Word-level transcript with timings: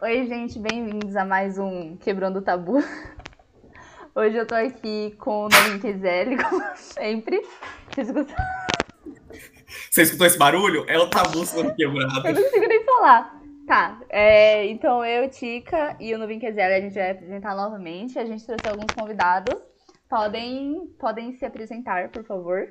Oi, 0.00 0.26
gente, 0.26 0.60
bem-vindos 0.60 1.16
a 1.16 1.24
mais 1.24 1.58
um 1.58 1.96
Quebrando 1.96 2.38
o 2.38 2.42
Tabu. 2.42 2.78
Hoje 4.14 4.36
eu 4.36 4.46
tô 4.46 4.54
aqui 4.54 5.12
com 5.18 5.46
o 5.46 5.48
Novin 5.48 5.80
Quiselli, 5.80 6.36
como 6.38 6.62
sempre. 6.76 7.44
Vocês 7.90 8.06
escutaram? 8.06 8.44
Você 9.90 10.02
escutou 10.02 10.24
esse 10.28 10.38
barulho? 10.38 10.84
É 10.88 10.96
o 10.96 11.10
tabu 11.10 11.44
sendo 11.44 11.74
quebrado. 11.74 12.28
Eu 12.28 12.32
não 12.32 12.42
consigo 12.44 12.68
nem 12.68 12.84
falar. 12.84 13.42
Tá, 13.66 14.00
é, 14.08 14.66
então 14.66 15.04
eu, 15.04 15.28
Tica 15.28 15.96
e 15.98 16.14
o 16.14 16.18
Novin 16.18 16.38
Quiselli, 16.38 16.74
a 16.74 16.80
gente 16.80 16.94
vai 16.94 17.10
apresentar 17.10 17.56
novamente. 17.56 18.20
A 18.20 18.24
gente 18.24 18.46
trouxe 18.46 18.68
alguns 18.68 18.94
convidados. 18.96 19.60
Podem, 20.08 20.94
podem 20.96 21.32
se 21.32 21.44
apresentar, 21.44 22.08
por 22.10 22.22
favor. 22.22 22.68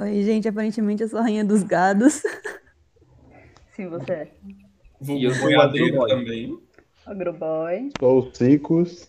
Oi, 0.00 0.22
gente, 0.22 0.46
aparentemente 0.46 1.02
eu 1.02 1.08
sou 1.08 1.18
a 1.18 1.22
rainha 1.22 1.44
dos 1.44 1.64
gados. 1.64 2.22
Sim, 3.74 3.88
você 3.88 4.12
é. 4.12 4.32
Vou 5.02 5.16
E 5.16 5.24
eu 5.24 5.30
sou 5.34 5.42
o 5.44 5.48
boiadeiro 5.48 6.02
Agroboy. 6.02 6.08
também. 6.10 6.58
Agroboy. 7.04 7.90
Sou 7.98 8.18
o 8.20 8.34
Cicos. 8.34 9.08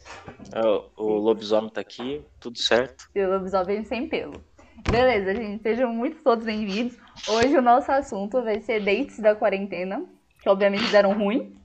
É, 0.54 0.62
o- 0.68 0.90
o 0.98 1.18
lobisomem 1.20 1.70
tá 1.70 1.82
aqui, 1.82 2.22
tudo 2.40 2.58
certo. 2.58 3.10
E 3.14 3.22
o 3.24 3.30
lobisomem 3.30 3.84
sem 3.84 4.08
pelo. 4.10 4.42
Beleza, 4.90 5.36
gente, 5.36 5.62
sejam 5.62 5.94
muito 5.94 6.22
todos 6.24 6.46
bem-vindos. 6.46 6.98
Hoje 7.30 7.56
o 7.58 7.62
nosso 7.62 7.92
assunto 7.92 8.42
vai 8.44 8.60
ser 8.60 8.84
dates 8.84 9.20
da 9.20 9.36
quarentena, 9.36 10.04
que 10.42 10.50
obviamente 10.50 10.90
deram 10.92 11.14
ruim. 11.14 11.56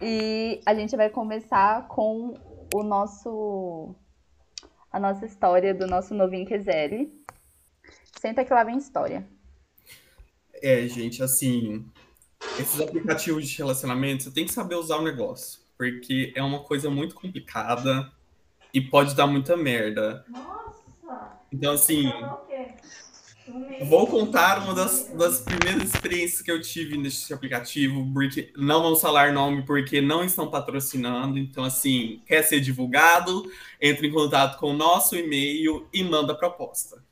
E 0.00 0.60
a 0.64 0.74
gente 0.74 0.96
vai 0.96 1.10
começar 1.10 1.86
com 1.88 2.34
o 2.74 2.82
nosso 2.82 3.94
a 4.90 4.98
nossa 4.98 5.24
história 5.26 5.72
do 5.74 5.86
nosso 5.86 6.14
novinho 6.14 6.46
Kezeli. 6.46 7.12
Senta 8.18 8.44
que 8.44 8.52
lá 8.52 8.64
vem 8.64 8.78
história. 8.78 9.24
É, 10.62 10.86
gente, 10.88 11.22
assim, 11.22 11.84
esses 12.58 12.80
aplicativos 12.80 13.48
de 13.48 13.58
relacionamento, 13.58 14.24
você 14.24 14.30
tem 14.30 14.44
que 14.44 14.52
saber 14.52 14.74
usar 14.74 14.96
o 14.96 15.02
negócio, 15.02 15.60
porque 15.76 16.32
é 16.34 16.42
uma 16.42 16.60
coisa 16.60 16.90
muito 16.90 17.14
complicada 17.14 18.10
e 18.72 18.80
pode 18.80 19.14
dar 19.14 19.26
muita 19.26 19.56
merda. 19.56 20.24
Nossa! 20.28 20.80
Então, 21.52 21.72
assim, 21.72 22.04
vou 23.80 24.06
contar 24.06 24.62
uma 24.62 24.74
das, 24.74 25.08
das 25.08 25.40
primeiras 25.40 25.82
experiências 25.82 26.40
que 26.40 26.50
eu 26.50 26.60
tive 26.60 26.96
nesse 26.96 27.32
aplicativo, 27.34 28.08
porque 28.12 28.52
não 28.56 28.82
vamos 28.82 29.00
falar 29.00 29.32
nome 29.32 29.62
porque 29.62 30.00
não 30.00 30.22
estão 30.22 30.48
patrocinando. 30.48 31.38
Então, 31.38 31.64
assim, 31.64 32.22
quer 32.26 32.42
ser 32.42 32.60
divulgado, 32.60 33.50
entre 33.80 34.06
em 34.06 34.12
contato 34.12 34.58
com 34.58 34.70
o 34.70 34.76
nosso 34.76 35.16
e-mail 35.16 35.88
e 35.92 36.04
manda 36.04 36.34
proposta. 36.34 37.02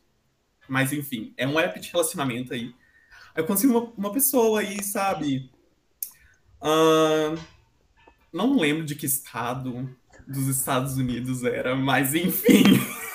Mas, 0.69 0.93
enfim, 0.93 1.33
é 1.37 1.47
um 1.47 1.59
app 1.59 1.81
de 1.81 1.91
relacionamento 1.91 2.53
aí. 2.55 2.73
Eu 3.39 3.47
consegui 3.47 3.73
uma, 3.73 3.93
uma 3.97 4.13
pessoa 4.13 4.59
aí, 4.59 4.83
sabe? 4.83 5.49
Ahn, 6.61 7.37
não 8.33 8.59
lembro 8.59 8.85
de 8.85 8.97
que 8.97 9.07
estado 9.07 9.97
dos 10.27 10.49
Estados 10.49 10.97
Unidos 10.97 11.45
era, 11.45 11.77
mas 11.77 12.17
enfim. 12.17 12.65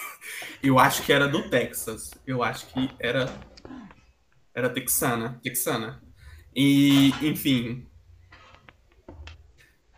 Eu 0.64 0.80
acho 0.80 1.04
que 1.04 1.12
era 1.12 1.28
do 1.28 1.50
Texas. 1.50 2.12
Eu 2.26 2.42
acho 2.42 2.68
que 2.68 2.90
era. 3.02 3.30
Era 4.56 4.70
texana. 4.70 5.42
Texana. 5.44 6.02
E, 6.56 7.10
enfim. 7.22 7.86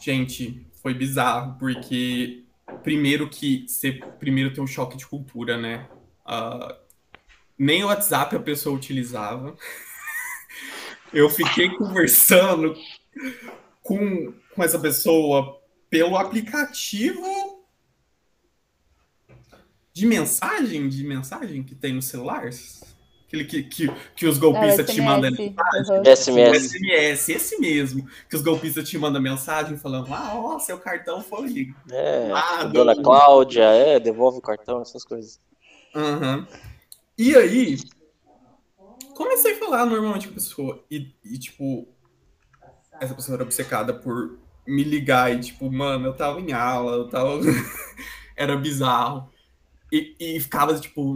Gente, 0.01 0.67
foi 0.81 0.95
bizarro, 0.95 1.55
porque 1.59 2.45
primeiro 2.81 3.29
que 3.29 3.67
você 3.67 3.91
primeiro 4.19 4.51
tem 4.51 4.63
um 4.63 4.67
choque 4.67 4.97
de 4.97 5.05
cultura, 5.05 5.55
né? 5.55 5.87
Ah, 6.25 6.75
nem 7.55 7.83
o 7.83 7.87
WhatsApp 7.87 8.35
a 8.35 8.39
pessoa 8.39 8.75
utilizava. 8.75 9.55
Eu 11.13 11.29
fiquei 11.29 11.69
conversando 11.69 12.75
com, 13.81 14.33
com 14.53 14.63
essa 14.63 14.79
pessoa 14.79 15.59
pelo 15.89 16.17
aplicativo 16.17 17.63
de 19.93 20.05
mensagem, 20.05 20.89
de 20.89 21.03
mensagem 21.05 21.63
que 21.63 21.73
tem 21.73 21.93
no 21.93 22.01
celular. 22.01 22.49
Aquele 23.27 23.45
que, 23.45 23.63
que, 23.63 23.91
que 24.15 24.27
os 24.27 24.37
golpistas 24.37 24.89
te 24.89 25.01
mandam 25.01 25.31
SMS. 25.31 25.39
mensagem. 25.39 25.95
Uhum. 25.95 26.01
O 26.01 26.15
SMS. 26.15 26.63
SMS, 26.65 27.29
esse 27.29 27.59
mesmo. 27.59 28.07
Que 28.29 28.35
os 28.35 28.41
golpistas 28.41 28.87
te 28.87 28.97
mandam 28.97 29.21
mensagem 29.21 29.77
falando: 29.77 30.13
Ah, 30.13 30.33
ó, 30.35 30.59
seu 30.59 30.77
cartão 30.77 31.21
foi. 31.21 31.73
É, 31.91 32.29
Ah, 32.33 32.65
Dona. 32.65 32.95
Cláudia, 33.01 33.63
é, 33.63 33.99
devolve 33.99 34.39
o 34.39 34.41
cartão, 34.41 34.81
essas 34.81 35.03
coisas. 35.03 35.39
Aham. 35.95 36.45
E 37.17 37.35
aí, 37.35 37.77
comecei 39.15 39.53
a 39.53 39.59
falar 39.59 39.85
normalmente 39.85 40.27
com 40.27 40.33
a 40.33 40.35
pessoa. 40.35 40.85
E, 40.91 41.11
e, 41.23 41.39
tipo, 41.39 41.87
essa 42.99 43.15
pessoa 43.15 43.35
era 43.35 43.43
obcecada 43.43 43.93
por 43.93 44.37
me 44.67 44.83
ligar. 44.83 45.33
E, 45.33 45.39
tipo, 45.39 45.71
mano, 45.71 46.05
eu 46.05 46.13
tava 46.13 46.39
em 46.39 46.51
aula, 46.53 46.97
eu 46.97 47.09
tava. 47.09 47.39
era 48.35 48.55
bizarro. 48.55 49.27
E, 49.91 50.15
e 50.19 50.39
ficava, 50.39 50.77
tipo, 50.79 51.15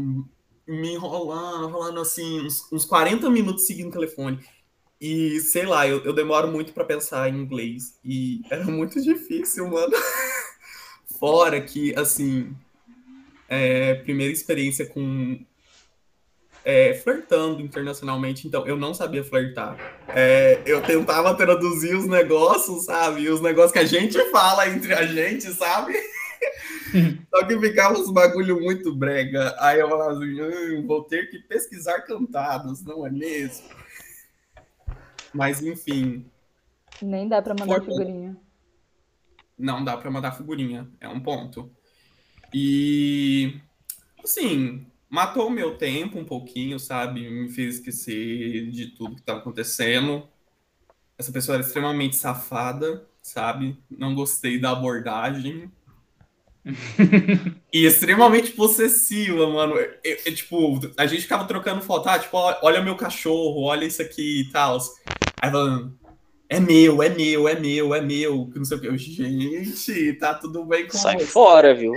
me 0.65 0.93
enrolando, 0.93 1.71
falando 1.71 1.99
assim, 1.99 2.41
uns, 2.41 2.71
uns 2.71 2.85
40 2.85 3.29
minutos 3.29 3.67
seguindo 3.67 3.89
o 3.89 3.93
telefone. 3.93 4.39
E 4.99 5.39
sei 5.39 5.65
lá, 5.65 5.87
eu, 5.87 6.03
eu 6.03 6.13
demoro 6.13 6.49
muito 6.49 6.73
pra 6.73 6.85
pensar 6.85 7.29
em 7.29 7.37
inglês. 7.37 7.99
E 8.03 8.41
era 8.49 8.65
muito 8.65 9.01
difícil, 9.01 9.69
mano. 9.69 9.93
Fora 11.19 11.59
que, 11.59 11.93
assim, 11.95 12.55
é, 13.49 13.95
primeira 13.95 14.31
experiência 14.31 14.85
com 14.85 15.43
é, 16.63 16.93
flertando 16.93 17.61
internacionalmente, 17.61 18.47
então 18.47 18.65
eu 18.67 18.75
não 18.77 18.93
sabia 18.93 19.23
flertar. 19.23 19.77
É, 20.09 20.61
eu 20.65 20.81
tentava 20.81 21.33
traduzir 21.35 21.95
os 21.95 22.05
negócios, 22.05 22.85
sabe? 22.85 23.29
Os 23.29 23.41
negócios 23.41 23.71
que 23.71 23.79
a 23.79 23.85
gente 23.85 24.19
fala 24.31 24.67
entre 24.69 24.93
a 24.93 25.05
gente, 25.05 25.51
sabe? 25.53 25.93
Só 27.29 27.45
que 27.45 27.59
ficava 27.59 27.97
uns 27.99 28.11
bagulho 28.11 28.59
muito 28.59 28.95
brega. 28.95 29.55
Aí 29.59 29.79
eu 29.79 29.89
falava 29.89 30.13
assim, 30.13 30.41
"Hum, 30.41 30.87
vou 30.87 31.03
ter 31.03 31.29
que 31.29 31.39
pesquisar 31.39 32.01
cantados, 32.01 32.83
não 32.83 33.05
é 33.05 33.09
mesmo? 33.11 33.67
Mas 35.33 35.61
enfim, 35.61 36.25
Nem 37.01 37.27
dá 37.27 37.41
pra 37.41 37.53
mandar 37.53 37.81
figurinha. 37.81 38.35
não 39.57 39.83
dá 39.83 39.95
pra 39.97 40.09
mandar 40.09 40.31
figurinha, 40.31 40.89
é 40.99 41.07
um 41.07 41.19
ponto. 41.19 41.71
E 42.53 43.59
assim, 44.23 44.87
matou 45.09 45.47
o 45.47 45.51
meu 45.51 45.77
tempo 45.77 46.19
um 46.19 46.25
pouquinho, 46.25 46.79
sabe? 46.79 47.29
Me 47.29 47.49
fez 47.49 47.75
esquecer 47.75 48.69
de 48.71 48.87
tudo 48.87 49.15
que 49.15 49.21
estava 49.21 49.39
acontecendo. 49.39 50.27
Essa 51.17 51.31
pessoa 51.31 51.55
era 51.57 51.63
extremamente 51.65 52.15
safada, 52.15 53.07
sabe? 53.21 53.77
Não 53.89 54.15
gostei 54.15 54.59
da 54.59 54.71
abordagem. 54.71 55.71
e 57.73 57.85
extremamente 57.85 58.51
possessiva, 58.51 59.47
mano. 59.47 59.75
Eu- 59.75 60.17
eu- 60.25 60.35
tipo, 60.35 60.79
a 60.97 61.05
gente 61.05 61.21
ficava 61.23 61.45
trocando 61.45 61.81
foto, 61.81 62.07
ah, 62.07 62.19
tipo, 62.19 62.37
olha 62.37 62.81
meu 62.81 62.95
cachorro, 62.95 63.63
olha 63.63 63.85
isso 63.85 64.01
aqui 64.01 64.41
e 64.41 64.51
tal. 64.51 64.77
Aí 65.41 65.51
falando, 65.51 65.97
é 66.49 66.59
meu, 66.59 67.01
é 67.03 67.09
meu, 67.09 67.47
é 67.47 67.59
meu, 67.59 67.93
é 67.95 68.01
meu, 68.01 68.49
que 68.51 68.57
não 68.57 68.65
sei 68.65 68.77
o 68.77 68.81
que. 68.81 68.87
Eu, 68.87 68.97
gente, 68.97 70.13
tá 70.13 70.33
tudo 70.33 70.65
bem 70.65 70.87
com 70.87 70.97
Sai 70.97 71.19
você. 71.19 71.25
fora, 71.25 71.73
viu? 71.73 71.93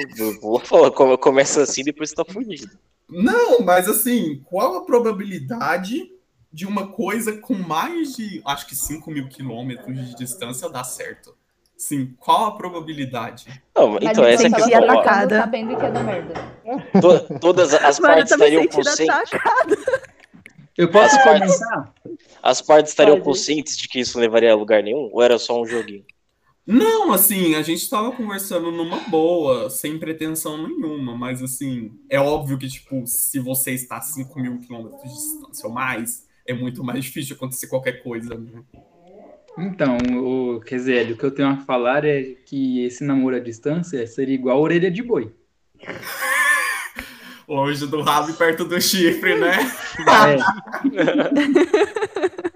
Começa 1.21 1.62
assim, 1.62 1.83
depois 1.83 2.11
você 2.11 2.17
tá 2.17 2.25
fugido. 2.25 2.71
Não, 3.08 3.60
mas 3.62 3.88
assim, 3.88 4.40
qual 4.44 4.76
a 4.76 4.84
probabilidade 4.84 6.10
de 6.52 6.66
uma 6.66 6.88
coisa 6.88 7.38
com 7.38 7.54
mais 7.54 8.14
de, 8.14 8.42
acho 8.44 8.66
que 8.66 8.74
5 8.76 9.10
mil 9.10 9.28
quilômetros 9.28 9.96
de 10.10 10.16
distância 10.16 10.68
dar 10.68 10.84
certo? 10.84 11.34
Sim, 11.76 12.14
qual 12.18 12.46
a 12.46 12.56
probabilidade? 12.56 13.46
Não, 13.74 13.96
então, 13.96 14.24
essa 14.24 14.44
é 14.44 14.46
a 14.46 14.52
questão. 14.54 14.82
ó. 14.82 14.84
atacada. 14.92 15.40
sabendo 15.40 15.76
que 15.76 15.84
é 15.84 15.90
da 15.90 16.02
merda. 16.02 16.34
To- 17.00 17.38
todas 17.40 17.74
as 17.74 17.98
Mano, 17.98 18.14
partes 18.14 18.32
estariam 18.32 18.66
conscientes. 18.68 19.30
Eu 20.78 20.90
posso 20.90 21.16
As 21.16 21.24
partes- 21.24 21.58
comentar? 21.58 21.94
As 22.42 22.62
partes 22.62 22.92
estariam 22.92 23.20
conscientes 23.20 23.76
de 23.76 23.88
que 23.88 24.00
isso 24.00 24.16
não 24.16 24.22
levaria 24.22 24.52
a 24.52 24.56
lugar 24.56 24.82
nenhum? 24.82 25.10
Ou 25.12 25.22
era 25.22 25.38
só 25.38 25.60
um 25.60 25.66
joguinho? 25.66 26.05
Não, 26.67 27.12
assim, 27.12 27.56
a 27.56 27.62
gente 27.62 27.91
tava 27.91 28.12
conversando 28.12 28.70
numa 28.70 29.00
boa, 29.09 29.69
sem 29.69 29.99
pretensão 29.99 30.56
nenhuma, 30.56 31.17
mas 31.17 31.43
assim, 31.43 31.99
é 32.09 32.20
óbvio 32.20 32.56
que, 32.56 32.69
tipo, 32.69 33.05
se 33.05 33.41
você 33.41 33.73
está 33.73 33.97
a 33.97 34.00
5 34.00 34.38
mil 34.38 34.61
quilômetros 34.61 35.03
de 35.03 35.09
distância 35.09 35.67
ou 35.67 35.75
mais, 35.75 36.29
é 36.47 36.55
muito 36.55 36.85
mais 36.85 37.05
difícil 37.05 37.35
acontecer 37.35 37.67
qualquer 37.67 38.03
coisa, 38.03 38.37
né? 38.37 38.62
Então, 39.59 39.97
o 40.17 40.61
Kezélio, 40.61 41.14
o 41.14 41.19
que 41.19 41.25
eu 41.25 41.31
tenho 41.31 41.49
a 41.49 41.59
falar 41.59 42.05
é 42.05 42.23
que 42.47 42.85
esse 42.85 43.05
namoro 43.05 43.37
à 43.37 43.41
distância 43.41 44.06
seria 44.06 44.35
igual 44.35 44.56
a 44.56 44.61
orelha 44.61 44.91
de 44.91 45.03
boi. 45.03 45.35
Longe 47.47 47.87
do 47.87 48.00
rabo 48.00 48.31
e 48.31 48.35
perto 48.35 48.65
do 48.65 48.81
chifre, 48.81 49.38
né? 49.38 49.53
É, 50.08 50.38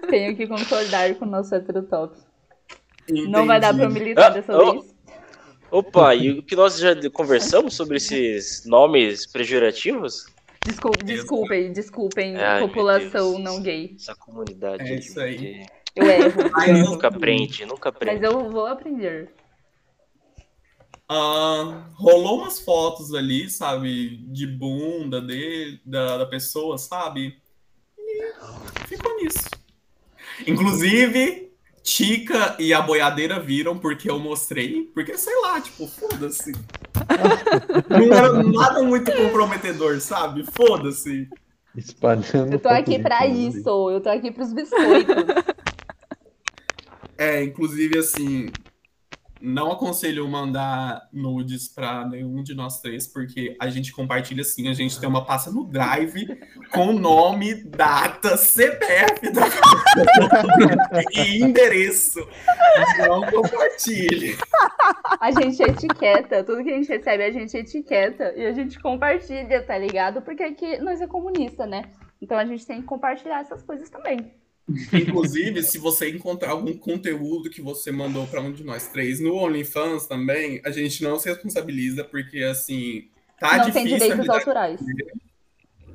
Tenho 0.09 0.35
que 0.35 0.47
concordar 0.47 1.13
com 1.15 1.25
o 1.25 1.29
nosso 1.29 1.53
heterotop. 3.09 3.31
Não 3.31 3.45
vai 3.45 3.59
dar 3.59 3.73
pra 3.73 3.83
eu 3.83 3.89
Entendi. 3.89 4.03
militar 4.05 4.25
Ah, 4.31 4.33
dessa 4.33 4.57
oh. 4.57 4.71
vez. 4.73 4.95
Opa, 5.69 6.15
e 6.15 6.31
o 6.31 6.43
que 6.43 6.55
nós 6.55 6.77
já 6.79 6.95
conversamos 7.11 7.75
sobre 7.75 7.97
esses 7.97 8.65
nomes 8.65 9.25
pejorativos? 9.25 10.25
Desculpe, 10.65 11.03
desculpem, 11.03 11.71
desculpem, 11.73 12.35
Ai, 12.37 12.59
população 12.61 13.31
Deus. 13.33 13.43
não 13.43 13.61
gay. 13.61 13.93
Essa 13.99 14.15
comunidade. 14.15 14.83
É 14.83 14.95
isso 14.95 15.19
aí. 15.19 15.65
Eu 15.95 16.05
erro. 16.05 16.49
Mas, 16.51 16.79
Nunca 16.89 17.07
aprende, 17.07 17.65
nunca 17.65 17.89
Mas 17.89 17.95
aprende. 17.95 18.25
eu 18.25 18.49
vou 18.49 18.65
aprender. 18.67 19.29
ah, 21.09 21.85
rolou 21.95 22.39
umas 22.41 22.59
fotos 22.59 23.13
ali, 23.13 23.49
sabe? 23.49 24.17
De 24.27 24.45
bunda 24.45 25.21
dele, 25.21 25.79
da, 25.85 26.17
da 26.17 26.25
pessoa, 26.25 26.77
sabe? 26.77 27.37
E 27.97 28.87
ficou 28.87 29.15
nisso. 29.17 29.49
Inclusive, 30.45 31.46
Tica 31.87 32.57
e 32.59 32.73
a 32.73 32.81
boiadeira 32.81 33.39
viram 33.39 33.77
porque 33.77 34.11
eu 34.11 34.19
mostrei. 34.19 34.91
Porque, 34.93 35.17
sei 35.17 35.33
lá, 35.39 35.61
tipo, 35.61 35.87
foda-se. 35.87 36.51
Não 37.89 38.13
era 38.13 38.43
nada 38.43 38.83
muito 38.83 39.09
comprometedor, 39.09 40.01
sabe? 40.01 40.43
Foda-se. 40.51 41.29
Espalhando. 41.73 42.51
Eu 42.51 42.59
tô 42.59 42.67
aqui 42.67 42.99
pra 42.99 43.25
isso. 43.25 43.89
Eu 43.89 44.01
tô 44.01 44.09
aqui 44.09 44.29
pros 44.31 44.51
biscoitos. 44.51 45.15
É, 47.17 47.41
inclusive, 47.41 47.97
assim, 47.97 48.49
não 49.41 49.71
aconselho 49.71 50.27
mandar 50.27 51.07
nudes 51.11 51.67
pra 51.67 52.05
nenhum 52.07 52.43
de 52.43 52.53
nós 52.53 52.81
três, 52.81 53.07
porque 53.07 53.55
a 53.59 53.69
gente 53.69 53.91
compartilha 53.91 54.41
assim, 54.41 54.67
a 54.67 54.73
gente 54.73 54.99
tem 54.99 55.07
uma 55.07 55.25
pasta 55.25 55.51
no 55.51 55.63
Drive 55.63 56.39
com 56.71 56.93
nome, 56.93 57.63
data, 57.63 58.37
CPF 58.37 59.31
da 59.31 59.43
e 61.13 61.41
endereço. 61.41 62.19
Não 63.07 63.21
compartilhe. 63.23 64.37
A 65.19 65.31
gente 65.31 65.61
etiqueta. 65.61 66.43
Tudo 66.43 66.63
que 66.63 66.71
a 66.71 66.75
gente 66.75 66.89
recebe, 66.89 67.23
a 67.23 67.31
gente 67.31 67.57
etiqueta. 67.57 68.33
E 68.35 68.45
a 68.45 68.51
gente 68.51 68.79
compartilha, 68.79 69.63
tá 69.63 69.77
ligado? 69.77 70.21
Porque 70.21 70.43
aqui 70.43 70.77
nós 70.79 71.01
é 71.01 71.07
comunista, 71.07 71.65
né? 71.65 71.83
Então 72.21 72.37
a 72.37 72.45
gente 72.45 72.65
tem 72.65 72.81
que 72.81 72.87
compartilhar 72.87 73.41
essas 73.41 73.61
coisas 73.63 73.89
também. 73.89 74.31
Inclusive, 74.91 75.63
se 75.63 75.77
você 75.77 76.09
encontrar 76.09 76.51
algum 76.51 76.77
conteúdo 76.77 77.49
que 77.49 77.61
você 77.61 77.91
mandou 77.91 78.27
pra 78.27 78.41
um 78.41 78.51
de 78.51 78.63
nós 78.63 78.87
três 78.87 79.19
no 79.19 79.35
OnlyFans 79.35 80.07
também, 80.07 80.61
a 80.65 80.71
gente 80.71 81.01
não 81.03 81.17
se 81.17 81.29
responsabiliza, 81.29 82.03
porque 82.03 82.43
assim, 82.43 83.07
tá 83.39 83.57
não 83.57 83.71
tem 83.71 83.85
difícil. 83.85 83.95
a 83.95 84.09
direitos 84.09 84.29
autorais. 84.29 84.79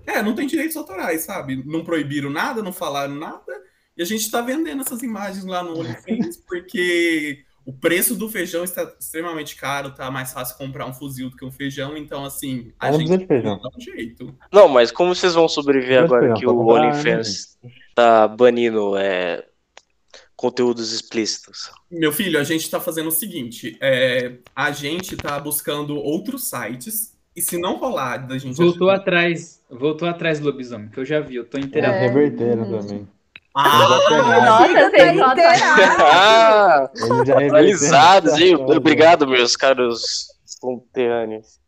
É, 0.07 0.23
não 0.23 0.35
tem 0.35 0.47
direitos 0.47 0.77
autorais, 0.77 1.21
sabe? 1.23 1.63
Não 1.65 1.85
proibiram 1.85 2.31
nada, 2.31 2.63
não 2.63 2.73
falaram 2.73 3.15
nada. 3.15 3.63
E 3.97 4.03
a 4.03 4.07
gente 4.07 4.31
tá 4.31 4.41
vendendo 4.41 4.81
essas 4.81 5.03
imagens 5.03 5.45
lá 5.45 5.63
no 5.63 5.79
OnlyFans 5.79 6.39
porque 6.49 7.45
o 7.65 7.73
preço 7.73 8.17
do 8.17 8.29
feijão 8.29 8.65
está 8.65 8.91
extremamente 8.99 9.55
caro, 9.55 9.95
tá 9.95 10.11
mais 10.11 10.33
fácil 10.33 10.57
comprar 10.57 10.87
um 10.87 10.95
fuzil 10.95 11.31
do 11.31 11.37
que 11.37 11.45
um 11.45 11.53
feijão. 11.53 11.97
Então, 11.97 12.25
assim, 12.25 12.73
a 12.81 12.91
Não 12.91 12.99
gente 12.99 13.09
precisa 13.09 13.19
de 13.19 13.27
feijão. 13.27 13.61
dá 13.63 13.69
um 13.69 13.81
jeito. 13.81 14.35
Não, 14.51 14.67
mas 14.67 14.91
como 14.91 15.15
vocês 15.15 15.35
vão 15.35 15.47
sobreviver 15.47 16.03
agora 16.03 16.35
que 16.35 16.47
o 16.47 16.55
comprar, 16.55 16.89
OnlyFans 16.89 17.59
tá 17.95 18.27
banindo 18.29 18.97
é, 18.97 19.45
conteúdos 20.37 20.93
explícitos? 20.93 21.71
Meu 21.91 22.13
filho, 22.13 22.39
a 22.39 22.45
gente 22.45 22.69
tá 22.71 22.81
fazendo 22.81 23.09
o 23.09 23.13
seguinte: 23.13 23.77
é, 23.81 24.35
a 24.55 24.71
gente 24.73 25.17
tá 25.17 25.39
buscando 25.39 25.97
outros 25.97 26.49
sites, 26.49 27.17
e 27.35 27.41
se 27.41 27.59
não 27.59 27.77
rolar 27.77 28.19
da 28.19 28.37
gente. 28.39 28.57
Voltou 28.57 28.91
atrás, 28.91 29.61
voltou 29.71 30.09
atrás 30.09 30.41
do 30.41 30.47
lobisomem, 30.47 30.89
que 30.89 31.01
eu 31.01 31.05
já 31.05 31.21
vi, 31.21 31.37
eu 31.37 31.45
tô 31.45 31.59
inteirado. 31.59 31.95
É. 31.95 32.01
reverteram 32.01 32.65
também. 32.65 33.09
Ah, 33.55 33.89
Nossa, 33.89 34.09
só 34.09 34.87
inteirado. 34.87 35.41
ah, 38.33 38.41
hein? 38.41 38.55
Obrigado, 38.57 39.27
meus 39.27 39.57
caros 39.57 40.29
conterrâneos. 40.61 41.61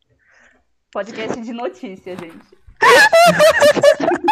Podcast 0.91 1.41
de 1.41 1.53
notícia, 1.53 2.17
gente. 2.17 2.65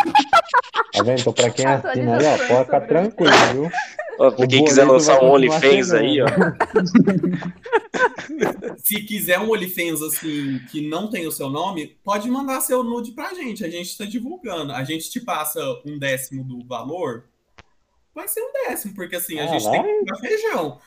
Tá 0.93 1.03
vendo? 1.03 1.21
Então, 1.21 1.33
pra 1.33 1.51
quem 1.51 1.67
assina 1.67 2.19
aí, 2.19 2.27
ó, 2.27 2.39
pode 2.39 2.65
ficar 2.65 2.81
sobre- 2.81 2.89
tranquilo, 2.89 3.33
viu? 3.53 3.71
Ó, 4.19 4.31
pra 4.31 4.47
quem 4.47 4.65
quiser 4.65 4.85
lançar 4.85 5.17
vai 5.19 5.25
um 5.25 5.33
OnlyFans 5.33 5.93
aí, 5.93 6.21
ó. 6.21 6.27
se 8.79 9.03
quiser 9.03 9.39
um 9.39 9.51
OnlyFans 9.51 10.03
assim 10.03 10.61
que 10.71 10.87
não 10.87 11.09
tem 11.11 11.27
o 11.27 11.33
seu 11.33 11.49
nome, 11.49 11.97
pode 12.05 12.31
mandar 12.31 12.61
seu 12.61 12.83
nude 12.85 13.13
pra 13.13 13.35
gente. 13.35 13.65
A 13.65 13.71
gente 13.71 13.97
tá 13.97 14.05
divulgando. 14.05 14.73
A 14.73 14.85
gente 14.85 15.11
te 15.11 15.21
passa 15.21 15.61
um 15.87 15.99
décimo 15.99 16.45
do 16.45 16.65
valor. 16.67 17.25
Vai 18.15 18.29
ser 18.29 18.43
um 18.43 18.53
décimo, 18.69 18.95
porque 18.95 19.17
assim, 19.17 19.39
a 19.41 19.45
Ah, 19.45 19.47
gente 19.47 19.71
tem 19.71 19.83
que 19.83 19.99
comprar 20.01 20.17
feijão. 20.19 20.79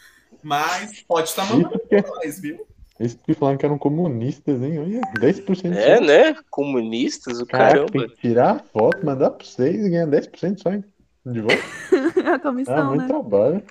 Mas 0.44 1.02
pode 1.08 1.30
estar 1.30 1.46
mandando 1.46 1.80
pra 1.80 2.02
nós, 2.08 2.40
viu? 2.40 2.66
Eles 3.00 3.14
que 3.16 3.34
falando 3.34 3.58
que 3.58 3.66
eram 3.66 3.78
comunistas, 3.78 4.62
hein? 4.62 4.80
Olha, 4.80 5.02
10% 5.20 5.74
É, 5.76 5.98
só. 5.98 6.04
né? 6.04 6.36
Comunistas, 6.50 7.40
o 7.42 7.46
Caraca, 7.46 7.74
caramba. 7.74 7.92
tem 7.92 8.08
que 8.08 8.16
tirar 8.22 8.52
a 8.56 8.60
foto, 8.60 9.06
mandar 9.06 9.32
pra 9.32 9.46
vocês 9.46 9.86
e 9.86 9.90
ganhar 9.90 10.08
10% 10.08 10.62
só, 10.62 10.72
hein? 10.72 10.84
De 11.26 11.42
volta. 11.42 11.62
A 12.26 12.36
Ah, 12.36 12.40
comissão, 12.40 12.86
muito 12.90 13.02
né? 13.02 13.08
trabalho. 13.08 13.64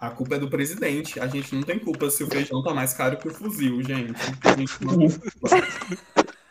A 0.00 0.10
culpa 0.10 0.34
é 0.34 0.38
do 0.38 0.50
presidente. 0.50 1.20
A 1.20 1.28
gente 1.28 1.54
não 1.54 1.62
tem 1.62 1.78
culpa 1.78 2.10
se 2.10 2.24
o 2.24 2.26
feijão 2.26 2.60
tá 2.64 2.74
mais 2.74 2.92
caro 2.92 3.16
que 3.18 3.28
o 3.28 3.30
fuzil, 3.32 3.80
gente. 3.84 4.20
A 4.44 4.56
gente 4.56 4.84
não 4.84 4.96
tem 4.98 5.08
culpa. 5.08 5.56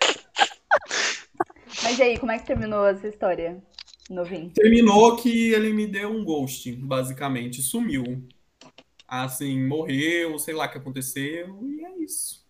Mas 1.84 2.00
e 2.00 2.04
aí, 2.04 2.18
como 2.18 2.32
é 2.32 2.40
que 2.40 2.46
terminou 2.46 2.86
essa 2.86 3.08
história, 3.08 3.62
novinho? 4.10 4.52
Terminou 4.52 5.18
que 5.18 5.52
ele 5.52 5.74
me 5.74 5.86
deu 5.88 6.10
um 6.10 6.24
ghost, 6.24 6.72
basicamente. 6.78 7.62
Sumiu. 7.62 8.04
Assim, 9.14 9.68
morreu, 9.68 10.40
sei 10.40 10.54
lá 10.54 10.68
o 10.68 10.72
que 10.72 10.78
aconteceu, 10.78 11.60
e 11.64 11.84
é 11.86 11.98
isso. 12.00 12.46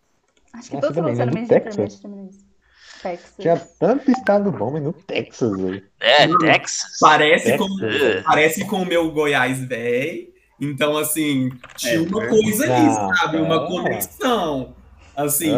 Acho 0.53 0.69
que 0.69 0.75
Nossa, 0.75 0.87
todos 0.87 0.89
os 0.89 0.95
também, 0.95 1.15
né? 1.15 1.23
relacionamentos 1.23 1.49
Do 1.49 1.53
de 1.55 1.59
Texas. 1.63 1.73
internet 1.73 2.01
terminam 2.01 2.29
isso. 2.29 2.51
Texas. 3.01 3.33
Tinha 3.39 3.57
tanto 3.79 4.11
estado 4.11 4.51
bom, 4.51 4.69
mas 4.71 4.83
no 4.83 4.93
Texas, 4.93 5.59
velho. 5.59 5.83
É, 5.99 6.27
Texas. 6.37 6.99
Parece 6.99 7.57
com, 7.57 7.65
É. 7.83 8.21
parece 8.21 8.65
com 8.65 8.75
o 8.83 8.85
meu 8.85 9.11
Goiás 9.11 9.59
velho. 9.63 10.31
Então, 10.59 10.95
assim, 10.95 11.49
tinha 11.75 11.95
É, 11.95 11.99
uma 12.01 12.23
é. 12.23 12.27
coisa 12.27 12.63
ali, 12.65 12.85
Não, 12.85 13.15
sabe? 13.15 13.37
Uma 13.37 13.55
é. 13.55 13.67
conexão. 13.67 14.75
Assim, 15.15 15.49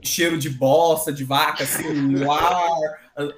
cheiro 0.00 0.38
de 0.38 0.50
bosta, 0.50 1.12
de 1.12 1.24
vaca, 1.24 1.64
assim, 1.64 1.92
no 1.92 2.30
ar, 2.30 2.70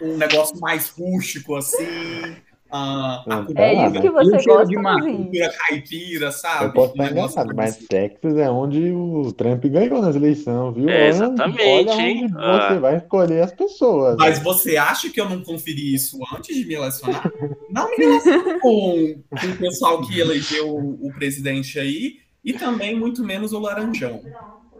um 0.02 0.18
negócio 0.18 0.60
mais 0.60 0.90
rústico, 0.90 1.56
assim. 1.56 2.36
A 2.76 3.22
Não, 3.24 3.44
cultura, 3.44 3.66
É 3.66 3.86
isso 3.86 4.00
que 4.00 4.08
o 4.08 4.12
você 4.12 4.30
gosta, 4.44 4.66
de 4.66 4.76
novinho. 4.76 5.16
cultura 5.16 5.52
caipira, 5.52 6.32
sabe? 6.32 6.64
Eu 6.64 6.72
posso 6.72 6.90
estar 6.90 7.10
enganado, 7.12 7.54
mas 7.54 7.76
Texas 7.76 8.36
é 8.36 8.50
onde 8.50 8.90
o 8.90 9.32
Trump 9.32 9.64
ganhou 9.66 10.02
nas 10.02 10.16
eleições, 10.16 10.74
viu? 10.74 10.88
É, 10.88 11.08
exatamente, 11.08 11.88
olha 11.90 12.02
hein? 12.02 12.26
Ah. 12.36 12.68
você 12.68 12.80
vai 12.80 12.96
escolher 12.96 13.42
as 13.42 13.52
pessoas. 13.52 14.16
Mas 14.18 14.40
você 14.40 14.76
acha 14.76 15.08
que 15.08 15.20
eu 15.20 15.28
não 15.28 15.40
conferi 15.42 15.94
isso 15.94 16.18
antes 16.36 16.56
de 16.56 16.64
me 16.66 16.74
relacionar? 16.74 17.30
Não 17.70 17.88
me 17.90 17.96
relaciono 17.96 18.58
com, 18.60 19.22
com 19.30 19.46
o 19.46 19.56
pessoal 19.56 20.02
que 20.02 20.18
elegeu 20.18 20.68
o, 20.68 21.06
o 21.06 21.12
presidente 21.14 21.78
aí 21.78 22.16
e 22.44 22.52
também 22.52 22.98
muito 22.98 23.22
menos 23.22 23.52
o 23.52 23.60
Laranjão. 23.60 24.20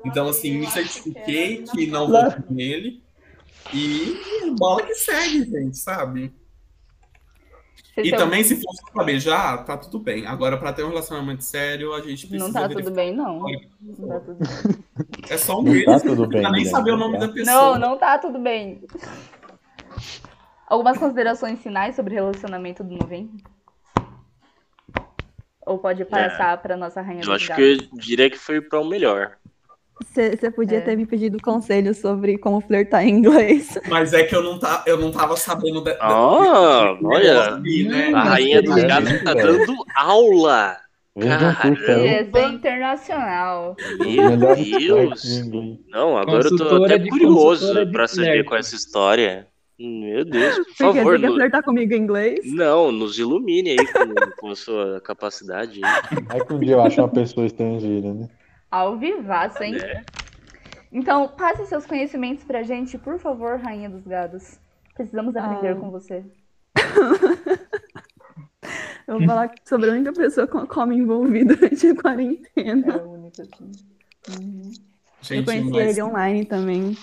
Então, 0.05 0.29
assim, 0.29 0.59
me 0.59 0.67
certifiquei 0.67 1.63
que 1.63 1.87
não 1.87 2.09
votei 2.09 2.43
nele 2.51 3.03
e 3.73 4.17
bola 4.59 4.83
que 4.83 4.95
segue, 4.95 5.45
gente, 5.45 5.79
sabe? 5.79 6.33
Vocês 7.95 8.09
E 8.09 8.11
tão- 8.11 8.19
também, 8.19 8.43
se 8.43 8.61
fosse 8.61 8.83
pra 8.93 9.05
beijar, 9.05 9.65
tá 9.65 9.77
tudo 9.77 10.01
bem. 10.01 10.27
Agora, 10.27 10.57
pra 10.59 10.73
ter 10.73 10.83
um 10.83 10.89
relacionamento 10.89 11.45
sério, 11.45 11.95
a 11.95 12.01
gente 12.01 12.27
precisa 12.27 12.45
Não 12.45 12.53
tá 12.53 12.69
tudo 12.69 12.91
bem, 12.91 13.15
não. 13.15 13.39
Não 13.81 14.09
tá 14.09 14.21
tudo 14.21 14.37
bem. 14.39 14.85
É 15.31 15.39
só 15.39 15.55
um 15.61 15.63
Não 15.63 15.73
beijo, 15.73 15.85
tá 15.87 15.93
não 15.93 16.01
tudo 16.01 16.27
bem, 16.27 16.29
precisa 16.29 16.51
nem 16.51 16.63
Guilherme, 16.65 16.71
saber 16.71 16.91
o 16.91 16.97
nome 16.97 17.19
da 17.19 17.29
pessoa. 17.29 17.79
Não, 17.79 17.91
não 17.91 17.97
tá 17.97 18.19
tudo 18.19 18.39
bem. 18.41 18.83
Algumas 20.67 20.99
considerações 20.99 21.61
finais 21.63 21.95
sobre 21.95 22.15
o 22.15 22.17
relacionamento 22.17 22.83
do 22.83 22.97
novinho? 22.97 23.31
Ou 25.65 25.79
pode 25.79 26.05
passar 26.05 26.61
pra 26.61 26.77
nossa 26.77 27.01
rainha 27.01 27.23
Eu 27.25 27.33
acho 27.33 27.55
que 27.55 27.63
eu 27.63 27.77
diria 27.99 28.29
que 28.29 28.37
foi 28.39 28.61
para 28.61 28.81
o 28.81 28.85
melhor. 28.85 29.37
Você 30.01 30.51
podia 30.51 30.79
É. 30.79 30.81
ter 30.81 30.97
me 30.97 31.07
pedido 31.07 31.39
conselho 31.41 31.95
sobre 31.95 32.37
como 32.39 32.61
flertar 32.61 33.05
em 33.07 33.11
inglês. 33.11 33.79
Mas 33.89 34.13
é 34.13 34.25
que 34.25 34.35
eu 34.35 34.43
não, 34.43 34.59
tá, 34.59 34.83
eu 34.87 34.97
não 34.99 35.11
tava 35.11 35.37
sabendo 35.37 35.81
da, 35.83 35.93
da- 35.93 35.99
Ah, 36.01 36.93
desse 36.95 37.05
olha. 37.07 37.57
né? 37.59 38.11
A 38.15 38.23
rainha 38.25 38.63
dos 38.63 38.83
gatos 38.83 39.23
tá 39.23 39.35
dando 39.35 39.73
aula. 39.97 40.77
Um 41.17 41.23
curso 41.23 41.91
aí. 41.93 42.23
Isso 42.23 42.37
é 42.37 42.49
internacional. 42.49 43.77
Meu 44.01 44.37
Deus. 44.37 45.23
Não, 45.89 46.17
agora 46.17 46.45
eu 46.49 46.57
tô 46.57 46.85
até 46.85 46.99
curioso 47.09 47.73
pra 47.93 48.09
saber 48.09 48.45
com 48.45 48.57
essa 48.57 48.75
história. 48.75 49.47
Meu 49.79 50.25
Deus, 50.25 50.57
por 50.57 50.65
Porque 50.65 50.99
favor. 50.99 51.05
você 51.17 51.21
quer 51.23 51.29
no- 51.29 51.35
flertar 51.35 51.63
comigo 51.65 51.93
em 51.95 51.99
inglês? 51.99 52.41
Não, 52.53 52.93
nos 52.93 53.19
ilumine 53.19 53.71
aí 53.71 53.87
com, 53.93 54.15
com 54.41 54.51
a 54.51 54.57
sua 54.57 55.01
capacidade. 55.01 55.81
Aí 56.29 56.45
que 56.45 56.53
um 56.53 56.59
dia 56.61 56.75
eu 56.75 56.83
acho 56.83 57.01
uma 57.01 57.09
pessoa 57.09 57.45
estrangeira, 57.47 58.13
né? 58.15 58.29
Ao 58.75 58.99
vivaço, 58.99 59.63
hein? 59.63 59.75
Né? 59.75 60.05
Então, 60.91 61.29
passe 61.29 61.65
seus 61.67 61.87
conhecimentos 61.87 62.43
pra 62.43 62.65
gente, 62.65 62.99
por 62.99 63.21
favor, 63.21 63.61
rainha 63.61 63.89
dos 63.89 64.05
gados. 64.05 64.59
Precisamos 64.97 65.37
aprender 65.37 65.69
Ah. 65.69 65.77
com 65.77 65.93
você. 65.93 66.25
Eu 69.07 69.19
vou 69.19 69.27
falar 69.29 69.53
sobre 69.65 69.91
a 69.91 69.93
única 69.93 70.13
pessoa 70.13 70.49
com 70.49 70.59
a 70.59 70.67
qual 70.67 70.89
me 70.89 70.97
envolvi 70.97 71.45
durante 71.45 71.87
a 71.87 71.95
quarentena. 71.95 72.95
É 72.95 72.99
a 72.99 73.03
única, 73.05 73.43
assim. 73.43 73.71
Uhum. 74.41 74.63
Eu 74.65 74.73
Gente, 75.23 75.45
conheci 75.45 75.71
mas 75.71 75.97
ele 75.97 76.03
online 76.03 76.45
também. 76.45 76.99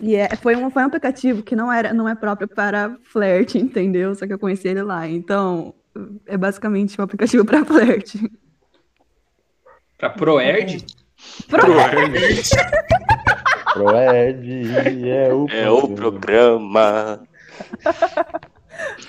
E 0.00 0.16
é, 0.16 0.36
foi, 0.36 0.54
um, 0.54 0.68
foi 0.70 0.82
um 0.82 0.86
aplicativo 0.86 1.42
que 1.42 1.56
não, 1.56 1.72
era, 1.72 1.94
não 1.94 2.06
é 2.06 2.14
próprio 2.14 2.46
para 2.46 2.94
flerte, 3.04 3.56
entendeu? 3.56 4.14
Só 4.14 4.26
que 4.26 4.34
eu 4.34 4.38
conheci 4.38 4.68
ele 4.68 4.82
lá. 4.82 5.08
Então, 5.08 5.72
é 6.26 6.36
basicamente 6.36 7.00
um 7.00 7.04
aplicativo 7.04 7.42
para 7.46 7.64
flerte. 7.64 8.30
Pra 9.98 10.10
Proerd? 10.10 10.86
Proerd 13.74 15.08
é 15.08 15.32
o 15.34 15.48
É 15.48 15.68
o 15.70 15.88
programa. 15.88 17.22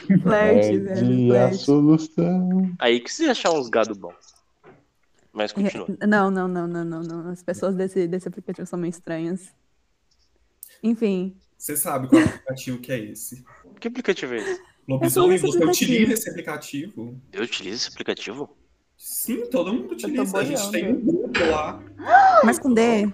Velho. 0.10 0.22
Proerd 0.22 1.31
é 1.31 1.43
a 1.43 1.53
solução. 1.53 2.72
Aí 2.79 3.00
que 3.00 3.12
você 3.13 3.25
achar 3.25 3.51
uns 3.51 3.69
gado 3.69 3.93
bom. 3.96 4.12
Mas 5.31 5.51
continua. 5.51 5.88
Não, 6.08 6.31
não, 6.31 6.48
não, 6.48 6.67
não, 6.67 6.84
não, 6.84 7.01
não. 7.03 7.29
As 7.31 7.43
pessoas 7.43 7.75
desse, 7.75 8.08
desse 8.08 8.27
aplicativo 8.27 8.65
são 8.65 8.79
meio 8.79 8.89
estranhas. 8.89 9.53
Enfim, 10.81 11.36
Você 11.58 11.77
sabe 11.77 12.08
qual 12.08 12.22
aplicativo 12.24 12.79
que 12.79 12.91
é 12.91 13.00
esse. 13.00 13.43
Que 13.79 13.88
aplicativo 13.89 14.34
é 14.34 14.38
esse? 14.38 14.62
Lobisomem, 14.88 15.38
você 15.38 15.58
aplicativo. 15.58 15.91
utiliza 15.91 16.13
esse 16.13 16.29
aplicativo? 16.31 17.22
Eu 17.31 17.43
utilizo 17.43 17.75
esse 17.75 17.89
aplicativo? 17.89 18.58
Sim, 19.01 19.46
todo 19.50 19.72
mundo 19.74 19.94
utiliza. 19.94 20.38
A 20.38 20.44
gente 20.44 20.70
tem 20.72 20.91
um 20.94 21.00
grupo 21.00 21.39
lá. 21.50 21.79
mas 22.44 22.60
com 22.60 22.74
D, 22.74 22.82
É 22.82 23.06
de, 23.06 23.13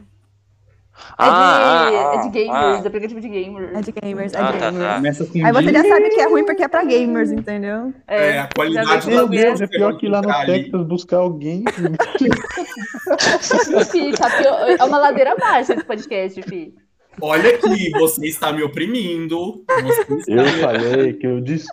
Ah, 1.18 1.89
é 1.92 1.98
ah, 1.98 2.15
de 2.22 2.30
gamers, 2.30 2.84
ah. 2.84 2.88
aplicativo 2.88 3.20
de 3.22 3.30
gamers. 3.30 3.77
é 3.77 3.82
de 3.82 3.92
gamers, 3.92 4.34
é 4.34 4.38
Ah, 4.39 4.51
de 4.51 4.58
tá, 4.60 4.72
gamers. 4.72 5.18
tá. 5.20 5.25
Com 5.25 5.46
Aí 5.46 5.51
você 5.54 5.74
já 5.74 5.84
sabe 5.84 6.10
que 6.10 6.20
é 6.22 6.27
ruim 6.27 6.46
porque 6.46 6.63
é 6.63 6.68
pra 6.68 6.84
gamers, 6.86 7.32
entendeu? 7.32 7.94
É, 8.08 8.39
a 8.39 8.50
qualidade 8.56 9.08
Meu 9.08 9.27
Deus, 9.27 9.62
é 9.62 9.68
pior 9.68 9.96
que 9.98 10.06
ir 10.08 10.10
lá 10.10 10.22
no 10.22 10.30
ali. 10.32 10.63
Texas 10.63 10.88
buscar 10.88 11.18
alguém. 11.18 11.63
Fih, 13.92 14.12
tá 14.13 14.30
pior- 14.38 14.70
É 14.80 14.84
uma 14.84 14.98
ladeira 14.98 15.36
baixa 15.36 15.74
esse 15.74 15.84
podcast, 15.84 16.42
Fih. 16.44 16.74
Olha 17.22 17.56
aqui, 17.56 17.92
você 17.92 18.27
está 18.27 18.51
me 18.51 18.63
oprimindo. 18.63 19.63
Está 19.70 20.32
Eu 20.32 20.44
me- 20.44 20.51
falei 20.62 21.13
que, 21.13 21.25
eu 21.27 21.39
disse 21.42 21.68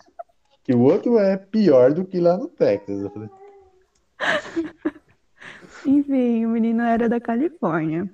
que 0.64 0.72
o 0.74 0.80
outro 0.82 1.18
é 1.18 1.36
pior 1.36 1.92
do 1.92 2.04
que 2.04 2.20
lá 2.20 2.36
no 2.36 2.48
Texas. 2.48 3.02
Eu 3.02 3.10
falei, 3.10 3.28
Enfim, 5.86 6.46
o 6.46 6.50
menino 6.50 6.82
era 6.82 7.08
da 7.08 7.20
Califórnia. 7.20 8.08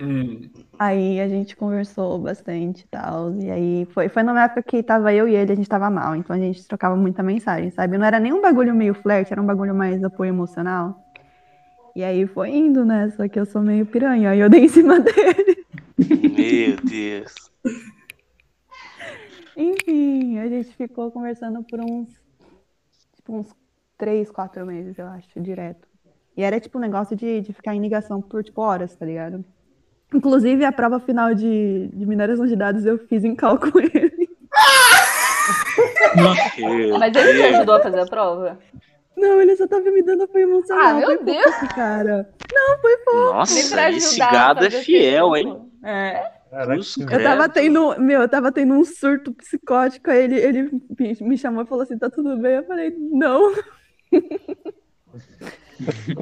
Hum, 0.00 0.50
Aí 0.76 1.20
a 1.20 1.28
gente 1.28 1.54
conversou 1.54 2.18
bastante 2.18 2.82
e 2.82 2.88
tal. 2.88 3.32
E 3.40 3.50
aí 3.50 3.86
foi, 3.92 4.08
foi 4.08 4.22
numa 4.22 4.42
época 4.44 4.62
que 4.62 4.82
tava 4.82 5.12
eu 5.14 5.28
e 5.28 5.34
ele, 5.36 5.52
a 5.52 5.54
gente 5.54 5.68
tava 5.68 5.88
mal, 5.88 6.16
então 6.16 6.34
a 6.34 6.38
gente 6.38 6.66
trocava 6.66 6.96
muita 6.96 7.22
mensagem, 7.22 7.70
sabe? 7.70 7.96
Não 7.96 8.04
era 8.04 8.18
nem 8.18 8.32
um 8.32 8.40
bagulho 8.42 8.74
meio 8.74 8.94
flerte, 8.94 9.32
era 9.32 9.40
um 9.40 9.46
bagulho 9.46 9.74
mais 9.74 10.02
apoio 10.02 10.30
emocional. 10.30 11.00
E 11.94 12.02
aí 12.02 12.26
foi 12.26 12.50
indo, 12.50 12.84
né? 12.84 13.10
Só 13.16 13.28
que 13.28 13.38
eu 13.38 13.46
sou 13.46 13.62
meio 13.62 13.86
piranha, 13.86 14.30
aí 14.30 14.40
eu 14.40 14.50
dei 14.50 14.64
em 14.64 14.68
cima 14.68 14.98
dele. 15.00 15.64
Meu 15.98 16.76
Deus. 16.84 17.34
Enfim, 19.56 20.38
a 20.38 20.48
gente 20.48 20.74
ficou 20.74 21.10
conversando 21.12 21.62
por 21.62 21.80
uns, 21.80 22.08
tipo, 23.14 23.36
uns 23.38 23.54
três, 23.96 24.30
quatro 24.30 24.64
meses, 24.66 24.98
eu 24.98 25.06
acho, 25.06 25.40
direto. 25.40 25.86
E 26.36 26.42
era 26.42 26.58
tipo 26.58 26.78
um 26.78 26.80
negócio 26.80 27.14
de, 27.16 27.40
de 27.40 27.52
ficar 27.52 27.74
em 27.74 27.80
ligação 27.80 28.20
por 28.20 28.42
tipo 28.42 28.60
horas, 28.60 28.94
tá 28.96 29.06
ligado? 29.06 29.44
Inclusive, 30.12 30.64
a 30.64 30.72
prova 30.72 31.00
final 31.00 31.34
de, 31.34 31.88
de 31.92 32.06
mineração 32.06 32.46
de 32.46 32.56
dados 32.56 32.84
eu 32.84 32.98
fiz 32.98 33.24
em 33.24 33.34
cal 33.34 33.58
com 33.58 33.78
ele. 33.78 34.28
Mas 36.98 37.16
ele 37.16 37.34
te 37.34 37.42
ajudou 37.54 37.74
a 37.76 37.80
fazer 37.80 38.00
a 38.00 38.06
prova? 38.06 38.58
Não, 39.16 39.40
ele 39.40 39.56
só 39.56 39.66
tava 39.66 39.90
me 39.90 40.02
dando 40.02 40.24
apoio 40.24 40.48
emocional. 40.48 40.84
Ah, 40.84 40.94
meu 40.94 41.06
foi 41.06 41.24
Deus. 41.24 41.44
fofo, 41.44 41.74
cara. 41.74 42.28
Nem 42.52 43.04
Nossa, 43.14 43.74
pra 43.74 43.90
esse 43.90 44.20
ajudar 44.20 44.28
a 44.28 44.32
gado 44.54 44.66
é 44.66 44.70
fiel, 44.70 45.36
hein? 45.36 45.70
É. 45.82 46.32
Caraca, 46.50 46.82
Eu 47.10 47.22
tava 47.22 47.48
tendo, 47.48 48.00
meu, 48.00 48.22
eu 48.22 48.28
tava 48.28 48.52
tendo 48.52 48.74
um 48.74 48.84
surto 48.84 49.32
psicótico, 49.32 50.08
aí 50.08 50.22
ele, 50.22 50.36
ele 50.36 50.70
me 51.20 51.36
chamou 51.36 51.64
e 51.64 51.66
falou 51.66 51.82
assim, 51.82 51.98
tá 51.98 52.08
tudo 52.08 52.36
bem? 52.36 52.54
Eu 52.54 52.64
falei, 52.64 52.94
não. 52.96 53.52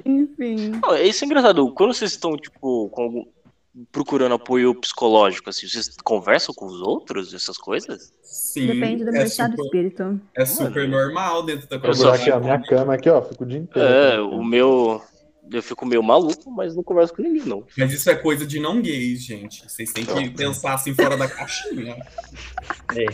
Enfim. 0.04 0.70
Não, 0.82 0.96
Isso 0.96 1.24
é 1.24 1.26
engraçado. 1.26 1.72
Quando 1.74 1.94
vocês 1.94 2.12
estão, 2.12 2.36
tipo, 2.36 2.88
com 2.90 3.02
algum- 3.02 3.24
procurando 3.90 4.34
apoio 4.34 4.74
psicológico, 4.74 5.48
assim, 5.48 5.66
vocês 5.66 5.96
conversam 6.04 6.54
com 6.54 6.66
os 6.66 6.80
outros, 6.82 7.32
essas 7.32 7.56
coisas? 7.56 8.12
sim, 8.22 8.66
Depende 8.66 9.04
do 9.04 9.12
meu 9.12 9.22
é 9.22 9.24
estado 9.24 9.50
de 9.52 9.56
super, 9.62 9.84
espírito. 9.86 10.20
é 10.34 10.44
super 10.44 10.88
normal 10.88 11.42
dentro 11.42 11.66
da 11.68 11.76
Eu 11.88 11.94
só 11.94 12.04
vou 12.04 12.12
aqui, 12.12 12.30
ó, 12.30 12.40
minha 12.40 12.62
cama 12.62 12.94
aqui, 12.94 13.08
ó, 13.08 13.22
fico 13.22 13.44
o 13.44 13.46
dia 13.46 13.58
inteiro. 13.58 13.88
É, 13.88 14.20
o 14.20 14.42
meu. 14.44 15.02
Eu 15.50 15.62
fico 15.62 15.84
meio 15.84 16.02
maluco, 16.02 16.50
mas 16.50 16.74
não 16.74 16.82
converso 16.82 17.12
com 17.14 17.20
ninguém, 17.20 17.44
não. 17.44 17.64
Mas 17.76 17.92
isso 17.92 18.08
é 18.08 18.14
coisa 18.14 18.46
de 18.46 18.58
não 18.58 18.80
gays, 18.80 19.22
gente. 19.22 19.68
Vocês 19.68 19.92
têm 19.92 20.04
que 20.06 20.30
pensar 20.30 20.74
assim 20.74 20.94
fora 20.94 21.14
da 21.16 21.28
caixinha. 21.28 21.96
É. 22.96 23.06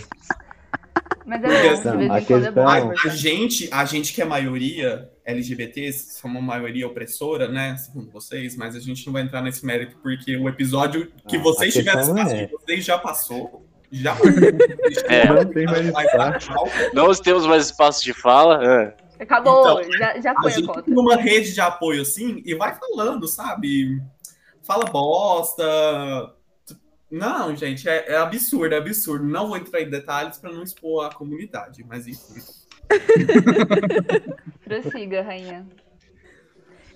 Mas 1.28 1.44
é 1.44 1.46
bom, 1.46 1.54
de 1.54 1.60
vez 1.60 1.84
Não, 1.84 2.02
em 2.02 2.10
a 2.10 2.22
quando 2.22 2.46
é 2.46 2.50
bom 2.50 2.66
A, 2.68 2.74
a 3.04 3.08
gente, 3.08 3.68
a 3.70 3.84
gente 3.84 4.12
que 4.14 4.22
é 4.22 4.24
maioria 4.24 5.10
LGBTs, 5.26 6.18
somos 6.18 6.40
uma 6.40 6.46
maioria 6.46 6.86
opressora, 6.86 7.48
né? 7.48 7.76
Segundo 7.76 8.10
vocês, 8.10 8.56
mas 8.56 8.74
a 8.74 8.80
gente 8.80 9.04
não 9.06 9.12
vai 9.12 9.22
entrar 9.22 9.42
nesse 9.42 9.64
mérito, 9.66 9.96
porque 10.02 10.36
o 10.38 10.48
episódio 10.48 11.12
que 11.28 11.36
Ah, 11.36 11.40
vocês 11.40 11.76
a 11.76 11.78
tiveram 11.80 12.18
é- 12.18 12.46
vocês 12.48 12.84
já 12.84 12.98
passou. 12.98 13.64
Já 13.92 14.16
É. 15.08 15.26
Não 15.26 15.44
tem 15.44 15.64
mais 15.66 15.86
espaço. 15.86 16.50
Não 16.94 17.14
temos 17.14 17.46
mais 17.46 17.66
espaço 17.66 18.02
de 18.02 18.12
fala. 18.12 18.60
ah. 18.62 18.94
Acabou, 19.20 19.80
Então, 19.82 19.98
já, 19.98 20.20
já 20.20 20.32
A 20.32 20.42
foi 20.42 20.52
a 20.52 20.54
gente 20.54 20.66
cota. 20.66 20.82
tem 20.82 20.94
uma 20.96 21.16
rede 21.16 21.52
de 21.52 21.60
apoio 21.60 22.02
assim 22.02 22.40
e 22.44 22.54
vai 22.54 22.74
falando, 22.78 23.26
sabe? 23.26 24.00
Fala 24.62 24.84
bosta. 24.84 25.64
Não, 27.10 27.56
gente, 27.56 27.88
é, 27.88 28.12
é 28.12 28.16
absurdo, 28.16 28.74
é 28.74 28.78
absurdo. 28.78 29.24
Não 29.24 29.48
vou 29.48 29.56
entrar 29.56 29.80
em 29.80 29.88
detalhes 29.88 30.38
para 30.38 30.52
não 30.52 30.62
expor 30.62 31.06
a 31.06 31.14
comunidade, 31.14 31.84
mas 31.88 32.06
enfim. 32.06 32.42
Prossiga, 34.64 35.22
rainha. 35.22 35.66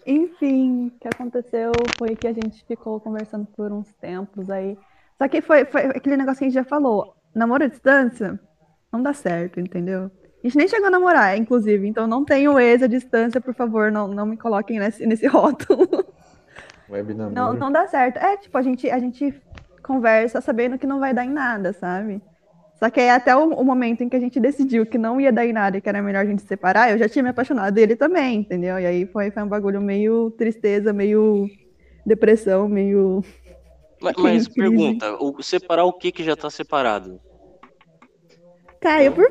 Enfim, 0.06 0.88
o 0.88 0.90
que 0.98 1.08
aconteceu 1.08 1.72
foi 1.96 2.14
que 2.16 2.26
a 2.26 2.32
gente 2.32 2.64
ficou 2.66 3.00
conversando 3.00 3.46
por 3.46 3.72
uns 3.72 3.92
tempos 3.94 4.50
aí. 4.50 4.76
Só 5.16 5.28
que 5.28 5.40
foi, 5.40 5.64
foi 5.64 5.82
aquele 5.86 6.16
negócio 6.16 6.40
que 6.40 6.44
a 6.44 6.48
gente 6.48 6.54
já 6.54 6.64
falou. 6.64 7.14
Namoro 7.34 7.64
à 7.64 7.68
distância 7.68 8.38
não 8.92 9.02
dá 9.02 9.14
certo, 9.14 9.60
entendeu? 9.60 10.10
A 10.42 10.46
gente 10.46 10.58
nem 10.58 10.68
chegou 10.68 10.88
a 10.88 10.90
namorar, 10.90 11.38
inclusive. 11.38 11.86
Então 11.86 12.06
não 12.06 12.24
tenho 12.24 12.58
ex 12.58 12.82
à 12.82 12.86
distância, 12.86 13.40
por 13.40 13.54
favor, 13.54 13.90
não, 13.90 14.08
não 14.08 14.26
me 14.26 14.36
coloquem 14.36 14.78
nesse, 14.78 15.06
nesse 15.06 15.26
rótulo. 15.26 15.88
Web 16.90 17.14
namoro. 17.14 17.34
Não, 17.34 17.52
não 17.54 17.72
dá 17.72 17.86
certo. 17.86 18.18
É, 18.18 18.36
tipo, 18.36 18.58
a 18.58 18.62
gente, 18.62 18.90
a 18.90 18.98
gente 18.98 19.40
conversa 19.82 20.40
sabendo 20.40 20.78
que 20.78 20.86
não 20.86 21.00
vai 21.00 21.12
dar 21.12 21.24
em 21.24 21.30
nada, 21.30 21.72
sabe? 21.72 22.22
Só 22.82 22.90
que 22.90 22.98
aí 23.00 23.10
até 23.10 23.36
o, 23.36 23.50
o 23.50 23.64
momento 23.64 24.02
em 24.02 24.08
que 24.08 24.16
a 24.16 24.20
gente 24.20 24.40
decidiu 24.40 24.84
que 24.84 24.98
não 24.98 25.20
ia 25.20 25.32
dar 25.32 25.46
em 25.46 25.52
nada 25.52 25.76
e 25.76 25.80
que 25.80 25.88
era 25.88 26.02
melhor 26.02 26.20
a 26.24 26.26
gente 26.26 26.42
se 26.42 26.48
separar, 26.48 26.90
eu 26.90 26.98
já 26.98 27.08
tinha 27.08 27.22
me 27.22 27.28
apaixonado 27.28 27.72
dele 27.72 27.94
também, 27.94 28.40
entendeu? 28.40 28.78
E 28.78 28.86
aí 28.86 29.06
foi, 29.06 29.30
foi 29.30 29.42
um 29.42 29.48
bagulho 29.48 29.80
meio 29.80 30.30
tristeza, 30.32 30.92
meio 30.92 31.46
depressão, 32.04 32.68
meio. 32.68 33.22
Mas, 34.02 34.16
mas 34.16 34.48
pergunta, 34.48 35.16
o, 35.20 35.40
separar 35.44 35.84
o 35.84 35.92
que 35.92 36.10
que 36.10 36.24
já 36.24 36.34
tá 36.34 36.50
separado? 36.50 37.20
Caio, 38.80 39.12
por 39.12 39.30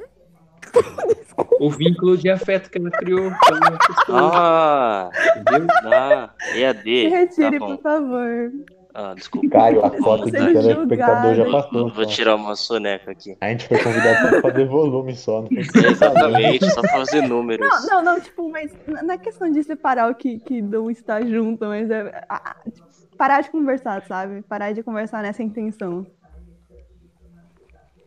O 1.60 1.70
vínculo 1.70 2.18
de 2.18 2.30
afeto 2.30 2.70
que 2.70 2.78
ela 2.78 2.90
criou 2.90 3.30
a 3.30 5.10
Ah, 5.10 5.10
entendeu? 5.36 5.68
ah, 5.92 6.34
EAD. 6.56 6.86
me 6.88 7.10
retire, 7.10 7.52
Tá 7.52 7.60
bom. 7.60 7.76
por 7.76 7.82
favor. 7.82 8.52
Ah, 8.94 9.14
desculpa. 9.16 9.50
Caio, 9.50 9.86
a 9.86 9.90
cota 9.90 10.26
de 10.26 10.32
telespectador 10.32 11.36
já 11.36 11.50
passou. 11.50 11.90
Vou 11.90 12.04
só. 12.04 12.10
tirar 12.10 12.36
uma 12.36 12.56
soneca 12.56 13.12
aqui. 13.12 13.38
A 13.40 13.50
gente 13.50 13.68
foi 13.68 13.82
convidado 13.82 14.30
pra 14.30 14.42
fazer 14.42 14.68
volume 14.68 15.16
só. 15.16 15.42
Não 15.42 15.48
foi 15.48 15.86
Exatamente, 15.86 16.70
só 16.72 16.82
pra 16.82 16.90
fazer 16.92 17.22
números. 17.28 17.68
Não, 17.68 17.88
não, 17.88 18.04
não, 18.04 18.20
tipo, 18.20 18.50
mas 18.50 18.72
não 18.88 19.14
é 19.14 19.18
questão 19.18 19.50
de 19.50 19.64
separar 19.64 20.12
o 20.12 20.16
que, 20.16 20.40
que 20.40 20.62
não 20.62 20.92
está 20.92 21.22
junto, 21.22 21.66
mas 21.66 21.90
é 21.90 22.26
ah, 22.28 22.56
tipo, 22.70 22.88
parar 23.18 23.42
de 23.42 23.50
conversar, 23.50 24.06
sabe? 24.06 24.42
Parar 24.42 24.74
de 24.74 24.84
conversar 24.84 25.22
nessa 25.24 25.42
intenção. 25.42 26.06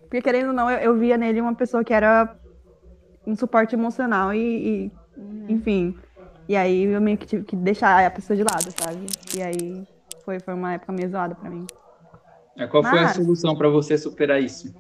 Porque 0.03 0.21
querendo 0.21 0.49
ou 0.49 0.53
não, 0.53 0.71
eu, 0.71 0.79
eu 0.79 0.99
via 0.99 1.17
nele 1.17 1.41
uma 1.41 1.55
pessoa 1.55 1.83
que 1.83 1.95
era 1.95 2.37
um 3.27 3.35
suporte 3.35 3.75
emocional 3.75 4.35
e, 4.35 4.39
e, 4.39 4.93
enfim. 5.49 5.97
E 6.47 6.55
aí 6.55 6.85
eu 6.85 7.01
meio 7.01 7.17
que 7.17 7.27
tive 7.27 7.45
que 7.45 7.57
deixar 7.57 8.05
a 8.05 8.11
pessoa 8.11 8.37
de 8.37 8.43
lado, 8.43 8.71
sabe? 8.79 9.07
E 9.35 9.43
aí 9.43 9.94
foi, 10.25 10.41
foi 10.41 10.55
uma 10.55 10.73
época 10.75 10.93
meio 10.93 11.09
zoada 11.11 11.35
pra 11.35 11.51
mim. 11.51 11.67
Mas 12.57 12.71
Qual 12.71 12.83
foi 12.83 12.99
a 12.99 13.03
Mas- 13.03 13.17
solução 13.17 13.57
pra 13.57 13.69
você 13.69 13.99
superar 13.99 14.41
isso? 14.43 14.75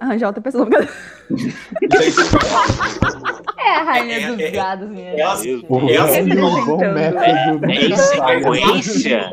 Arranjar 0.00 0.26
outra 0.28 0.42
pessoa. 0.42 0.66
É 3.56 3.76
a 3.78 3.82
rainha 3.82 4.18
É, 4.20 4.26
dos 4.30 4.40
é, 4.40 4.44
é, 4.46 4.50
gados, 4.50 4.88
minha 4.90 5.10
é 5.10 5.22
a- 5.22 5.36
gente. 5.36 5.64
O 5.68 5.88
É 5.88 5.96
assim, 5.96 6.24
Brasil, 6.28 6.44
ó. 6.44 6.66
bom 6.66 6.76
método. 6.92 7.64
É 7.64 7.74
em 7.86 7.96
sequência? 7.96 9.30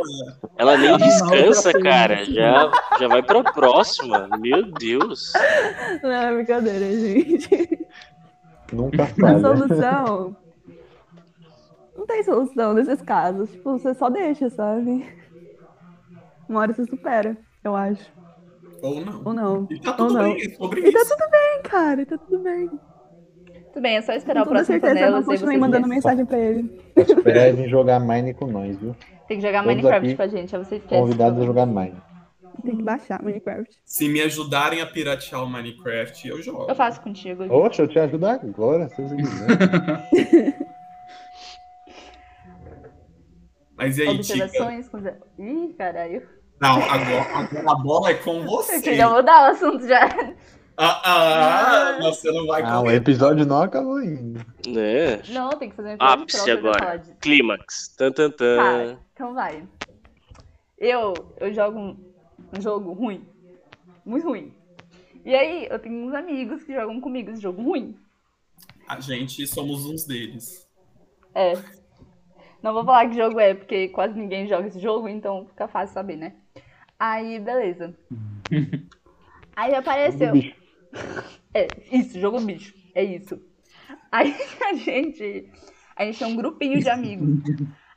Ela 0.58 0.78
nem 0.78 0.98
descansa, 0.98 1.74
cara. 1.82 2.24
Já, 2.26 2.72
já 3.00 3.08
vai 3.10 3.22
pra 3.24 3.44
próxima. 3.44 4.30
Meu 4.40 4.72
Deus. 4.72 5.34
Não, 6.02 6.12
é 6.12 6.34
brincadeira, 6.34 6.92
gente. 6.92 7.88
Nunca 8.72 9.04
A 9.04 9.08
falha. 9.08 9.40
solução. 9.42 10.36
Não 11.98 12.06
tem 12.08 12.24
solução 12.24 12.74
nesses 12.74 13.02
casos. 13.02 13.50
Tipo, 13.52 13.78
você 13.78 13.94
só 13.94 14.10
deixa, 14.10 14.50
sabe? 14.50 15.06
Uma 16.52 16.60
hora 16.60 16.74
você 16.74 16.86
supera, 16.86 17.38
eu 17.64 17.74
acho. 17.78 18.12
Ou 18.82 19.00
não. 19.06 19.22
Ou 19.24 19.34
não. 19.34 19.68
E 19.72 19.80
tá 19.80 19.94
tudo 19.94 20.14
não. 20.14 20.24
bem, 20.34 20.46
é 20.46 20.50
sobre 20.50 20.82
E 20.82 20.92
tá 20.92 21.00
isso. 21.00 21.16
tudo 21.18 21.32
bem, 21.32 21.62
cara, 21.64 22.06
tá 22.06 22.18
tudo 22.18 22.44
bem. 22.44 22.70
Tudo 23.72 23.82
bem, 23.82 23.96
é 23.96 24.02
só 24.02 24.12
esperar 24.12 24.42
Com 24.44 24.50
o 24.50 24.52
próximo 24.52 24.74
certeza 24.74 24.92
eu 24.92 25.00
panela. 25.00 25.18
não 25.20 25.24
continuei 25.26 25.58
mandando 25.58 25.88
mensagem 25.88 26.26
pra 26.26 26.38
ele. 26.38 26.82
Espera 26.94 27.48
ele 27.48 27.70
jogar 27.70 28.02
Mine 28.02 28.34
com 28.34 28.48
nós, 28.48 28.78
viu? 28.78 28.94
Tem 29.30 29.40
que 29.40 29.48
jogar 29.48 29.64
Todos 29.64 29.78
Minecraft 29.78 30.08
aqui 30.08 30.18
com 30.18 30.24
a 30.24 30.28
gente, 30.28 30.54
aí 30.54 30.66
você 30.66 30.76
esquece. 30.76 31.02
Convidados 31.02 31.42
a 31.42 31.46
jogar 31.46 31.66
Mine. 31.66 31.96
Tem 32.66 32.76
que 32.76 32.84
baixar 32.84 33.24
Minecraft. 33.24 33.74
Se 33.86 34.10
me 34.10 34.20
ajudarem 34.22 34.82
a 34.82 34.86
piratear 34.88 35.42
o 35.42 35.50
Minecraft, 35.50 36.28
eu 36.28 36.42
jogo. 36.42 36.66
Eu 36.68 36.76
faço 36.76 37.00
contigo. 37.00 37.46
Oxe, 37.46 37.82
eu 37.82 37.88
te 37.88 37.98
ajudo 37.98 38.26
agora, 38.28 38.90
se 38.90 39.02
você 39.02 39.16
quiser. 39.16 40.58
Mas 43.78 43.98
e 43.98 44.02
aí, 44.02 44.20
Tica? 44.20 44.44
Observações 44.44 44.90
com... 44.90 44.98
Ih, 45.40 45.74
caralho. 45.78 46.41
Não, 46.62 46.76
agora, 46.84 47.38
agora 47.40 47.72
a 47.72 47.76
bola 47.76 48.12
é 48.12 48.14
com 48.14 48.36
Eu 48.42 48.46
você. 48.46 48.80
queria 48.80 49.10
mudar 49.10 49.48
o 49.48 49.52
assunto 49.52 49.88
já. 49.88 50.08
Ah, 50.78 51.02
ah, 51.04 52.00
você 52.02 52.32
não 52.32 52.46
vai 52.46 52.62
Ah, 52.62 52.80
o 52.82 52.90
episódio 52.92 53.46
não 53.46 53.64
acabou 53.64 53.96
ainda. 53.96 54.46
Né? 54.68 55.22
Não, 55.30 55.50
tem 55.50 55.70
que 55.70 55.76
fazer 55.76 55.90
um 55.90 55.94
episódio 55.94 56.22
Ápice 56.24 56.52
agora. 56.52 57.04
Clímax. 57.20 57.96
Tan, 57.98 58.12
tan, 58.12 58.30
tan. 58.30 58.58
Tá, 58.58 59.00
então 59.14 59.34
vai. 59.34 59.68
Eu, 60.78 61.14
eu 61.40 61.54
jogo 61.54 61.80
um, 61.80 61.98
um 62.58 62.62
jogo 62.62 62.94
ruim. 62.94 63.28
Muito 64.06 64.28
ruim. 64.28 64.54
E 65.26 65.36
aí, 65.36 65.68
eu 65.70 65.78
tenho 65.80 66.08
uns 66.08 66.14
amigos 66.14 66.64
que 66.64 66.74
jogam 66.74 67.02
comigo 67.02 67.32
esse 67.32 67.42
jogo 67.42 67.62
ruim. 67.62 67.96
A 68.88 69.00
gente 69.00 69.46
somos 69.48 69.86
uns 69.86 70.06
deles. 70.06 70.68
É. 71.34 71.54
Não 72.62 72.74
vou 72.74 72.86
falar 72.86 73.08
que 73.10 73.16
jogo 73.16 73.40
é, 73.40 73.54
porque 73.56 73.88
quase 73.90 74.18
ninguém 74.18 74.48
joga 74.48 74.68
esse 74.68 74.80
jogo, 74.80 75.08
então 75.08 75.48
fica 75.48 75.68
fácil 75.68 75.94
saber, 75.94 76.16
né? 76.16 76.34
Aí, 77.02 77.40
beleza. 77.40 77.98
Aí 79.58 79.74
apareceu. 79.74 80.34
É, 81.54 81.68
isso, 81.92 82.18
jogo 82.18 82.40
bicho. 82.40 82.74
É 82.96 83.04
isso. 83.04 83.38
Aí 84.10 84.34
a 84.70 84.74
gente. 84.74 85.52
A 85.98 86.06
gente 86.06 86.20
tem 86.20 86.28
um 86.28 86.36
grupinho 86.38 86.80
de 86.80 86.90
amigos. 86.90 87.44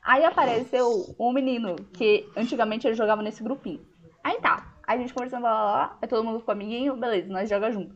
Aí 0.02 0.25
apareceu 0.25 1.14
um 1.18 1.32
menino 1.32 1.76
que 1.92 2.28
antigamente 2.37 2.84
ele 2.84 2.96
jogava 2.96 3.23
nesse 3.23 3.44
grupinho. 3.44 3.80
Aí 4.25 4.40
tá. 4.40 4.75
Aí 4.84 4.99
a 4.99 5.00
gente 5.00 5.14
conversando, 5.14 5.44
lá, 5.44 5.52
lá, 5.52 5.64
lá, 5.64 5.99
aí 6.02 6.08
todo 6.08 6.25
mundo 6.25 6.40
ficou 6.40 6.52
amiguinho, 6.52 6.96
beleza, 6.96 7.32
nós 7.32 7.49
joga 7.49 7.70
junto. 7.70 7.94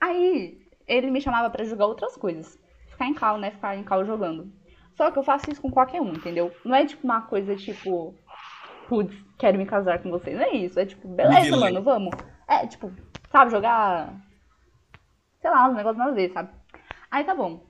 Aí 0.00 0.60
ele 0.86 1.10
me 1.10 1.20
chamava 1.20 1.50
pra 1.50 1.64
jogar 1.64 1.86
outras 1.86 2.16
coisas. 2.16 2.56
Ficar 2.90 3.06
em 3.06 3.14
cal, 3.14 3.38
né? 3.38 3.50
Ficar 3.50 3.76
em 3.76 3.82
cal 3.82 4.04
jogando. 4.04 4.52
Só 4.96 5.10
que 5.10 5.18
eu 5.18 5.24
faço 5.24 5.50
isso 5.50 5.60
com 5.60 5.70
qualquer 5.70 6.00
um, 6.00 6.12
entendeu? 6.12 6.54
Não 6.64 6.76
é 6.76 6.86
tipo 6.86 7.04
uma 7.04 7.22
coisa 7.22 7.56
tipo. 7.56 8.14
Putz, 8.90 9.14
quero 9.38 9.56
me 9.56 9.66
casar 9.66 10.02
com 10.02 10.10
você. 10.10 10.32
Não 10.32 10.42
é 10.42 10.50
isso. 10.50 10.80
É 10.80 10.84
tipo, 10.84 11.06
beleza, 11.06 11.56
mano, 11.56 11.80
vamos. 11.80 12.10
É, 12.48 12.66
tipo, 12.66 12.90
sabe, 13.30 13.52
jogar. 13.52 14.12
Sei 15.40 15.48
lá, 15.48 15.68
uns 15.68 15.76
negócios 15.76 15.96
nada 15.96 16.10
a 16.10 16.14
ver, 16.14 16.32
sabe? 16.32 16.50
Aí 17.08 17.22
tá 17.22 17.32
bom. 17.32 17.64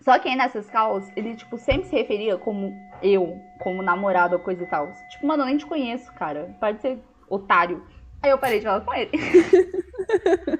Só 0.00 0.18
que 0.18 0.30
aí 0.30 0.34
nessas 0.34 0.66
calls, 0.70 1.06
ele, 1.14 1.36
tipo, 1.36 1.58
sempre 1.58 1.88
se 1.88 1.94
referia 1.94 2.38
como 2.38 2.72
eu, 3.02 3.38
como 3.60 3.82
namorado 3.82 4.36
ou 4.36 4.40
coisa 4.40 4.62
e 4.62 4.66
tal. 4.66 4.90
Tipo, 5.10 5.26
mano, 5.26 5.42
eu 5.42 5.46
nem 5.46 5.58
te 5.58 5.66
conheço, 5.66 6.10
cara. 6.14 6.56
Pode 6.58 6.80
ser 6.80 6.98
otário. 7.28 7.86
Aí 8.22 8.30
eu 8.30 8.38
parei 8.38 8.60
de 8.60 8.64
falar 8.64 8.80
com 8.80 8.94
ele. 8.94 9.10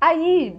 aí. 0.00 0.58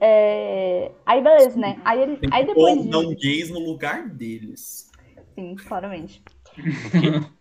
É... 0.00 0.90
Aí 1.06 1.22
beleza, 1.22 1.56
né? 1.56 1.80
Aí, 1.84 2.02
ele... 2.02 2.18
Aí 2.32 2.44
depois. 2.44 2.82
de- 2.82 2.88
não 2.88 3.14
gays 3.14 3.48
no 3.48 3.60
lugar 3.60 4.08
deles. 4.08 4.90
Sim, 5.36 5.54
claramente. 5.54 6.20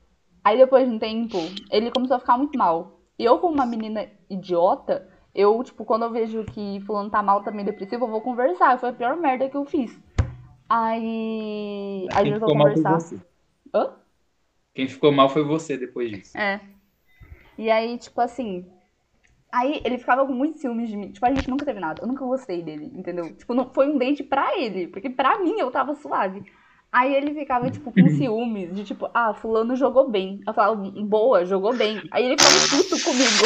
Aí 0.49 0.57
depois 0.57 0.89
de 0.89 0.95
um 0.95 0.97
tempo, 0.97 1.37
ele 1.69 1.91
começou 1.91 2.17
a 2.17 2.19
ficar 2.19 2.35
muito 2.35 2.57
mal. 2.57 2.99
E 3.19 3.23
eu, 3.23 3.37
como 3.37 3.53
uma 3.53 3.67
menina 3.67 4.09
idiota, 4.27 5.07
eu, 5.35 5.63
tipo, 5.63 5.85
quando 5.85 6.05
eu 6.05 6.11
vejo 6.11 6.43
que 6.43 6.81
fulano 6.87 7.11
tá 7.11 7.21
mal, 7.21 7.43
tá 7.43 7.51
meio 7.51 7.67
depressivo, 7.67 8.05
eu 8.05 8.09
vou 8.09 8.19
conversar. 8.19 8.79
Foi 8.79 8.89
a 8.89 8.93
pior 8.93 9.15
merda 9.15 9.47
que 9.47 9.55
eu 9.55 9.63
fiz. 9.63 9.95
Aí. 10.67 12.07
Aí 12.11 12.23
Quem 12.23 12.33
eu 12.33 12.39
vou 12.39 12.49
conversar. 12.49 12.99
você. 12.99 13.19
Hã? 13.71 13.93
Quem 14.73 14.87
ficou 14.87 15.11
mal 15.11 15.29
foi 15.29 15.43
você 15.43 15.77
depois 15.77 16.09
disso. 16.09 16.35
É. 16.35 16.59
E 17.55 17.69
aí, 17.69 17.95
tipo 17.99 18.19
assim. 18.19 18.65
Aí 19.51 19.83
ele 19.85 19.99
ficava 19.99 20.25
com 20.25 20.33
muitos 20.33 20.61
ciúmes 20.61 20.89
de 20.89 20.97
mim. 20.97 21.11
Tipo, 21.11 21.27
a 21.27 21.29
gente 21.31 21.47
nunca 21.47 21.63
teve 21.63 21.79
nada. 21.79 22.01
Eu 22.01 22.07
nunca 22.07 22.25
gostei 22.25 22.63
dele, 22.63 22.91
entendeu? 22.95 23.35
Tipo, 23.35 23.53
não 23.53 23.69
foi 23.71 23.87
um 23.87 23.99
date 23.99 24.23
pra 24.23 24.57
ele. 24.57 24.87
Porque 24.87 25.11
pra 25.11 25.37
mim 25.37 25.59
eu 25.59 25.69
tava 25.69 25.93
suave. 25.93 26.41
Aí 26.91 27.13
ele 27.13 27.33
ficava, 27.33 27.69
tipo, 27.69 27.91
com 27.91 28.09
ciúmes 28.17 28.73
de 28.73 28.83
tipo, 28.83 29.09
ah, 29.13 29.33
fulano 29.33 29.75
jogou 29.75 30.09
bem. 30.09 30.41
Eu 30.45 30.53
falava, 30.53 30.75
boa, 30.75 31.45
jogou 31.45 31.73
bem. 31.73 32.01
Aí 32.11 32.25
ele 32.25 32.35
ficava 32.37 32.83
puto 32.83 33.03
comigo. 33.03 33.45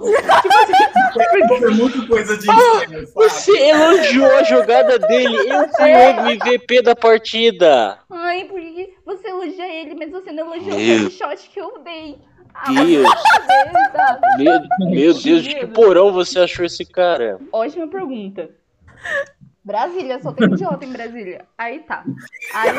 Isso 0.00 1.66
é 1.66 1.70
muito 1.70 2.06
coisa 2.06 2.36
de 2.36 2.46
estranho, 2.50 3.06
sabe? 3.06 3.06
Você 3.14 3.52
elogiou 3.52 4.30
a 4.36 4.42
jogada 4.42 4.98
dele. 4.98 5.36
Eu 5.36 5.68
fui 5.68 5.92
o 5.92 6.30
MVP 6.30 6.82
da 6.82 6.94
partida. 6.94 7.98
Ai, 8.10 8.44
porque 8.44 8.94
você 9.04 9.28
elogia 9.28 9.80
ele, 9.80 9.94
mas 9.94 10.10
você 10.10 10.32
não 10.32 10.52
elogiou 10.52 10.76
o 10.76 10.80
Meu 10.80 10.98
headshot 11.00 11.50
que 11.50 11.60
eu 11.60 11.78
dei. 11.82 12.18
Ah, 12.54 12.72
Deus. 12.72 13.08
beleza. 13.46 14.20
Meu, 14.38 14.90
meu 14.90 15.14
Deus, 15.14 15.42
de 15.44 15.54
que 15.54 15.66
porão 15.66 16.12
você 16.12 16.40
achou 16.40 16.64
esse 16.64 16.84
cara? 16.84 17.38
Ótima 17.52 17.86
pergunta. 17.86 18.50
Brasília, 19.68 20.18
só 20.22 20.32
tem 20.32 20.46
idiota 20.50 20.82
em 20.82 20.92
Brasília. 20.92 21.46
Aí 21.58 21.80
tá. 21.80 22.02
Aí. 22.54 22.70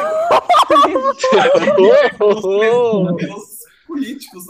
Políticos? 3.86 4.48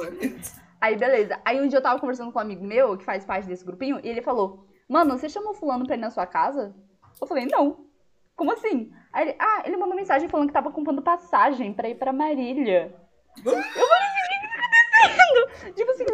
Aí, 0.79 0.95
beleza. 0.95 1.37
Aí 1.43 1.59
um 1.59 1.67
dia 1.67 1.79
eu 1.79 1.83
tava 1.83 1.99
conversando 1.99 2.31
com 2.31 2.39
um 2.39 2.41
amigo 2.41 2.65
meu, 2.65 2.97
que 2.97 3.03
faz 3.03 3.25
parte 3.25 3.45
desse 3.45 3.65
grupinho, 3.65 3.99
e 4.01 4.07
ele 4.07 4.21
falou: 4.21 4.65
Mano, 4.87 5.17
você 5.17 5.27
chamou 5.27 5.53
fulano 5.53 5.85
pra 5.85 5.95
ir 5.95 5.99
na 5.99 6.09
sua 6.09 6.25
casa? 6.25 6.73
Eu 7.19 7.27
falei, 7.27 7.45
não. 7.45 7.85
Como 8.37 8.53
assim? 8.53 8.89
Aí 9.11 9.27
ele, 9.27 9.35
ah, 9.37 9.63
ele 9.65 9.75
mandou 9.75 9.97
mensagem 9.97 10.29
falando 10.29 10.47
que 10.47 10.53
tava 10.53 10.71
comprando 10.71 11.01
passagem 11.01 11.73
pra 11.73 11.89
ir 11.89 11.95
pra 11.95 12.13
Marília. 12.13 12.95
Eu 13.45 13.51
falei 13.51 13.59
o 13.59 13.65
que 13.65 14.47
tá 14.47 14.61
acontecendo? 15.03 15.75
Tipo 15.75 15.91
assim. 15.91 16.05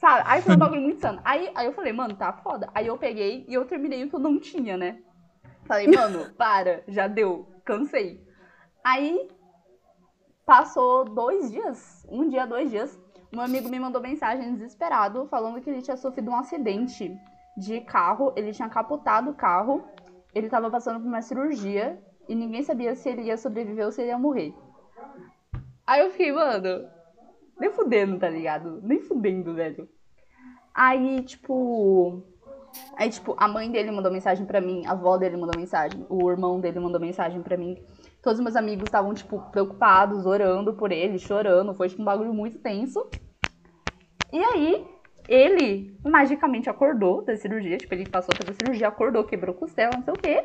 Sabe? 0.00 0.22
Aí 0.26 0.42
foi 0.42 0.54
um 0.54 0.58
bagulho 0.58 0.82
muito 0.82 0.98
insano. 0.98 1.20
Aí, 1.24 1.50
aí 1.54 1.66
eu 1.66 1.72
falei, 1.72 1.92
mano, 1.92 2.14
tá 2.14 2.32
foda. 2.32 2.68
Aí 2.74 2.86
eu 2.86 2.96
peguei 2.96 3.44
e 3.48 3.54
eu 3.54 3.64
terminei 3.64 4.04
o 4.04 4.08
que 4.08 4.14
eu 4.14 4.20
não 4.20 4.38
tinha, 4.38 4.76
né? 4.76 4.98
Falei, 5.66 5.86
mano, 5.94 6.32
para, 6.36 6.82
já 6.88 7.06
deu, 7.06 7.46
cansei. 7.64 8.20
Aí 8.82 9.28
passou 10.46 11.04
dois 11.04 11.50
dias, 11.50 12.06
um 12.08 12.28
dia, 12.28 12.46
dois 12.46 12.70
dias, 12.70 12.98
um 13.30 13.40
amigo 13.40 13.68
me 13.68 13.78
mandou 13.78 14.00
mensagem 14.00 14.54
desesperado 14.54 15.26
falando 15.26 15.60
que 15.60 15.68
ele 15.68 15.82
tinha 15.82 15.96
sofrido 15.96 16.30
um 16.30 16.36
acidente 16.36 17.14
de 17.54 17.80
carro, 17.82 18.32
ele 18.34 18.52
tinha 18.52 18.68
capotado 18.68 19.30
o 19.30 19.34
carro, 19.34 19.84
ele 20.34 20.48
tava 20.48 20.70
passando 20.70 21.00
por 21.00 21.06
uma 21.06 21.20
cirurgia 21.20 22.00
e 22.26 22.34
ninguém 22.34 22.62
sabia 22.62 22.94
se 22.94 23.08
ele 23.08 23.22
ia 23.22 23.36
sobreviver 23.36 23.84
ou 23.84 23.92
se 23.92 24.00
ele 24.00 24.10
ia 24.10 24.18
morrer. 24.18 24.54
Aí 25.86 26.00
eu 26.00 26.10
fiquei, 26.10 26.32
mano, 26.32 26.88
nem 27.58 27.70
fudendo, 27.70 28.18
tá 28.18 28.28
ligado? 28.28 28.80
Nem 28.82 29.00
fudendo, 29.00 29.54
velho. 29.54 29.88
Aí, 30.74 31.22
tipo. 31.22 32.22
Aí, 32.96 33.10
tipo, 33.10 33.34
a 33.38 33.48
mãe 33.48 33.70
dele 33.70 33.90
mandou 33.90 34.12
mensagem 34.12 34.46
pra 34.46 34.60
mim, 34.60 34.84
a 34.86 34.92
avó 34.92 35.16
dele 35.16 35.36
mandou 35.36 35.58
mensagem, 35.58 36.04
o 36.08 36.30
irmão 36.30 36.60
dele 36.60 36.78
mandou 36.78 37.00
mensagem 37.00 37.42
pra 37.42 37.56
mim. 37.56 37.76
Todos 38.22 38.38
os 38.38 38.44
meus 38.44 38.56
amigos 38.56 38.84
estavam, 38.84 39.14
tipo, 39.14 39.40
preocupados, 39.50 40.26
orando 40.26 40.74
por 40.74 40.92
ele, 40.92 41.18
chorando. 41.18 41.74
Foi, 41.74 41.88
tipo, 41.88 42.02
um 42.02 42.04
bagulho 42.04 42.32
muito 42.32 42.58
tenso. 42.58 43.08
E 44.32 44.38
aí, 44.38 44.86
ele 45.28 45.96
magicamente 46.04 46.68
acordou 46.68 47.22
da 47.22 47.36
cirurgia. 47.36 47.78
Tipo, 47.78 47.94
ele 47.94 48.08
passou 48.08 48.34
pela 48.34 48.54
cirurgia, 48.54 48.88
acordou, 48.88 49.24
quebrou 49.24 49.54
costela, 49.54 49.92
não 49.96 50.04
sei 50.04 50.12
o 50.12 50.16
quê. 50.16 50.44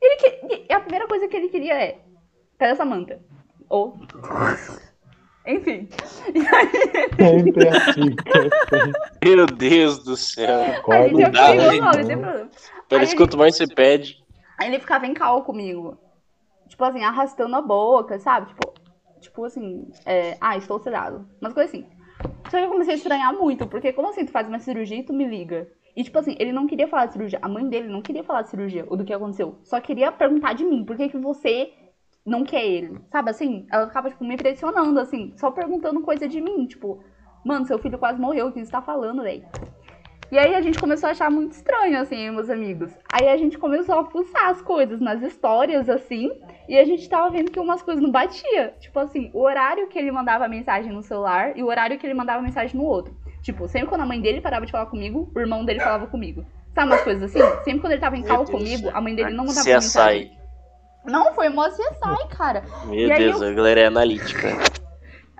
Ele 0.00 0.16
que... 0.16 0.66
E 0.68 0.72
a 0.72 0.80
primeira 0.80 1.06
coisa 1.06 1.28
que 1.28 1.36
ele 1.36 1.48
queria 1.48 1.74
é: 1.74 2.00
cadê 2.58 2.72
essa 2.72 2.84
manta? 2.84 3.20
Ou. 3.68 3.98
Enfim. 5.46 5.88
Sempre 7.16 7.68
assim. 7.68 8.02
sempre. 8.02 9.36
Meu 9.36 9.46
Deus 9.46 9.98
do 10.02 10.16
céu. 10.16 10.64
Gente 11.08 11.22
é 11.22 11.30
dá, 11.30 11.54
né? 11.54 11.80
não, 11.80 11.90
tem 11.90 12.06
problema. 12.06 12.50
Parece 12.88 13.12
Aí 13.12 13.18
quanto 13.18 13.36
mais 13.36 13.56
você 13.56 13.66
pede. 13.66 14.24
Aí 14.58 14.68
ele 14.68 14.78
ficava 14.78 15.06
em 15.06 15.14
cal 15.14 15.42
comigo. 15.42 15.98
Tipo 16.68 16.84
assim, 16.84 17.04
arrastando 17.04 17.54
a 17.56 17.62
boca, 17.62 18.18
sabe? 18.18 18.48
Tipo, 18.48 18.74
tipo 19.20 19.44
assim, 19.44 19.86
é, 20.06 20.36
ah, 20.40 20.56
estou 20.56 20.78
sedado. 20.78 21.28
Umas 21.40 21.52
coisas 21.52 21.74
assim. 21.74 21.86
Só 22.50 22.58
que 22.58 22.64
eu 22.64 22.70
comecei 22.70 22.94
a 22.94 22.96
estranhar 22.96 23.34
muito, 23.34 23.66
porque 23.66 23.92
como 23.92 24.08
assim 24.08 24.24
tu 24.24 24.32
faz 24.32 24.48
uma 24.48 24.58
cirurgia 24.58 24.98
e 24.98 25.02
tu 25.02 25.12
me 25.12 25.26
liga? 25.26 25.68
E 25.96 26.02
tipo 26.02 26.18
assim, 26.18 26.34
ele 26.38 26.52
não 26.52 26.66
queria 26.66 26.88
falar 26.88 27.06
de 27.06 27.12
cirurgia. 27.12 27.38
A 27.42 27.48
mãe 27.48 27.68
dele 27.68 27.88
não 27.88 28.02
queria 28.02 28.24
falar 28.24 28.42
de 28.42 28.50
cirurgia, 28.50 28.84
ou 28.88 28.96
do 28.96 29.04
que 29.04 29.12
aconteceu. 29.12 29.58
Só 29.62 29.80
queria 29.80 30.10
perguntar 30.10 30.54
de 30.54 30.64
mim, 30.64 30.84
por 30.84 30.96
que 30.96 31.08
que 31.08 31.18
você 31.18 31.72
não 32.24 32.44
quer 32.44 32.64
ele? 32.64 32.98
Sabe 33.10 33.30
assim? 33.30 33.66
Ela 33.70 33.86
ficava, 33.86 34.08
tipo, 34.08 34.24
me 34.24 34.36
pressionando, 34.36 34.98
assim, 34.98 35.32
só 35.36 35.50
perguntando 35.50 36.00
coisa 36.00 36.26
de 36.26 36.40
mim. 36.40 36.66
Tipo, 36.66 37.02
mano, 37.44 37.66
seu 37.66 37.78
filho 37.78 37.98
quase 37.98 38.20
morreu, 38.20 38.48
o 38.48 38.52
que 38.52 38.64
você 38.64 38.70
tá 38.70 38.80
falando, 38.80 39.22
velho? 39.22 39.44
E 40.32 40.38
aí 40.38 40.54
a 40.54 40.60
gente 40.60 40.78
começou 40.78 41.08
a 41.08 41.12
achar 41.12 41.30
muito 41.30 41.52
estranho, 41.52 42.00
assim, 42.00 42.30
meus 42.30 42.48
amigos. 42.48 42.90
Aí 43.12 43.28
a 43.28 43.36
gente 43.36 43.58
começou 43.58 43.98
a 43.98 44.04
fuçar 44.06 44.48
as 44.48 44.62
coisas 44.62 45.00
nas 45.00 45.22
histórias, 45.22 45.88
assim, 45.88 46.30
e 46.68 46.78
a 46.78 46.84
gente 46.84 47.08
tava 47.08 47.30
vendo 47.30 47.50
que 47.50 47.60
umas 47.60 47.82
coisas 47.82 48.02
não 48.02 48.10
batia. 48.10 48.74
Tipo 48.80 48.98
assim, 49.00 49.30
o 49.34 49.42
horário 49.42 49.86
que 49.86 49.98
ele 49.98 50.10
mandava 50.10 50.48
mensagem 50.48 50.90
no 50.92 51.02
celular 51.02 51.56
e 51.56 51.62
o 51.62 51.66
horário 51.66 51.98
que 51.98 52.06
ele 52.06 52.14
mandava 52.14 52.42
mensagem 52.42 52.76
no 52.76 52.86
outro. 52.86 53.14
Tipo, 53.42 53.68
sempre 53.68 53.88
quando 53.88 54.00
a 54.00 54.06
mãe 54.06 54.20
dele 54.20 54.40
parava 54.40 54.64
de 54.64 54.72
falar 54.72 54.86
comigo, 54.86 55.30
o 55.34 55.38
irmão 55.38 55.64
dele 55.64 55.78
falava 55.78 56.06
comigo. 56.06 56.44
Sabe 56.74 56.90
umas 56.90 57.02
coisas 57.02 57.22
assim? 57.24 57.38
Sempre 57.62 57.80
quando 57.80 57.92
ele 57.92 58.00
tava 58.00 58.16
em 58.16 58.22
Deus. 58.22 58.50
comigo, 58.50 58.90
a 58.92 59.00
mãe 59.00 59.14
dele 59.14 59.30
não 59.30 59.44
mandava 59.44 59.60
CSI. 59.60 59.74
mensagem. 59.74 60.43
Não, 61.04 61.34
foi 61.34 61.48
mó 61.48 61.68
CSI, 61.68 62.28
cara. 62.36 62.64
Meu 62.86 62.94
E 62.94 63.12
aí 63.12 63.18
Deus, 63.18 63.40
eu- 63.40 63.48
a 63.48 63.52
galera 63.52 63.80
é 63.80 63.86
analítica. 63.86 64.48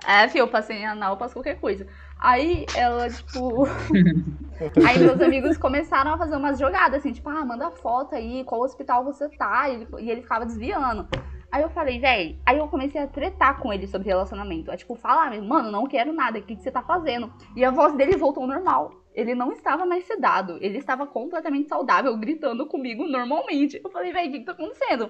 É, 0.07 0.27
filho, 0.27 0.43
eu 0.43 0.47
passei 0.47 0.77
em 0.77 0.85
anal, 0.85 1.13
eu 1.13 1.17
passo 1.17 1.33
qualquer 1.33 1.59
coisa. 1.59 1.87
Aí 2.19 2.65
ela, 2.75 3.09
tipo. 3.09 3.65
aí 4.85 4.99
meus 4.99 5.19
amigos 5.19 5.57
começaram 5.57 6.13
a 6.13 6.17
fazer 6.17 6.35
umas 6.35 6.59
jogadas, 6.59 6.99
assim, 6.99 7.11
tipo, 7.11 7.27
ah, 7.29 7.43
manda 7.43 7.71
foto 7.71 8.15
aí, 8.15 8.43
qual 8.43 8.61
hospital 8.61 9.03
você 9.03 9.27
tá? 9.29 9.67
E 9.69 9.73
ele, 9.73 9.87
e 9.99 10.11
ele 10.11 10.21
ficava 10.21 10.45
desviando. 10.45 11.07
Aí 11.51 11.63
eu 11.63 11.69
falei, 11.69 11.99
véi. 11.99 12.39
Aí 12.45 12.57
eu 12.57 12.67
comecei 12.67 13.01
a 13.01 13.07
tretar 13.07 13.59
com 13.59 13.71
ele 13.71 13.87
sobre 13.87 14.07
relacionamento. 14.09 14.71
É 14.71 14.77
tipo, 14.77 14.93
falar 14.95 15.29
mesmo, 15.31 15.47
mano, 15.47 15.71
não 15.71 15.87
quero 15.87 16.13
nada, 16.13 16.37
o 16.37 16.41
que, 16.41 16.55
que 16.55 16.61
você 16.61 16.71
tá 16.71 16.81
fazendo? 16.81 17.31
E 17.55 17.63
a 17.65 17.71
voz 17.71 17.93
dele 17.95 18.15
voltou 18.17 18.43
ao 18.43 18.49
normal. 18.49 18.91
Ele 19.13 19.33
não 19.33 19.53
estava 19.53 19.85
mais 19.85 20.05
sedado, 20.05 20.57
ele 20.59 20.77
estava 20.77 21.07
completamente 21.07 21.69
saudável, 21.69 22.15
gritando 22.17 22.67
comigo 22.67 23.07
normalmente. 23.07 23.79
Eu 23.83 23.89
falei, 23.89 24.11
véi, 24.11 24.27
o 24.27 24.31
que, 24.33 24.39
que 24.39 24.45
tá 24.45 24.51
acontecendo? 24.51 25.09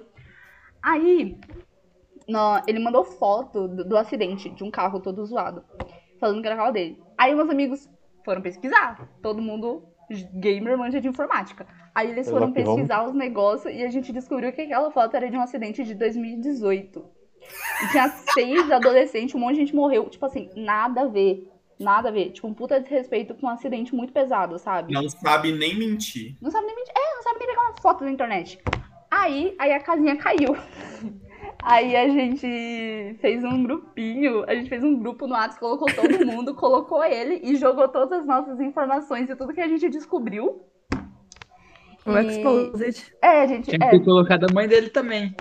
Aí, 0.86 1.38
nó- 2.28 2.62
ele 2.67 2.80
mandou 2.80 3.04
foto 3.04 3.67
do, 3.67 3.84
do 3.84 3.98
acidente 3.98 4.50
de 4.50 4.63
um 4.63 4.69
carro 4.71 5.00
todo 5.00 5.26
zoado, 5.26 5.63
falando 6.19 6.41
que 6.41 6.48
era 6.48 6.56
o 6.56 6.60
carro 6.60 6.71
dele. 6.74 7.02
Aí 7.17 7.34
meus 7.34 7.50
amigos 7.50 7.89
foram 8.24 8.41
pesquisar. 8.41 9.10
Todo 9.21 9.41
mundo 9.41 9.84
gamer 10.36 10.78
manja 10.78 11.02
de 11.02 11.08
informática. 11.08 11.65
Aí 11.93 12.12
eles 12.12 12.30
foram 12.30 12.48
pesquisar 12.76 13.04
os 13.08 13.13
negócios 13.15 13.74
e 13.74 13.84
a 13.84 13.89
gente 13.89 14.12
descobriu 14.12 14.52
que 14.54 14.62
aquela 14.62 14.91
foto 14.91 15.15
era 15.15 15.30
de 15.30 15.36
um 15.38 15.41
acidente 15.41 15.84
de 15.84 15.95
2018. 15.95 17.04
E 17.84 17.91
tinha 17.91 18.10
seis 18.34 18.69
adolescentes, 18.71 19.34
um 19.36 19.39
monte 19.39 19.54
de 19.56 19.62
gente 19.62 19.76
morreu. 19.76 20.10
Tipo 20.10 20.26
assim, 20.26 20.50
nada 20.56 21.02
a 21.02 21.08
ver. 21.08 21.50
Nada 21.80 22.10
a 22.10 22.12
ver. 22.12 22.32
Tipo, 22.32 22.48
um 22.48 22.54
puta 22.54 22.80
desrespeito 22.80 23.34
com 23.36 23.48
um 23.48 23.50
acidente 23.50 23.93
muito 23.95 24.13
pesado, 24.13 24.58
sabe? 24.60 24.93
Não 24.93 25.10
sabe 25.10 25.52
nem 25.52 25.76
mentir. 25.78 26.38
Não 26.41 26.50
sabe 26.52 26.65
nem 26.67 26.76
mentir. 26.76 26.93
É, 26.98 27.15
não 27.15 27.24
sabe 27.24 27.39
nem 27.39 27.48
pegar 27.48 27.62
uma 27.62 27.82
foto 27.82 28.04
na 28.04 28.12
internet. 28.12 28.60
Aí, 29.17 29.56
aí 29.58 29.71
a 29.73 29.80
casinha 29.80 30.17
caiu. 30.17 30.56
Aí 31.63 31.95
a 31.95 32.08
gente 32.10 33.17
fez 33.21 33.43
um 33.43 33.63
grupinho, 33.63 34.43
a 34.47 34.54
gente 34.54 34.69
fez 34.69 34.84
um 34.84 34.99
grupo 34.99 35.25
no 35.25 35.34
WhatsApp, 35.34 35.60
colocou 35.60 35.88
todo 35.88 36.25
mundo, 36.25 36.54
colocou 36.56 37.04
ele 37.04 37.39
e 37.43 37.56
jogou 37.56 37.88
todas 37.88 38.19
as 38.19 38.25
nossas 38.25 38.60
informações 38.60 39.30
e 39.30 39.36
tudo 39.36 39.54
que 39.54 39.62
a 39.62 39.67
gente 39.67 39.89
descobriu. 39.89 40.62
O 42.06 42.12
E- 42.17 42.28
Exposed. 42.30 43.13
É, 43.21 43.41
a 43.41 43.47
gente. 43.47 43.65
Tinha 43.69 43.80
que 43.80 43.86
É, 43.86 43.89
ter 43.91 44.04
colocado 44.04 44.43
a 44.45 44.54
mãe 44.54 44.67
dele 44.67 44.89
também. 44.89 45.34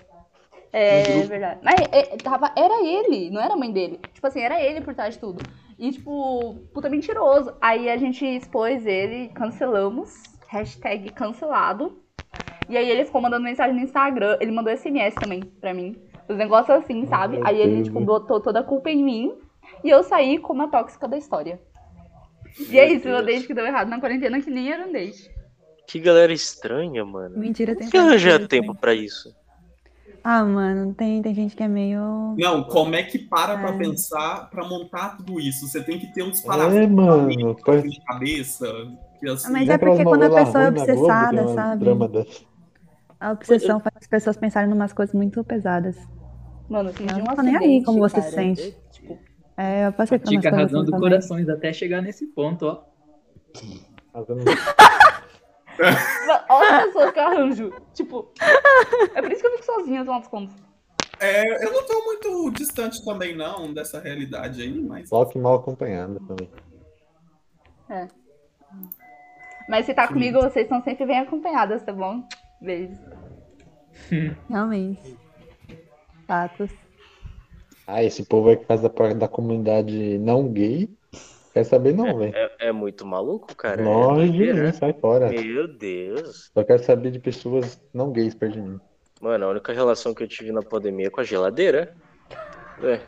é 0.73 1.25
verdade. 1.27 1.61
Mas 1.63 1.75
é, 1.93 2.17
tava, 2.17 2.53
era 2.57 2.83
ele, 2.85 3.31
não 3.31 3.41
era 3.41 3.55
a 3.55 3.57
mãe 3.57 3.71
dele. 3.73 4.01
Tipo 4.15 4.27
assim, 4.27 4.41
era 4.41 4.61
ele 4.63 4.81
por 4.81 4.95
trás 4.95 5.15
de 5.15 5.21
tudo. 5.21 5.43
E, 5.79 5.91
tipo, 5.93 6.57
puta 6.73 6.89
mentiroso. 6.89 7.55
Aí 7.61 7.91
a 7.91 7.97
gente 7.97 8.25
expôs 8.25 8.87
ele, 8.87 9.29
cancelamos. 9.31 10.23
Hashtag 10.49 11.11
cancelado. 11.11 12.04
E 12.69 12.77
aí 12.77 12.89
ele 12.91 13.05
ficou 13.05 13.21
mandando 13.21 13.45
mensagem 13.45 13.75
no 13.75 13.81
Instagram. 13.83 14.37
Ele 14.41 14.53
mandou 14.53 14.73
SMS 14.77 15.15
também 15.15 15.41
pra 15.61 15.75
mim. 15.75 15.97
Os 16.29 16.37
negócios 16.37 16.71
assim, 16.77 17.07
sabe? 17.07 17.39
Aí 17.45 17.61
ele, 17.61 17.83
tipo, 17.83 18.01
botou 18.01 18.41
toda 18.41 18.61
a 18.61 18.65
culpa 18.65 18.91
em 18.91 19.03
mim. 19.05 19.33
E 19.83 19.91
eu 19.91 20.03
saí 20.03 20.39
como 20.39 20.63
a 20.63 20.69
tóxica 20.69 21.07
da 21.07 21.17
história. 21.19 21.61
E 22.71 22.79
é 22.79 22.91
isso, 22.93 23.07
meu 23.09 23.25
date 23.25 23.47
que 23.47 23.55
deu 23.55 23.67
errado 23.67 23.89
na 23.89 23.99
quarentena, 24.01 24.41
que 24.41 24.49
nem 24.51 24.73
era 24.73 24.87
um 24.87 24.93
date. 24.93 25.31
Que 25.87 25.99
galera 25.99 26.33
estranha, 26.33 27.05
mano. 27.05 27.37
Mentira, 27.39 27.75
tem 27.75 27.87
Por 27.87 27.91
que 27.93 27.99
arranjar 27.99 28.39
gente- 28.41 28.49
tempo 28.49 28.75
pra 28.75 28.95
isso? 28.95 29.35
Ah, 30.23 30.43
mano, 30.43 30.95
tem, 30.95 31.21
tem 31.21 31.35
gente 31.35 31.55
que 31.55 31.63
é 31.63 31.69
meio. 31.69 32.35
Não, 32.39 32.63
como 32.65 32.95
é 32.95 33.03
que 33.03 33.19
para 33.19 33.59
pra 33.59 33.71
É. 33.75 33.77
pensar 33.77 34.49
pra 34.49 34.67
montar 34.67 35.19
tudo 35.19 35.39
isso? 35.39 35.69
Você 35.69 35.83
tem 35.83 35.99
que 35.99 36.07
ter 36.15 36.23
uns 36.23 36.43
É, 36.43 36.47
parágrafos 36.47 36.91
mano. 36.91 37.29
Na 37.29 38.05
cabeça. 38.07 38.67
Que 39.21 39.29
assim, 39.29 39.53
Mas 39.53 39.67
nem 39.67 39.75
é 39.75 39.79
porque 39.79 40.03
quando 40.03 40.23
a 40.23 40.31
pessoa 40.31 40.65
é 40.65 40.71
na 40.71 40.95
Globo, 40.95 41.05
umas 41.05 41.55
sabe? 41.55 42.27
A 43.25 43.31
obsessão 43.33 43.81
faz 43.81 43.97
as 44.03 44.07
pessoas 44.07 44.37
pensarem 44.37 44.69
em 44.69 44.73
umas 44.75 44.93
coisas 44.93 45.15
muito 45.15 45.43
pesadas. 45.43 45.97
Mano, 46.69 46.91
eu 46.91 46.95
fingi 46.95 47.11
Eu 47.15 47.21
um 47.21 47.25
não 47.25 47.35
tô 47.35 47.41
nem 47.43 47.53
aí 47.57 47.57
acidente, 47.57 47.85
como 47.87 47.99
você 48.01 48.17
cara. 48.17 48.29
se 48.29 48.35
sente. 48.35 48.77
Tipo, 48.93 49.19
É, 49.57 49.87
eu 49.87 49.93
passei 49.95 50.19
por 50.19 50.25
umas 50.29 50.43
Pratica 50.43 50.49
a 50.49 50.51
coisas 50.51 50.67
razão 50.73 50.81
assim 50.83 50.91
do 50.91 50.91
também. 50.95 51.09
corações 51.11 51.49
até 51.49 51.73
chegar 51.73 52.03
nesse 52.03 52.27
ponto, 52.27 52.67
ó. 52.67 52.85
Fazendo- 54.13 54.45
Olha 56.51 56.77
as 56.77 56.85
pessoas 56.85 57.11
que 57.13 57.19
eu 57.19 57.23
arranjo. 57.25 57.73
Tipo, 57.95 58.31
é 59.15 59.23
por 59.23 59.33
isso 59.33 59.41
que 59.41 59.47
eu 59.47 59.53
fico 59.53 59.65
sozinha, 59.65 60.01
no 60.01 60.05
final 60.05 60.21
das 60.21 60.29
contas. 60.29 60.55
é, 61.19 61.65
eu 61.67 61.73
não 61.73 61.87
tô 61.87 62.05
muito 62.05 62.51
distante 62.51 63.03
também, 63.07 63.35
não, 63.35 63.73
dessa 63.73 64.01
realidade 64.01 64.61
aí, 64.61 64.81
mas. 64.83 65.09
Só 65.09 65.25
que 65.25 65.39
mal 65.39 65.55
acompanhada 65.55 66.21
também. 66.29 66.51
Mas 69.69 69.87
se 69.87 69.95
tá 69.95 70.07
comigo, 70.09 70.41
vocês 70.43 70.65
estão 70.67 70.83
sempre 70.83 71.07
bem 71.07 71.21
acompanhadas, 71.21 71.83
tá 71.83 71.93
bom? 71.93 72.23
Beijo. 72.61 72.95
Realmente. 74.49 75.17
Fatos. 76.27 76.71
Ah, 77.87 78.03
esse 78.03 78.25
povo 78.25 78.49
aí 78.49 78.57
que 78.57 78.65
faz 78.65 78.81
da 78.81 78.89
parte 78.89 79.17
da 79.17 79.29
comunidade 79.29 80.19
não 80.19 80.49
gay. 80.49 80.89
Quer 81.53 81.65
saber 81.65 81.95
não, 81.95 82.19
velho. 82.19 82.35
É, 82.35 82.69
é 82.69 82.73
muito 82.73 83.07
maluco, 83.07 83.55
cara. 83.55 83.81
É 83.81 83.85
Longe 83.85 84.33
de 84.33 84.53
mim, 84.53 84.73
sai 84.73 84.93
fora. 84.95 85.29
Meu 85.29 85.69
Deus. 85.69 86.51
Só 86.53 86.65
quero 86.65 86.83
saber 86.83 87.11
de 87.13 87.21
pessoas 87.21 87.81
não 87.93 88.11
gays 88.11 88.35
perto 88.35 88.55
de 88.55 88.63
mim. 88.63 88.81
Mano, 89.21 89.47
a 89.47 89.51
única 89.51 89.73
relação 89.73 90.13
que 90.13 90.23
eu 90.23 90.29
tive 90.29 90.51
na 90.51 90.63
pandemia 90.63 91.07
é 91.07 91.11
com 91.11 91.21
a 91.21 91.25
geladeira. 91.25 91.95
É. 92.83 93.01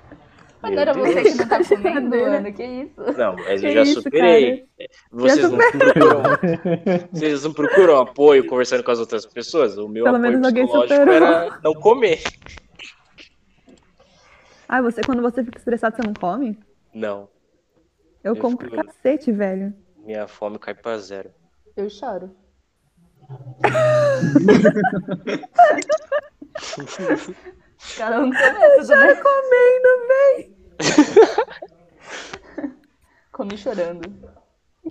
Meu 0.70 0.81
era 0.81 0.92
Deus. 0.92 1.09
você 1.09 1.22
que 1.22 1.35
não 1.35 1.48
tá 1.48 1.64
comendo. 1.64 2.14
Ana, 2.16 2.52
que 2.52 2.64
isso? 2.64 2.94
Não, 3.16 3.35
mas 3.37 3.62
eu 3.62 3.68
Que 3.68 3.74
já 3.74 3.83
isso, 3.83 4.02
superei. 4.02 4.66
Vocês 5.11 5.40
Já 5.40 5.48
não 5.48 5.59
procuram. 5.59 6.22
Vocês 7.12 7.44
não 7.44 7.52
procuram 7.52 7.98
apoio 8.00 8.46
conversando 8.46 8.83
com 8.85 8.90
as 8.90 8.98
outras 8.98 9.24
pessoas? 9.26 9.76
O 9.79 9.88
meu 9.88 10.05
Pelo 10.05 10.16
apoio 10.16 10.33
menos 10.33 10.46
alguém 10.46 10.64
psicológico 10.64 11.00
superou. 11.00 11.26
era 11.29 11.61
não 11.62 11.74
comer. 11.74 12.22
Ah, 14.68 14.83
você, 14.83 15.00
quando 15.02 15.22
você 15.22 15.44
fica 15.44 15.59
estressado, 15.59 15.94
você 15.96 16.02
não 16.02 16.14
come? 16.14 16.59
Não. 16.92 17.29
Eu, 18.24 18.35
Eu 18.35 18.40
como 18.40 18.57
pra 18.57 18.68
fico- 18.68 18.85
cacete, 18.85 19.31
velho. 19.31 19.72
Minha 20.05 20.26
fome 20.26 20.59
cai 20.59 20.74
pra 20.74 20.98
zero. 20.98 21.31
Eu 21.76 21.88
choro. 21.88 22.35
Come 27.96 28.31
tudo, 28.37 28.96
né? 28.96 29.14
Comendo, 29.14 30.07
véi. 30.09 30.56
Come 33.33 33.57
chorando. 33.57 34.37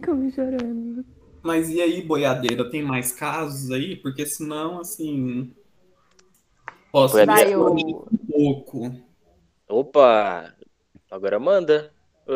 Comi 0.03 0.31
chorando. 0.31 1.05
Mas 1.41 1.69
e 1.69 1.81
aí, 1.81 2.01
boiadeira, 2.01 2.69
tem 2.69 2.83
mais 2.83 3.11
casos 3.11 3.71
aí? 3.71 3.95
Porque 3.95 4.25
senão, 4.25 4.79
assim. 4.79 5.51
Posso. 6.91 7.25
Vai, 7.25 7.53
eu... 7.53 7.73
um 7.73 8.07
pouco. 8.31 8.91
Opa! 9.67 10.53
Agora 11.09 11.39
manda. 11.39 11.91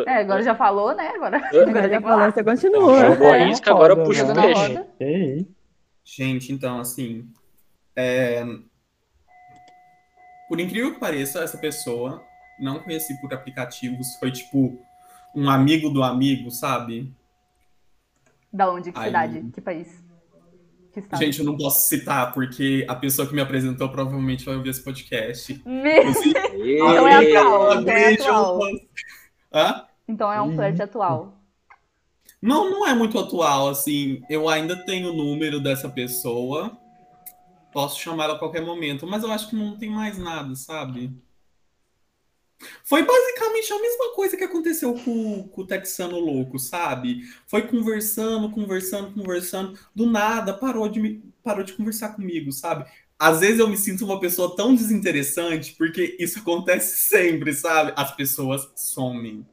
É, 0.06 0.18
agora 0.22 0.44
já 0.44 0.56
falou, 0.56 0.96
né? 0.96 1.10
Agora, 1.10 1.38
Agora 1.50 1.90
já 1.90 2.02
falou, 2.02 2.32
você 2.32 2.44
continua. 2.44 3.00
Eu 3.00 3.16
vou 3.16 3.32
arrisca, 3.32 3.72
agora 3.72 3.96
Foda, 3.96 4.08
puxa 4.08 4.26
o 4.26 4.34
né? 4.34 4.42
peixe. 4.42 4.86
Que 4.98 5.06
isso? 5.06 5.56
Gente, 6.04 6.52
então, 6.52 6.80
assim. 6.80 7.28
é, 7.96 8.44
Por 10.48 10.60
incrível 10.60 10.94
que 10.94 11.00
pareça, 11.00 11.42
essa 11.44 11.58
pessoa 11.58 12.24
não 12.60 12.80
conheci 12.80 13.19
por 13.19 13.34
aplicativos, 13.34 14.15
foi 14.15 14.32
tipo 14.32 14.80
um 15.36 15.50
amigo 15.50 15.89
do 15.89 16.04
amigo, 16.04 16.52
sabe? 16.52 17.13
Da 18.52 18.72
onde? 18.72 18.91
Que 18.91 19.00
Aí. 19.00 19.06
cidade? 19.06 19.45
Que 19.54 19.62
país? 19.62 20.04
Que 20.91 21.00
estado? 21.00 21.19
Gente, 21.19 21.39
eu 21.39 21.45
não 21.45 21.56
posso 21.56 21.88
citar, 21.88 22.34
porque 22.34 22.86
a 22.89 22.95
pessoa 22.95 23.28
que 23.28 23.34
me 23.34 23.41
apresentou 23.41 23.89
provavelmente 23.89 24.43
vai 24.43 24.56
ouvir 24.56 24.69
esse 24.69 24.84
podcast. 24.84 25.62
Então 26.62 27.08
é 27.08 27.38
atual, 27.38 27.82
então 27.82 27.93
é 27.93 28.13
atual. 28.13 28.60
Hã? 29.54 29.86
Então 30.08 30.32
é 30.32 30.41
um 30.41 30.52
Ih. 30.52 30.56
flerte 30.56 30.82
atual. 30.82 31.34
Não, 32.41 32.69
não 32.69 32.88
é 32.88 32.93
muito 32.93 33.17
atual, 33.17 33.69
assim. 33.69 34.22
Eu 34.30 34.48
ainda 34.50 34.76
tenho 34.86 35.12
o 35.12 35.15
número 35.15 35.60
dessa 35.60 35.89
pessoa. 35.89 36.78
Posso 37.72 38.00
chamar 38.00 38.26
ela 38.26 38.34
a 38.36 38.39
qualquer 38.39 38.62
momento, 38.62 39.08
mas 39.08 39.24
eu 39.24 39.32
acho 39.32 39.50
que 39.50 39.56
não 39.56 39.78
tem 39.78 39.89
mais 39.89 40.17
nada, 40.17 40.56
sabe? 40.56 41.15
Foi 42.84 43.04
basicamente 43.04 43.72
a 43.72 43.80
mesma 43.80 44.13
coisa 44.15 44.36
que 44.36 44.43
aconteceu 44.43 44.93
com, 44.93 45.48
com 45.48 45.62
o 45.62 45.65
texano 45.67 46.19
louco, 46.19 46.60
sabe? 46.60 47.22
Foi 47.48 47.62
conversando, 47.62 48.50
conversando, 48.52 49.13
conversando. 49.13 49.80
Do 49.95 50.06
nada, 50.06 50.54
parou 50.54 50.89
de, 50.89 51.00
me- 51.00 51.24
parou 51.43 51.63
de 51.63 51.74
conversar 51.74 52.10
comigo, 52.10 52.52
sabe? 52.52 52.86
Às 53.17 53.39
vezes 53.41 53.60
eu 53.60 53.67
me 53.67 53.78
sinto 53.78 54.06
uma 54.06 54.19
pessoa 54.19 54.56
tão 54.56 54.74
desinteressante, 54.76 55.74
porque 55.78 56.15
isso 56.19 56.39
acontece 56.39 56.98
sempre, 57.08 57.54
sabe? 57.54 57.93
As 57.95 58.15
pessoas 58.15 58.67
somem. 58.76 59.45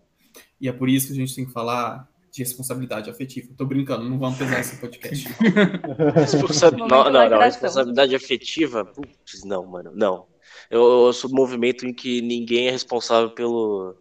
E 0.61 0.69
é 0.69 0.73
por 0.73 0.89
isso 0.89 1.09
que 1.09 1.13
a 1.13 1.17
gente 1.17 1.35
tem 1.35 1.45
que 1.47 1.53
falar 1.53 2.09
de 2.33 2.43
responsabilidade 2.43 3.09
afetiva. 3.09 3.53
Tô 3.57 3.65
brincando, 3.65 4.09
não 4.09 4.19
vamos 4.19 4.37
pesar 4.39 4.61
esse 4.61 4.77
podcast. 4.77 5.27
Responsa- 6.15 6.71
Não, 6.71 6.87
não, 6.89 7.11
não. 7.31 7.39
Responsabilidade 7.41 8.15
afetiva? 8.15 8.85
Putz, 8.85 9.45
não, 9.45 9.65
mano. 9.67 9.91
Não. 9.95 10.27
Eu, 10.71 11.07
eu 11.07 11.13
sou 11.13 11.31
do 11.31 11.37
movimento 11.37 11.87
em 11.87 11.93
que 11.93 12.21
ninguém 12.21 12.69
é 12.69 12.71
responsável 12.71 13.31
pelo. 13.31 13.95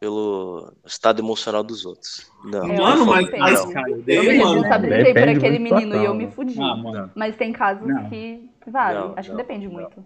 pelo 0.00 0.72
estado 0.84 1.20
emocional 1.20 1.62
dos 1.62 1.84
outros. 1.84 2.30
Não. 2.44 2.66
Mano, 2.66 3.02
eu 3.02 3.06
mas 3.06 3.28
que 3.28 3.36
mas-. 3.36 3.72
Cara, 3.72 3.90
Eu 3.90 4.24
mesmo 4.24 4.44
mano, 4.44 4.80
brinquei 4.80 5.14
por 5.14 5.28
aquele 5.28 5.58
menino 5.58 5.96
e 5.96 6.04
eu 6.04 6.14
me 6.14 6.30
fudi. 6.30 6.54
Ah, 6.58 6.76
mano. 6.76 7.10
Mas 7.14 7.36
tem 7.36 7.52
casos 7.52 7.86
Não. 7.86 8.08
que 8.08 8.48
vale. 8.66 8.98
Não, 8.98 9.14
Acho 9.16 9.30
que 9.30 9.36
não, 9.36 9.36
depende 9.36 9.66
não. 9.66 9.74
muito. 9.74 10.04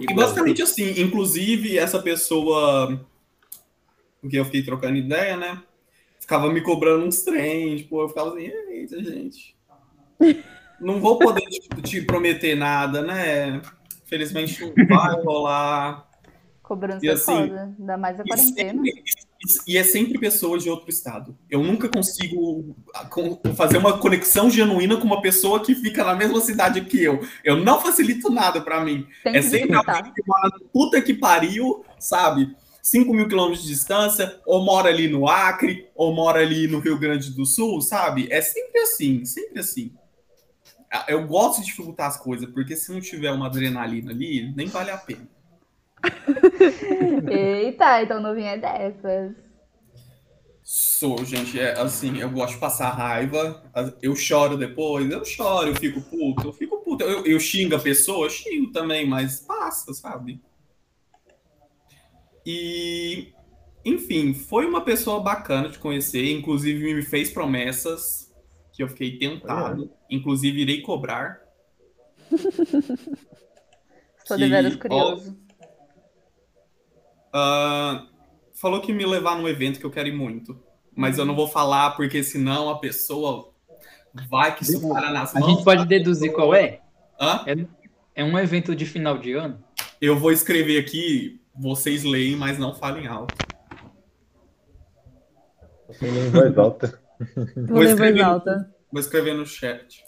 E 0.00 0.14
basicamente 0.14 0.62
assim, 0.62 1.00
inclusive 1.00 1.76
essa 1.76 2.00
pessoa 2.00 2.98
com 4.20 4.28
quem 4.28 4.38
eu 4.38 4.44
fiquei 4.44 4.62
trocando 4.62 4.96
ideia, 4.96 5.36
né? 5.36 5.62
Ficava 6.18 6.50
me 6.52 6.60
cobrando 6.60 7.04
uns 7.06 7.22
trem, 7.22 7.76
tipo, 7.76 8.00
eu 8.00 8.08
ficava 8.08 8.30
assim, 8.30 8.50
eita, 8.70 9.02
gente. 9.02 9.56
Não 10.80 11.00
vou 11.00 11.18
poder 11.18 11.42
tipo, 11.46 11.80
te 11.82 12.00
prometer 12.02 12.54
nada, 12.56 13.02
né? 13.02 13.60
Felizmente 14.06 14.60
não 14.64 14.86
vai 14.88 15.14
rolar. 15.22 16.06
Cobrança 16.62 17.04
E 17.04 17.08
é 17.08 17.12
assim, 17.12 17.24
foda. 17.48 17.74
Ainda 17.78 17.96
mais 17.96 18.18
a 18.20 18.22
E 18.24 18.28
quarentena. 18.28 18.82
sempre- 18.84 19.02
E 19.66 19.76
é 19.78 19.82
sempre 19.82 20.18
pessoas 20.18 20.62
de 20.62 20.70
outro 20.70 20.88
estado. 20.90 21.36
Eu 21.50 21.62
nunca 21.64 21.88
consigo 21.88 22.76
ah, 22.94 23.08
fazer 23.56 23.78
uma 23.78 23.98
conexão 23.98 24.48
genuína 24.50 24.96
com 24.96 25.04
uma 25.04 25.20
pessoa 25.22 25.60
que 25.60 25.74
fica 25.74 26.04
na 26.04 26.14
mesma 26.14 26.40
cidade 26.40 26.80
que 26.82 27.02
eu. 27.02 27.20
Eu 27.42 27.56
não 27.56 27.80
facilito 27.80 28.30
nada 28.30 28.60
pra 28.60 28.84
mim. 28.84 29.06
Tem 29.24 29.36
É 29.36 29.42
sempre 29.42 29.74
alguém 29.74 30.12
que 30.12 30.22
mora 30.26 30.50
puta 30.72 31.00
que 31.02 31.14
pariu, 31.14 31.84
sabe? 31.98 32.54
5 32.82 33.12
mil 33.12 33.28
quilômetros 33.28 33.62
de 33.62 33.68
distância, 33.68 34.40
ou 34.46 34.62
mora 34.64 34.88
ali 34.88 35.08
no 35.08 35.28
Acre, 35.28 35.88
ou 35.94 36.14
mora 36.14 36.40
ali 36.40 36.66
no 36.66 36.78
Rio 36.78 36.98
Grande 36.98 37.30
do 37.30 37.44
Sul, 37.44 37.80
sabe? 37.82 38.26
É 38.30 38.40
sempre 38.40 38.80
assim, 38.80 39.24
sempre 39.24 39.58
assim. 39.60 39.92
Eu 41.06 41.26
gosto 41.26 41.60
de 41.60 41.66
dificultar 41.66 42.08
as 42.08 42.16
coisas, 42.16 42.50
porque 42.50 42.74
se 42.74 42.92
não 42.92 43.00
tiver 43.00 43.30
uma 43.30 43.46
adrenalina 43.46 44.10
ali, 44.10 44.52
nem 44.56 44.66
vale 44.66 44.90
a 44.90 44.98
pena. 44.98 45.28
Eita, 47.30 48.02
então 48.02 48.20
não 48.20 48.34
vinha 48.34 48.56
dessas. 48.56 49.32
Sou, 50.62 51.24
gente, 51.24 51.58
é 51.58 51.78
assim, 51.80 52.18
eu 52.18 52.30
gosto 52.30 52.54
de 52.54 52.60
passar 52.60 52.90
raiva, 52.90 53.62
eu 54.00 54.14
choro 54.14 54.56
depois, 54.56 55.10
eu 55.10 55.24
choro, 55.24 55.68
eu 55.68 55.74
fico 55.74 56.00
puto, 56.00 56.48
eu 56.48 56.52
fico 56.52 56.78
puto, 56.78 57.02
eu, 57.02 57.24
eu 57.26 57.40
xingo 57.40 57.74
a 57.74 57.80
pessoa, 57.80 58.26
eu 58.26 58.30
xingo 58.30 58.70
também, 58.70 59.06
mas 59.06 59.40
passa, 59.40 59.92
sabe? 59.92 60.40
E, 62.46 63.32
enfim, 63.84 64.32
foi 64.32 64.64
uma 64.66 64.82
pessoa 64.82 65.20
bacana 65.20 65.68
de 65.68 65.78
conhecer, 65.78 66.30
inclusive 66.30 66.94
me 66.94 67.02
fez 67.02 67.30
promessas 67.30 68.29
que 68.80 68.84
eu 68.84 68.88
fiquei 68.88 69.18
tentado, 69.18 69.92
inclusive 70.08 70.62
irei 70.62 70.80
cobrar. 70.80 71.42
Sou 74.24 74.38
Que, 74.38 74.44
deveras 74.44 74.74
ó, 74.74 74.78
curioso. 74.78 75.38
Ah, 77.30 78.06
falou 78.54 78.80
que 78.80 78.90
me 78.90 79.04
levar 79.04 79.36
num 79.36 79.46
evento 79.46 79.78
que 79.78 79.84
eu 79.84 79.90
quero 79.90 80.08
ir 80.08 80.16
muito. 80.16 80.58
Mas 80.96 81.18
eu 81.18 81.26
não 81.26 81.36
vou 81.36 81.46
falar, 81.46 81.90
porque 81.90 82.22
senão 82.22 82.70
a 82.70 82.78
pessoa 82.78 83.52
vai 84.30 84.56
que 84.56 84.62
isso 84.62 84.88
para 84.88 85.10
nas 85.10 85.36
A 85.36 85.40
mãos. 85.40 85.50
gente 85.50 85.62
pode 85.62 85.84
deduzir 85.86 86.32
qual 86.32 86.54
é? 86.54 86.80
Hã? 87.20 87.44
É 88.14 88.24
um 88.24 88.38
evento 88.38 88.74
de 88.74 88.86
final 88.86 89.18
de 89.18 89.34
ano? 89.34 89.62
Eu 90.00 90.18
vou 90.18 90.32
escrever 90.32 90.78
aqui, 90.80 91.38
vocês 91.54 92.02
leem, 92.02 92.34
mas 92.34 92.58
não 92.58 92.74
falem 92.74 93.06
alto. 93.06 93.34
Ler 96.00 96.28
em 96.28 96.30
voz 96.30 96.56
alta. 96.56 97.09
Vou 97.36 97.44
ler 97.44 97.62
em 97.62 97.66
voz 97.66 97.90
escrever. 97.90 98.22
alta. 98.22 98.74
Vou 98.92 99.00
escrever 99.00 99.34
no 99.34 99.46
chat. 99.46 100.04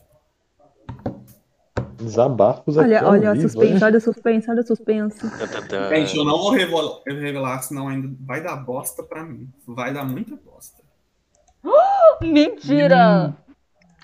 Desabafos 1.96 2.76
Olha, 2.76 2.96
aqui 2.98 3.06
olha, 3.06 3.32
vivo, 3.32 3.48
suspense, 3.48 3.84
olha 3.84 3.98
o 3.98 4.00
suspense, 4.00 4.50
olha 4.50 4.60
o 4.60 4.66
suspense. 4.66 5.20
Gente, 5.90 6.16
eu 6.16 6.24
não 6.24 6.36
vou 6.38 6.50
revelar, 6.50 6.98
revelar, 7.06 7.62
senão 7.62 7.88
ainda 7.88 8.12
vai 8.20 8.42
dar 8.42 8.56
bosta 8.56 9.02
pra 9.04 9.22
mim. 9.22 9.48
Vai 9.66 9.92
dar 9.94 10.04
muita 10.04 10.34
bosta. 10.36 10.82
Mentira! 12.20 13.36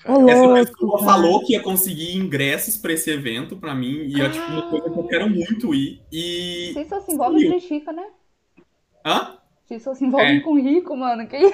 Ô, 0.07 0.29
Essa 0.29 0.41
louco, 0.41 0.53
pessoa 0.71 0.99
cara. 0.99 1.11
falou 1.11 1.45
que 1.45 1.53
ia 1.53 1.61
conseguir 1.61 2.15
ingressos 2.15 2.77
pra 2.77 2.93
esse 2.93 3.11
evento 3.11 3.57
pra 3.57 3.75
mim. 3.75 4.05
E 4.05 4.21
é 4.21 4.29
tipo 4.29 4.45
uma 4.49 4.69
coisa 4.69 4.89
que 4.89 4.97
eu 4.97 5.03
quero 5.07 5.29
muito 5.29 5.73
ir. 5.75 6.01
E. 6.09 6.71
Vocês 6.73 6.87
só 6.87 7.01
se 7.01 7.11
envolvem 7.13 7.51
com 7.51 7.57
rica, 7.59 7.91
né? 7.91 8.05
Hã? 9.05 9.37
Vocês 9.65 9.83
só 9.83 9.93
se 9.93 10.05
envolvem 10.05 10.37
É. 10.37 10.39
com 10.39 10.57
rico, 10.57 10.95
mano. 10.95 11.27
Que 11.27 11.35
isso? 11.37 11.53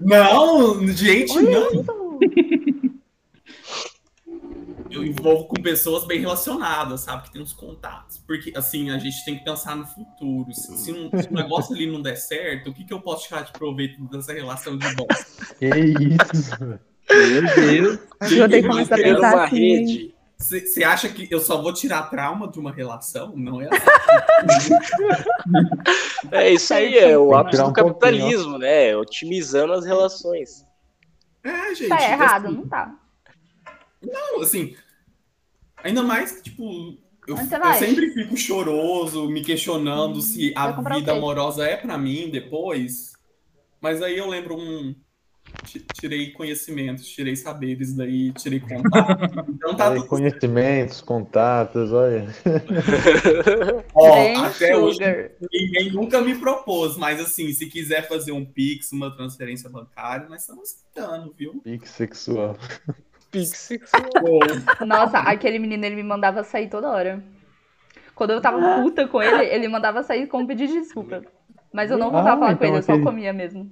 Não, 0.00 0.86
gente, 0.88 1.36
Olha 1.36 1.60
não. 1.60 2.18
eu 4.90 5.04
envolvo 5.04 5.44
com 5.44 5.62
pessoas 5.62 6.04
bem 6.04 6.20
relacionadas, 6.20 7.02
sabe? 7.02 7.24
Que 7.24 7.32
tem 7.32 7.42
uns 7.42 7.52
contatos. 7.52 8.18
Porque, 8.26 8.52
assim, 8.56 8.90
a 8.90 8.98
gente 8.98 9.24
tem 9.24 9.38
que 9.38 9.44
pensar 9.44 9.76
no 9.76 9.86
futuro. 9.86 10.52
Se, 10.52 10.76
se 10.76 10.92
um, 10.92 11.10
se 11.10 11.28
o 11.28 11.34
negócio 11.34 11.74
ali 11.74 11.86
não 11.86 12.02
der 12.02 12.16
certo, 12.16 12.70
o 12.70 12.74
que, 12.74 12.84
que 12.84 12.92
eu 12.92 13.00
posso 13.00 13.28
tirar 13.28 13.42
de 13.42 13.52
proveito 13.52 14.02
dessa 14.08 14.32
relação 14.32 14.76
de 14.76 14.94
bosta? 14.94 15.54
Que 15.58 15.66
isso? 15.66 16.58
Meu 17.10 17.54
Deus. 17.54 17.98
Eu 18.32 18.48
tenho 18.48 18.62
que 18.62 18.68
começar 18.68 18.94
a 18.94 18.98
pensar 18.98 19.34
uma 19.34 19.44
assim. 19.44 19.56
rede. 19.56 20.14
Você 20.40 20.82
acha 20.82 21.08
que 21.08 21.28
eu 21.30 21.38
só 21.38 21.60
vou 21.60 21.72
tirar 21.72 22.04
trauma 22.04 22.50
de 22.50 22.58
uma 22.58 22.72
relação? 22.72 23.36
Não 23.36 23.60
é 23.60 23.68
assim. 24.48 24.74
É 26.32 26.52
isso 26.52 26.72
aí, 26.72 26.96
é 26.96 27.16
o 27.18 27.34
ápice 27.34 27.62
do 27.62 27.68
um 27.68 27.72
capitalismo, 27.72 28.58
né? 28.58 28.96
Otimizando 28.96 29.72
as 29.72 29.84
relações. 29.84 30.64
É, 31.42 31.74
gente. 31.74 31.88
Tá 31.88 32.02
errado, 32.02 32.46
assim, 32.46 32.56
não 32.56 32.68
tá. 32.68 32.98
não, 34.02 34.40
assim, 34.40 34.76
ainda 35.82 36.02
mais 36.02 36.32
que, 36.32 36.42
tipo, 36.50 36.62
eu, 37.26 37.36
eu 37.36 37.74
sempre 37.74 38.10
fico 38.12 38.36
choroso, 38.36 39.28
me 39.28 39.42
questionando 39.42 40.20
se 40.20 40.52
a 40.56 40.72
vida 40.72 41.12
amorosa 41.12 41.64
é 41.66 41.76
pra 41.76 41.96
mim 41.98 42.30
depois. 42.30 43.12
Mas 43.80 44.02
aí 44.02 44.16
eu 44.18 44.28
lembro 44.28 44.56
um. 44.56 44.94
Ti- 45.64 45.84
Tirei 46.00 46.30
conhecimentos, 46.32 47.06
tirei 47.06 47.36
saberes 47.36 47.94
daí, 47.94 48.32
tirei 48.32 48.60
contato. 48.60 49.44
Então 49.50 49.74
tá 49.74 50.02
conhecimentos, 50.06 51.00
contatos, 51.00 51.92
olha. 51.92 52.26
Ó, 53.94 54.38
até 54.44 54.76
hoje 54.76 54.98
ninguém 55.52 55.92
nunca 55.92 56.20
me 56.20 56.34
propôs, 56.36 56.96
mas 56.96 57.20
assim, 57.20 57.52
se 57.52 57.66
quiser 57.66 58.08
fazer 58.08 58.32
um 58.32 58.44
Pix, 58.44 58.92
uma 58.92 59.14
transferência 59.14 59.68
bancária, 59.68 60.28
nós 60.28 60.40
estamos 60.42 60.62
aceitando, 60.94 61.34
viu? 61.36 61.60
Pique 61.62 61.88
sexual. 61.88 62.56
Nossa, 64.86 65.18
aquele 65.18 65.58
menino, 65.58 65.84
ele 65.84 65.96
me 65.96 66.02
mandava 66.02 66.42
sair 66.42 66.68
toda 66.68 66.88
hora. 66.90 67.22
Quando 68.14 68.30
eu 68.30 68.40
tava 68.40 68.82
puta 68.82 69.06
com 69.06 69.22
ele, 69.22 69.44
ele 69.44 69.68
mandava 69.68 70.02
sair 70.02 70.26
com 70.26 70.38
um 70.38 70.46
pedido 70.46 70.72
de 70.72 70.80
desculpa. 70.80 71.22
Mas 71.72 71.90
eu 71.90 71.96
não 71.98 72.10
voltava 72.10 72.30
Ah, 72.30 72.34
a 72.34 72.38
falar 72.38 72.46
com 72.48 72.52
então 72.64 72.68
ele, 72.68 72.78
eu 72.78 72.82
só 72.82 72.92
aquele- 72.92 73.04
comia 73.06 73.32
mesmo. 73.32 73.70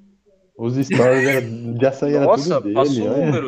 Os 0.59 0.75
stories 0.75 1.29
era, 1.29 1.47
já 1.81 1.93
saíram 1.93 2.25
Nossa, 2.27 2.61
tudo 2.61 2.75
passou 2.75 2.95
dele, 2.95 3.09
o 3.09 3.13
olha. 3.13 3.27
número. 3.27 3.47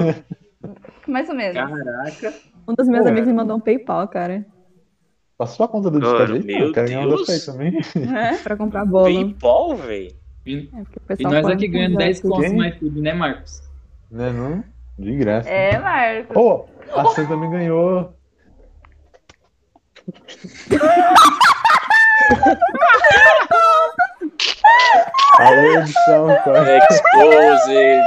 Mais 1.08 1.28
ou 1.28 1.34
menos. 1.34 1.54
Caraca. 1.54 2.34
Um 2.68 2.74
dos 2.74 2.86
meus 2.88 3.02
Pô, 3.02 3.08
amigos 3.08 3.28
é. 3.28 3.32
me 3.32 3.36
mandou 3.36 3.56
um 3.56 3.60
PayPal, 3.60 4.06
cara, 4.08 4.46
Passou 5.36 5.64
a 5.64 5.68
conta 5.68 5.90
do 5.90 5.98
Cara, 6.00 6.26
Discord 6.26 6.34
aí? 6.34 6.44
meu 6.58 6.66
Não, 6.66 6.72
quero 6.74 6.86
ganhar 6.86 7.00
um 7.00 7.08
Deus. 7.08 7.44
também. 7.46 7.78
É. 8.14 8.36
pra 8.44 8.56
comprar 8.56 8.84
bolo. 8.84 9.04
Paypal, 9.04 9.74
velho. 9.76 10.12
E, 10.46 10.68
É, 10.72 10.84
e 11.18 11.22
nós 11.24 11.46
aqui 11.46 11.66
ganhando 11.66 11.92
já 11.94 11.98
10 11.98 12.20
tudo. 12.20 12.30
contos 12.30 12.46
Quem? 12.48 12.56
no 12.58 12.64
iFood, 12.66 13.00
né, 13.00 13.12
Marcos? 13.14 13.62
Né, 14.10 14.30
não? 14.32 14.62
De 14.98 15.16
graça. 15.16 15.48
É, 15.48 15.78
Marcos. 15.78 16.34
Pô, 16.34 16.66
a 16.94 17.04
Sam 17.06 17.26
também 17.26 17.50
ganhou. 17.50 18.12
Alô, 25.38 25.80
edição, 25.80 26.26
cara. 26.44 26.78
Exposed. 26.78 28.00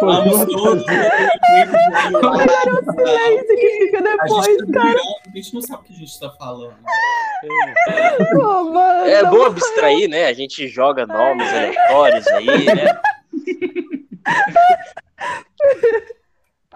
Vamos 0.00 0.44
todos 0.46 0.84
Silêncio 2.94 3.56
que 3.56 3.70
fica 3.78 3.98
A 3.98 4.02
depois, 4.02 4.44
gente, 4.46 4.66
tá 4.66 4.72
cara. 4.72 4.88
virando, 4.88 5.16
a 5.26 5.30
gente 5.36 5.54
não 5.54 5.62
sabe 5.62 5.80
o 5.80 5.84
que 5.84 5.92
a 5.92 5.96
gente 5.96 6.20
tá 6.20 6.30
falando. 6.30 6.76
Pô, 8.32 8.64
mano. 8.64 9.06
É 9.06 9.24
bom 9.24 9.44
abstrair, 9.44 10.08
né? 10.08 10.26
A 10.26 10.32
gente 10.32 10.66
joga 10.68 11.06
nomes 11.06 11.48
aleatórios 11.48 12.26
aí, 12.28 12.64
né? 12.64 12.98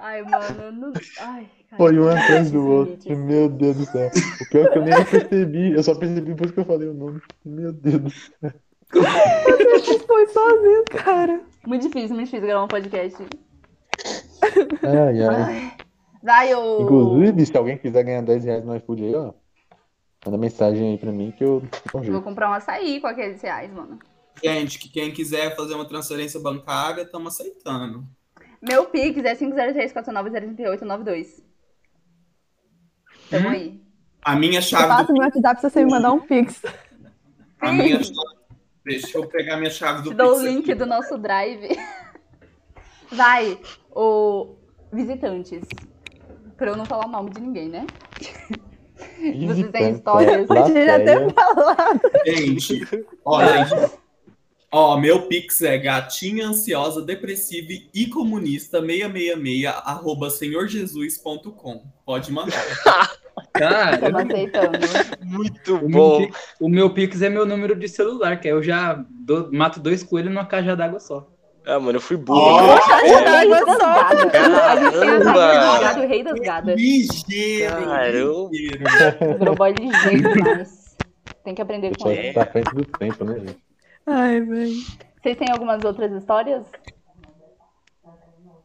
Ai, 0.03 0.23
mano, 0.23 0.63
eu 0.63 0.73
não. 0.73 0.93
Ai, 1.21 1.47
cara. 1.69 1.77
Foi 1.77 1.99
um 1.99 2.09
atrás 2.09 2.51
do 2.51 2.67
outro. 2.67 3.17
Meu 3.17 3.49
Deus 3.51 3.77
do 3.77 3.85
céu. 3.85 4.11
O 4.41 4.49
pior 4.51 4.67
é 4.67 4.69
que 4.71 4.79
eu 4.79 4.83
nem 4.83 5.05
percebi. 5.05 5.73
Eu 5.73 5.83
só 5.83 5.95
percebi 5.95 6.33
depois 6.33 6.51
que 6.51 6.61
eu 6.61 6.65
falei 6.65 6.89
o 6.89 6.95
nome. 6.95 7.21
Meu 7.45 7.73
Deus 7.73 8.01
do 8.01 8.11
céu. 8.11 8.53
Foi 10.07 10.27
sozinho, 10.29 10.85
cara. 10.91 11.41
Muito 11.67 11.83
difícil, 11.83 12.17
muito 12.17 12.25
difícil 12.25 12.47
gravar 12.47 12.65
um 12.65 12.69
podcast. 12.69 13.23
Ai, 14.83 15.23
ai. 15.23 15.35
Ai. 15.37 15.73
Vai, 16.23 16.55
ô. 16.55 16.83
Inclusive, 16.83 17.47
se 17.47 17.57
alguém 17.57 17.79
quiser 17.79 18.03
ganhar 18.03 18.23
10 18.23 18.45
reais 18.45 18.65
no 18.65 18.75
iFood 18.77 19.05
aí, 19.05 19.15
ó. 19.15 19.33
Manda 20.25 20.39
mensagem 20.39 20.93
aí 20.93 20.99
pra 20.99 21.13
mim 21.13 21.31
que 21.31 21.45
eu 21.45 21.63
Vou 21.93 22.23
comprar 22.23 22.51
um 22.51 22.55
açaí 22.55 23.01
com 23.01 23.07
aqueles 23.07 23.41
reais, 23.41 23.73
mano. 23.73 23.99
Gente, 24.43 24.79
que 24.79 24.89
quem 24.89 25.13
quiser 25.13 25.55
fazer 25.57 25.75
uma 25.75 25.87
transferência 25.87 26.41
bancária, 26.41 27.03
estamos 27.03 27.35
aceitando. 27.35 28.07
Meu 28.63 28.87
Pix 28.87 29.25
é 29.25 29.35
503-49-038-92. 29.35 31.43
Tamo 33.31 33.49
Hum? 33.49 33.53
aí. 33.53 33.81
A 34.23 34.37
minha 34.37 34.59
Eu 34.59 34.63
chave 34.63 34.87
passo 34.89 35.07
do 35.09 35.13
meu 35.15 35.23
WhatsApp 35.23 35.61
se 35.61 35.71
você 35.71 35.85
me 35.85 35.91
mandar 35.91 36.13
um 36.13 36.21
pix. 36.21 36.63
a 37.61 37.73
minha 37.73 38.03
chave- 38.03 38.41
Deixa 38.85 39.17
eu 39.19 39.27
pegar 39.29 39.57
minha 39.57 39.71
chave 39.71 40.03
do 40.03 40.11
Te 40.11 40.17
dou 40.17 40.33
o 40.33 40.37
Pix 40.41 40.45
link 40.51 40.65
aqui. 40.71 40.75
do 40.75 40.87
nosso 40.87 41.17
drive. 41.19 41.69
Vai, 43.13 43.59
o 43.91 44.57
visitantes. 44.93 45.65
Pra 46.57 46.71
eu 46.71 46.77
não 46.77 46.85
falar 46.85 47.07
o 47.07 47.11
nome 47.11 47.31
de 47.31 47.41
ninguém, 47.41 47.69
né? 47.71 47.87
Vocês 49.19 49.71
têm 49.71 49.93
histórias? 49.93 50.47
Pode 50.47 50.73
já 50.85 50.99
ter 50.99 51.33
falado. 51.33 52.01
Gente, 52.27 52.81
ó. 54.73 54.95
Ó, 54.95 54.97
meu 54.99 55.23
Pix 55.23 55.61
é 55.63 55.77
gatinha 55.79 56.47
ansiosa, 56.49 57.03
depressiva 57.03 57.69
e 57.93 58.07
comunista 58.07 58.81
666 58.81 59.67
arroba 59.85 60.31
senhorjesus.com. 60.31 61.83
Pode 62.07 62.33
mandar. 62.33 62.63
Cara, 63.53 63.95
Estamos 63.95 64.23
aceitando. 64.23 64.79
Muito 65.25 65.75
o 65.77 65.89
bom. 65.89 66.19
meu, 66.21 66.31
o 66.61 66.69
meu 66.69 66.91
Pix 66.91 67.21
é 67.23 67.29
meu 67.29 67.45
número 67.47 67.75
de 67.75 67.89
celular, 67.89 68.39
que 68.41 68.49
aí 68.49 68.55
eu 68.55 68.63
já 68.63 69.03
dou- 69.09 69.51
mato 69.53 69.81
dois 69.81 70.03
coelhos 70.03 70.31
numa 70.33 70.45
caixa 70.47 70.77
d'água 70.77 71.01
só. 71.01 71.27
Ah, 71.67 71.79
mano, 71.79 71.97
eu 71.99 72.01
fui 72.01 72.17
burro. 72.17 72.41
Ó, 72.41 72.79
cara. 72.81 72.81
O 72.81 72.89
Caixa 72.89 73.19
rei 73.19 73.25
d'água 73.51 73.67
das 73.67 73.77
só. 73.79 74.31
Caramba. 74.31 76.01
o 76.01 76.09
rei 76.09 76.23
das 76.23 76.41
gadas. 76.41 76.77
Ligeiro? 76.81 77.75
Caramba. 77.85 78.49
ligeiro. 78.51 79.39
Virou 79.39 79.55
boy 79.57 79.73
ligeiro 79.73 80.35
demais. 80.35 80.97
Tem 81.45 81.55
que 81.55 81.63
aprender 81.63 81.97
com 81.97 82.11
ele. 82.11 82.33
tá 82.33 82.43
à 82.43 82.47
frente 82.47 82.75
do 82.75 82.85
tempo, 82.85 83.25
né, 83.25 83.39
gente? 83.41 83.59
Ai, 84.07 84.41
velho. 84.41 84.73
Vocês 85.23 85.37
têm 85.37 85.51
algumas 85.51 85.85
outras 85.85 86.11
histórias? 86.13 86.65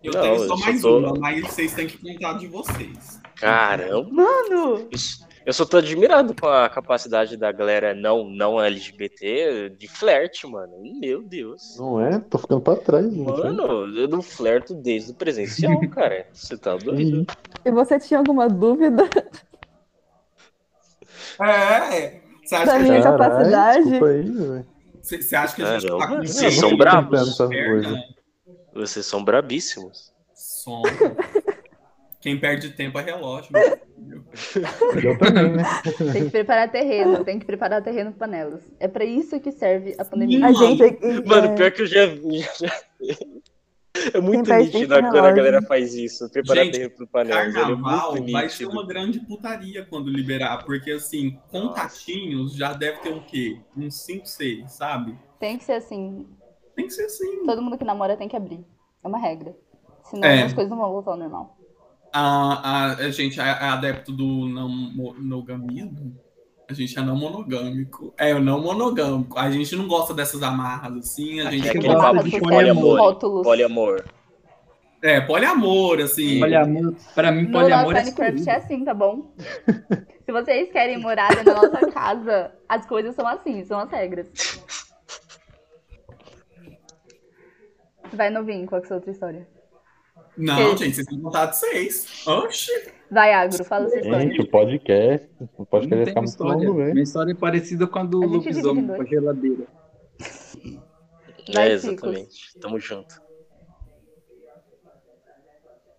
Eu 0.03 0.13
Não, 0.13 0.21
tenho 0.21 0.39
só 0.47 0.57
mais 0.57 0.81
tô- 0.81 0.99
uma, 0.99 1.19
mas 1.19 1.41
vocês 1.41 1.73
têm 1.73 1.87
que 1.87 1.97
contar 1.97 2.33
de 2.37 2.47
vocês. 2.47 3.19
Caramba. 3.35 4.07
Mano! 4.11 4.87
Isso- 4.91 5.25
Eu 5.45 5.53
só 5.53 5.63
tô 5.63 5.77
admirado 5.77 6.33
com 6.39 6.47
a 6.47 6.67
capacidade 6.67 7.37
da 7.37 7.51
galera 7.51 7.93
não, 7.93 8.23
não 8.27 8.59
LGBT 8.59 9.69
de 9.77 9.87
flerte, 9.87 10.47
mano. 10.47 10.73
Meu 10.99 11.21
Deus. 11.21 11.77
Não 11.77 12.01
é? 12.01 12.17
Tô 12.19 12.39
ficando 12.39 12.61
pra 12.61 12.75
trás, 12.75 13.05
gente. 13.13 13.23
Mano, 13.27 13.95
eu 13.95 14.07
não 14.07 14.23
flerto 14.23 14.73
desde 14.73 15.11
o 15.11 15.15
presencial, 15.15 15.79
cara. 15.91 16.25
Você 16.33 16.57
tá 16.57 16.75
doido? 16.77 17.27
Se 17.63 17.71
você 17.71 17.99
tinha 17.99 18.19
alguma 18.19 18.47
dúvida 18.49 19.03
É, 21.39 22.19
você 22.43 22.55
acha 22.55 22.65
da 22.65 22.77
que, 22.77 22.83
minha 22.83 23.01
caralho, 23.03 23.17
capacidade, 23.17 23.83
desculpa 23.83 24.05
aí, 24.07 24.21
velho. 24.31 24.67
Você, 25.05 25.35
acha 25.35 25.55
que 25.55 25.61
a 25.61 25.77
gente 25.77 25.87
tá 25.87 25.97
Caramba, 25.99 26.17
com 26.17 26.25
vocês 26.25 26.53
são 26.55 26.75
bravos. 26.75 27.37
Coisas. 27.37 27.99
Vocês 28.73 29.05
são 29.05 29.23
brabíssimos. 29.23 30.11
Som. 30.33 30.81
Quem 32.19 32.39
perde 32.39 32.71
tempo 32.71 32.97
é 32.97 33.03
relógio. 33.03 33.51
Eu 33.55 35.17
também, 35.19 35.51
né? 35.57 35.63
Tem 36.11 36.25
que 36.25 36.31
preparar 36.31 36.71
terreno, 36.71 37.23
tem 37.23 37.37
que 37.37 37.45
preparar 37.45 37.83
terreno 37.83 38.11
para 38.11 38.27
panelas. 38.27 38.63
É 38.79 38.87
pra 38.87 39.05
isso 39.05 39.39
que 39.39 39.51
serve 39.51 39.93
a 39.99 40.03
pandemia. 40.03 40.47
a 40.47 40.51
gente. 40.51 40.81
Mano, 41.23 41.47
é, 41.49 41.55
pior 41.55 41.71
que 41.71 41.83
eu 41.83 41.85
já 41.85 42.07
vi. 42.07 42.43
É 44.13 44.19
muito 44.19 44.53
nítido 44.53 44.95
quando 44.95 45.17
a 45.17 45.31
galera 45.31 45.61
faz 45.61 45.95
isso. 45.95 46.29
Preparar 46.29 46.65
Gente, 46.65 46.73
terreno 46.73 46.91
pro 46.91 47.19
É 47.21 47.25
Carnaval 47.25 48.11
muito 48.15 48.31
vai 48.31 48.49
ser 48.49 48.65
uma 48.65 48.85
grande 48.85 49.19
putaria 49.21 49.85
quando 49.85 50.09
liberar, 50.09 50.63
porque 50.65 50.91
assim, 50.91 51.39
contatinhos 51.49 52.53
já 52.53 52.73
deve 52.73 52.99
ter 52.99 53.13
o 53.13 53.21
quê? 53.21 53.59
Uns 53.75 53.95
5, 54.05 54.25
6, 54.25 54.71
sabe? 54.71 55.17
Tem 55.39 55.57
que 55.57 55.63
ser 55.63 55.73
assim. 55.73 56.27
Tem 56.75 56.87
que 56.87 56.93
ser 56.93 57.05
assim. 57.05 57.45
Todo 57.45 57.61
mundo 57.61 57.77
que 57.77 57.85
namora 57.85 58.17
tem 58.17 58.27
que 58.27 58.35
abrir. 58.35 58.65
É 59.03 59.07
uma 59.07 59.17
regra. 59.17 59.55
Senão 60.03 60.27
É. 60.27 60.43
as 60.43 60.53
coisas 60.53 60.69
não 60.69 60.77
vão 60.77 60.91
voltar 60.91 61.11
ao 61.11 61.17
normal. 61.17 61.57
A, 62.13 62.21
a, 62.21 62.95
a 62.95 63.11
gente 63.11 63.39
é 63.39 63.43
é 63.43 63.47
adepto 63.47 64.11
do 64.11 64.47
não 64.47 64.69
monogamismo. 64.69 66.17
A 66.67 66.73
gente 66.73 66.97
é 66.97 67.01
não 67.01 67.15
monogâmico. 67.15 68.13
É, 68.17 68.33
o 68.33 68.39
não 68.39 68.59
monogâmico. 68.61 69.37
A 69.37 69.51
gente 69.51 69.75
não 69.75 69.87
gosta 69.87 70.13
dessas 70.13 70.41
amarras 70.41 70.97
assim. 70.97 71.41
A 71.41 71.51
gente 71.51 71.67
É 71.67 71.69
Aquele 71.71 71.93
papo 71.93 72.23
de 72.23 72.39
poliamor. 72.39 72.41
poliamor. 72.41 72.99
Rótulos. 72.99 73.43
Poliamor. 73.43 74.05
É, 75.03 75.21
poliamor, 75.21 75.99
assim. 75.99 76.39
Poliamor, 76.39 76.95
pra 77.13 77.31
mim, 77.31 77.43
No 77.43 77.51
poliamor 77.51 77.93
nosso 77.93 77.97
é 77.97 78.03
Minecraft 78.03 78.49
é 78.49 78.55
assim, 78.55 78.83
tá 78.83 78.93
bom? 78.93 79.31
Se 80.25 80.31
vocês 80.31 80.71
querem 80.71 80.97
morar 80.99 81.29
na 81.43 81.53
nossa 81.53 81.91
casa, 81.91 82.51
as 82.67 82.87
coisas 82.87 83.13
são 83.13 83.27
assim, 83.27 83.63
são 83.63 83.79
as 83.79 83.91
regras. 83.91 84.27
Vai, 88.11 88.31
novinho, 88.31 88.65
qual 88.65 88.81
que 88.81 88.85
é 88.85 88.87
a 88.87 88.87
sua 88.87 88.97
outra 88.97 89.11
história? 89.11 89.47
Não, 90.37 90.75
Que- 90.75 90.83
gente, 90.85 90.95
vocês 90.95 91.07
têm 91.07 91.21
contato 91.21 91.53
seis. 91.53 92.25
Oxi. 92.27 92.71
Vai, 93.09 93.33
Agro, 93.33 93.63
fala 93.63 93.85
a 93.85 93.89
sua 93.89 93.99
história. 93.99 94.19
Gente, 94.21 94.41
o 94.41 94.47
podcast. 94.49 95.29
O 95.57 95.65
podcast 95.65 95.89
Não 95.89 95.97
vai 95.97 96.05
ficar 96.07 96.21
muito 96.21 96.29
história. 96.31 96.67
longo, 96.67 96.73
velho. 96.79 96.91
Minha 96.93 97.03
história 97.03 97.31
é 97.31 97.35
parecida 97.35 97.87
com 97.87 97.99
a 97.99 98.03
do 98.03 98.23
A 98.23 98.25
lobisomem 98.27 98.87
com 98.87 99.01
a 99.01 99.05
geladeira. 99.05 99.63
Vai, 101.53 101.69
É, 101.69 101.73
exatamente. 101.73 102.59
Tamo 102.59 102.79
junto. 102.79 103.21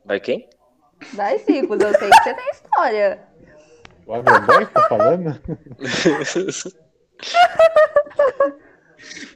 Vai 0.04 0.20
quem? 0.20 0.48
Vai, 1.14 1.38
Cicos, 1.38 1.78
eu 1.80 1.90
sei 1.98 2.10
que 2.10 2.16
você 2.22 2.34
tem 2.34 2.50
história. 2.50 3.22
O 4.06 4.14
Agroberto 4.14 4.72
tá 4.72 4.88
falando? 4.88 5.40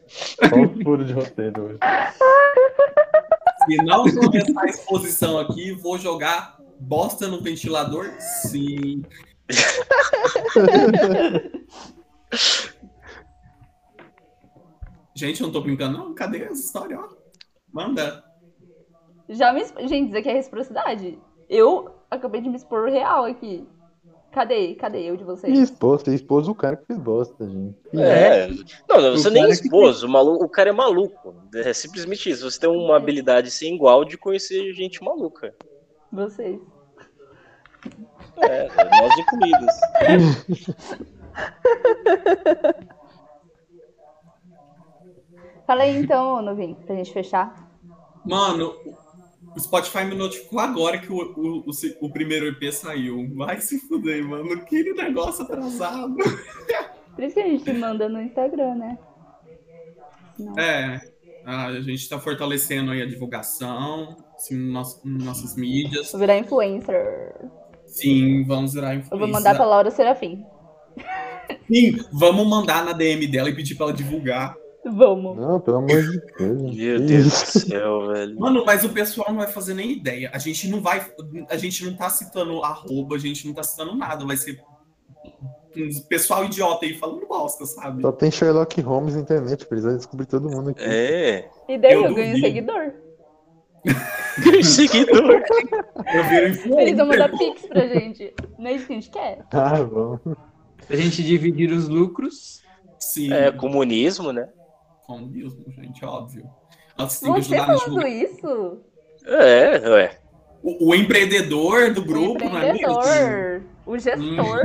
Só 0.08 0.56
os 0.56 0.82
furos 0.82 1.06
de 1.06 1.12
roteiro 1.12 1.62
hoje. 1.64 1.78
Se 3.64 3.76
não 3.76 4.04
começar 4.04 4.62
a 4.62 4.66
exposição 4.66 5.38
aqui, 5.38 5.72
vou 5.72 5.98
jogar 5.98 6.58
bosta 6.80 7.28
no 7.28 7.40
ventilador? 7.40 8.10
Sim. 8.18 9.04
Gente, 15.14 15.40
eu 15.40 15.46
não 15.48 15.52
tô 15.52 15.60
brincando, 15.60 15.98
não. 15.98 16.14
Cadê 16.14 16.44
essa 16.44 16.54
história? 16.54 16.98
Ó? 16.98 17.10
Manda. 17.70 18.24
Já 19.28 19.52
me. 19.52 19.62
Gente, 19.86 20.08
isso 20.08 20.16
aqui 20.16 20.30
é 20.30 20.32
reciprocidade. 20.32 21.18
Eu 21.48 21.94
acabei 22.10 22.40
de 22.40 22.48
me 22.48 22.56
expor 22.56 22.88
real 22.88 23.24
aqui. 23.24 23.68
Cadê? 24.32 24.74
Cadê 24.76 25.02
eu 25.02 25.16
de 25.16 25.24
vocês? 25.24 25.58
E 25.58 25.62
expôs, 25.62 26.02
você 26.02 26.14
expôs 26.14 26.46
o 26.46 26.54
cara 26.54 26.76
que 26.76 26.86
fez 26.86 26.98
bosta, 26.98 27.48
gente. 27.48 27.76
É. 27.94 28.46
Não, 28.88 29.00
não, 29.00 29.10
você 29.12 29.28
O 29.28 29.32
nem 29.32 29.42
cara 29.42 29.56
que 29.56 29.62
expôs. 29.64 30.04
O, 30.04 30.08
maluco, 30.08 30.44
o 30.44 30.48
cara 30.48 30.70
é 30.70 30.72
maluco. 30.72 31.34
É 31.54 31.72
simplesmente 31.72 32.30
isso. 32.30 32.48
Você 32.48 32.60
tem 32.60 32.70
uma 32.70 32.96
habilidade 32.96 33.50
sem 33.50 33.74
igual 33.74 34.04
de 34.04 34.16
conhecer 34.16 34.72
gente 34.72 35.02
maluca. 35.02 35.52
Vocês. 36.12 36.60
É, 38.36 38.68
nós 38.68 39.18
incluídos. 39.18 39.74
Fala 45.66 45.82
aí 45.84 45.96
então, 45.96 46.40
novinho, 46.42 46.76
pra 46.86 46.94
gente 46.96 47.12
fechar. 47.12 47.68
Mano, 48.24 48.74
o 49.56 49.60
Spotify 49.60 50.04
me 50.04 50.14
notificou 50.14 50.60
agora 50.60 50.98
que 50.98 51.12
o, 51.12 51.16
o, 51.16 51.58
o, 51.60 52.06
o 52.06 52.12
primeiro 52.12 52.46
EP 52.46 52.72
saiu. 52.72 53.28
Vai 53.34 53.60
se 53.60 53.78
fuder, 53.80 54.24
mano. 54.24 54.52
Aquele 54.52 54.92
negócio 54.92 55.42
atrasado. 55.44 56.14
Por 57.14 57.24
isso 57.24 57.34
que 57.34 57.40
a 57.40 57.48
gente 57.48 57.72
manda 57.72 58.08
no 58.08 58.20
Instagram, 58.22 58.74
né? 58.76 58.98
Não. 60.38 60.58
É. 60.58 61.00
A 61.44 61.80
gente 61.80 62.08
tá 62.08 62.18
fortalecendo 62.18 62.90
aí 62.92 63.02
a 63.02 63.06
divulgação, 63.06 64.16
assim, 64.36 64.56
nossas 65.04 65.56
mídias. 65.56 66.12
Vou 66.12 66.20
virar 66.20 66.38
influencer. 66.38 67.34
Sim, 67.86 68.44
vamos 68.44 68.74
virar 68.74 68.94
Eu 68.94 69.00
influência. 69.00 69.18
vou 69.18 69.28
mandar 69.28 69.54
pra 69.56 69.64
Laura 69.64 69.90
Serafim. 69.90 70.44
Sim, 71.66 71.96
vamos 72.12 72.46
mandar 72.46 72.84
na 72.84 72.92
DM 72.92 73.26
dela 73.26 73.48
e 73.48 73.54
pedir 73.54 73.74
pra 73.74 73.86
ela 73.86 73.92
divulgar. 73.92 74.54
Vamos. 74.84 75.36
Não, 75.36 75.60
pelo 75.60 75.76
amor 75.78 75.88
de 76.02 76.20
Deus. 76.38 76.74
Meu 76.74 77.00
Deus 77.00 77.24
do 77.24 77.30
céu, 77.60 78.06
velho. 78.12 78.38
Mano, 78.40 78.64
mas 78.64 78.82
o 78.84 78.88
pessoal 78.88 79.28
não 79.30 79.36
vai 79.38 79.46
fazer 79.48 79.74
nem 79.74 79.92
ideia. 79.92 80.30
A 80.32 80.38
gente 80.38 80.68
não 80.68 80.80
vai. 80.80 81.06
A 81.50 81.56
gente 81.56 81.84
não 81.84 81.94
tá 81.94 82.08
citando 82.08 82.62
arroba, 82.62 83.16
a 83.16 83.18
gente 83.18 83.46
não 83.46 83.52
tá 83.54 83.62
citando 83.62 83.94
nada. 83.94 84.24
Vai 84.24 84.36
ser 84.38 84.58
um 85.76 86.00
pessoal 86.08 86.44
idiota 86.46 86.84
aí 86.86 86.94
falando 86.94 87.26
bosta, 87.26 87.64
sabe? 87.66 88.02
Só 88.02 88.10
tem 88.10 88.30
Sherlock 88.30 88.80
Holmes 88.80 89.14
na 89.14 89.20
internet, 89.20 89.66
eles 89.70 89.84
vão 89.84 89.96
descobrir 89.96 90.26
todo 90.26 90.48
mundo 90.50 90.70
aqui. 90.70 90.82
É. 90.82 91.48
E 91.68 91.78
daí 91.78 91.92
Eu 91.92 92.06
eu, 92.06 92.14
ganho 92.14 92.28
duvido. 92.34 92.46
seguidor. 92.46 92.92
Seguidor. 94.62 95.42
Eu 96.14 96.24
viro 96.28 96.80
Eles 96.80 96.96
vão 96.96 97.06
mandar 97.06 97.32
influencer. 97.32 97.38
pix 97.54 97.66
pra 97.68 97.86
gente. 97.86 98.34
Não 98.58 98.66
é 98.66 98.72
isso 98.72 98.86
que 98.86 98.92
a 98.92 98.96
gente 98.96 99.10
quer? 99.10 99.44
Ah, 99.52 99.82
vamos. 99.82 100.20
A 100.88 100.96
gente 100.96 101.22
dividir 101.22 101.70
os 101.70 101.88
lucros. 101.88 102.60
Sim, 102.98 103.32
É, 103.32 103.50
comunismo, 103.50 104.32
né? 104.32 104.48
Comunismo, 105.10 105.64
gente, 105.72 106.04
óbvio. 106.04 106.44
Temos 106.96 107.18
que 107.18 107.26
Você 107.26 107.54
ajudar 107.56 107.62
a 107.74 107.78
falando 107.78 108.06
isso? 108.06 108.80
É, 109.24 109.88
ué. 109.88 110.18
O, 110.62 110.90
o 110.90 110.94
empreendedor 110.94 111.92
do 111.92 112.02
O 112.02 112.04
grupo, 112.04 112.44
não 112.44 112.58
é 112.58 112.72
mesmo? 112.72 112.92
empreendedor, 112.92 113.62
o 113.86 113.98
gestor 113.98 114.56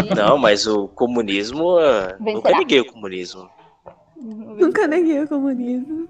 aqui. 0.00 0.14
Não, 0.14 0.36
mas 0.36 0.66
o 0.66 0.88
comunismo. 0.88 1.78
ah, 1.78 2.16
Vencerá. 2.20 2.34
Nunca 2.34 2.58
liguei 2.58 2.80
o 2.80 2.92
comunismo. 2.92 3.48
O 4.16 4.22
Nunca 4.56 4.86
neguei 4.86 5.22
o 5.22 5.28
comunismo. 5.28 6.08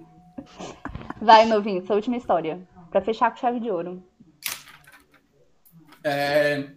Vai, 1.21 1.47
novinho, 1.47 1.85
sua 1.87 1.97
última 1.97 2.17
história. 2.17 2.61
Pra 2.91 3.01
fechar 3.01 3.31
com 3.31 3.37
chave 3.37 3.61
de 3.61 3.71
ouro. 3.71 4.03
É, 6.03 6.69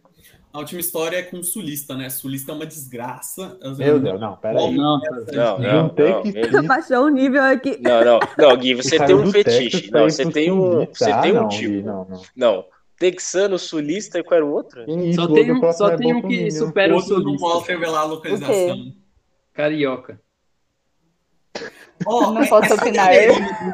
a 0.54 0.60
última 0.60 0.80
história 0.80 1.18
é 1.18 1.22
com 1.24 1.38
o 1.38 1.44
sulista, 1.44 1.96
né? 1.96 2.10
Sulista 2.10 2.52
é 2.52 2.56
uma 2.56 2.66
desgraça. 2.66 3.58
Meu 3.78 4.00
Deus, 4.00 4.20
não, 4.20 4.36
peraí. 4.38 4.76
Nossa, 4.76 5.12
Não, 5.32 5.60
não, 5.60 5.82
Juntei 5.88 6.10
não, 6.12 6.24
que 6.24 6.32
meu- 6.52 6.64
Baixou 6.64 7.06
o 7.06 7.10
nível 7.10 7.44
aqui. 7.44 7.78
não, 7.82 8.04
não, 8.04 8.20
não, 8.38 8.58
Gui, 8.58 8.74
você 8.76 8.98
tem 9.06 9.16
um 9.16 9.32
fetiche. 9.32 9.92
Não, 9.92 10.04
você 10.10 10.26
tem 10.32 10.52
um, 10.52 10.72
sulista. 10.72 10.94
você 11.06 11.12
Ah, 11.12 11.22
tem 11.22 11.32
um 11.32 11.36
não, 11.42 11.48
tipo. 11.50 11.86
Não, 11.86 12.06
não. 12.10 12.22
Não, 12.36 12.66
texano, 12.98 13.60
sulista 13.60 14.18
e 14.20 14.24
qual 14.24 14.38
era 14.38 14.46
o 14.46 14.52
outro? 14.52 14.84
Isso, 14.90 15.22
Só 15.22 15.28
o 15.28 15.34
tem 15.34 15.52
um, 15.52 15.74
só 15.74 15.90
é 15.92 15.98
tem 15.98 16.16
um 16.16 16.22
que 16.28 16.50
supera 16.52 16.94
o 16.94 16.96
Outro 16.98 17.14
não 17.16 17.22
sulista. 17.24 17.46
posso 17.48 17.66
revelar 17.68 18.00
a 18.02 18.06
localização. 18.06 18.94
Carioca. 19.54 20.20
Ó, 22.06 22.32
Não 22.32 22.46
posso 22.48 22.74
opinar. 22.76 23.10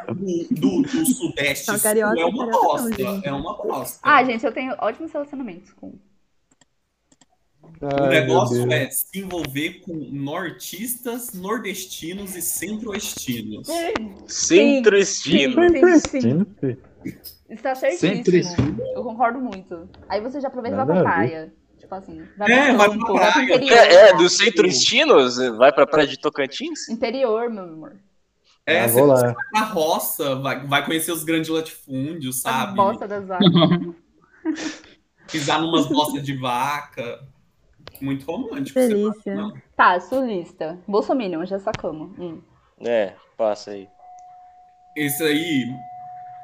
Do, 0.08 0.44
do, 0.50 0.82
do 0.82 1.06
Sudeste 1.06 1.68
Não, 1.70 1.78
carioca, 1.78 2.18
é 2.20 2.24
uma 2.24 2.46
não, 2.46 2.52
bosta. 2.62 3.02
É 3.22 3.32
uma 3.32 3.54
bosta. 3.56 3.98
Ah, 4.02 4.24
gente, 4.24 4.44
eu 4.44 4.52
tenho 4.52 4.74
ótimos 4.78 5.12
relacionamentos 5.12 5.72
com. 5.72 5.92
O 7.80 7.86
Ai, 7.86 8.00
meu 8.00 8.08
negócio 8.08 8.72
é 8.72 8.88
se 8.90 9.18
envolver 9.18 9.80
com 9.84 9.92
nortistas, 9.94 11.32
nordestinos 11.34 12.34
e 12.36 12.42
centro-oestinos. 12.42 13.68
Centro-estino. 14.26 15.60
Sim. 15.98 16.46
Está 17.48 17.74
certíssimo. 17.74 18.80
Eu 18.94 19.02
concordo 19.02 19.38
muito. 19.40 19.88
Aí 20.08 20.20
você 20.20 20.40
já 20.40 20.48
aproveita 20.48 20.76
e 20.76 20.78
vai 20.78 20.86
Nada 20.86 21.00
pra 21.02 21.10
a 21.10 21.14
praia. 21.14 21.52
Tipo 21.78 21.94
assim, 21.94 22.22
vai 22.38 22.50
É, 22.50 22.64
pra 22.68 22.76
vai 22.76 22.88
campo, 22.88 23.06
pra 23.14 23.30
vai 23.30 23.44
interior. 23.44 23.72
É, 23.72 23.94
é, 24.08 24.16
do 24.16 24.28
centro-estinos? 24.30 25.36
Vai 25.58 25.70
pra 25.72 25.86
praia 25.86 26.08
de 26.08 26.18
Tocantins? 26.18 26.88
Interior, 26.88 27.50
meu 27.50 27.64
amor. 27.64 27.96
É, 28.66 28.80
Ah, 28.80 28.88
você 28.88 28.94
vou 28.98 29.08
vai 29.08 29.22
lá. 29.22 29.36
na 29.52 29.60
roça, 29.64 30.34
vai, 30.36 30.66
vai 30.66 30.84
conhecer 30.86 31.12
os 31.12 31.22
grandes 31.22 31.50
latifúndios, 31.50 32.38
A 32.46 32.50
sabe? 32.50 32.76
bosta 32.76 33.06
das 33.06 33.26
vacas. 33.26 33.46
Pisar 35.30 35.60
numas 35.60 35.86
bostas 35.86 36.22
de 36.22 36.34
vaca. 36.36 37.20
Muito 38.04 38.26
romântico. 38.26 38.78
Delícia. 38.78 39.34
não. 39.34 39.52
Tá, 39.74 39.98
sulista. 39.98 40.78
Bolsominion, 40.86 41.46
já 41.46 41.58
sacamos. 41.58 42.10
Hum. 42.18 42.40
É, 42.80 43.14
passa 43.36 43.70
aí. 43.70 43.88
Esse 44.94 45.22
aí, 45.22 45.74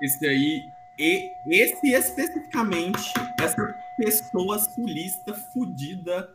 esse 0.02 0.26
aí, 0.26 0.62
e, 0.98 1.30
esse 1.46 1.92
especificamente, 1.92 3.12
essa 3.38 3.74
pessoa 3.98 4.58
sulista 4.58 5.34
fudida, 5.52 6.34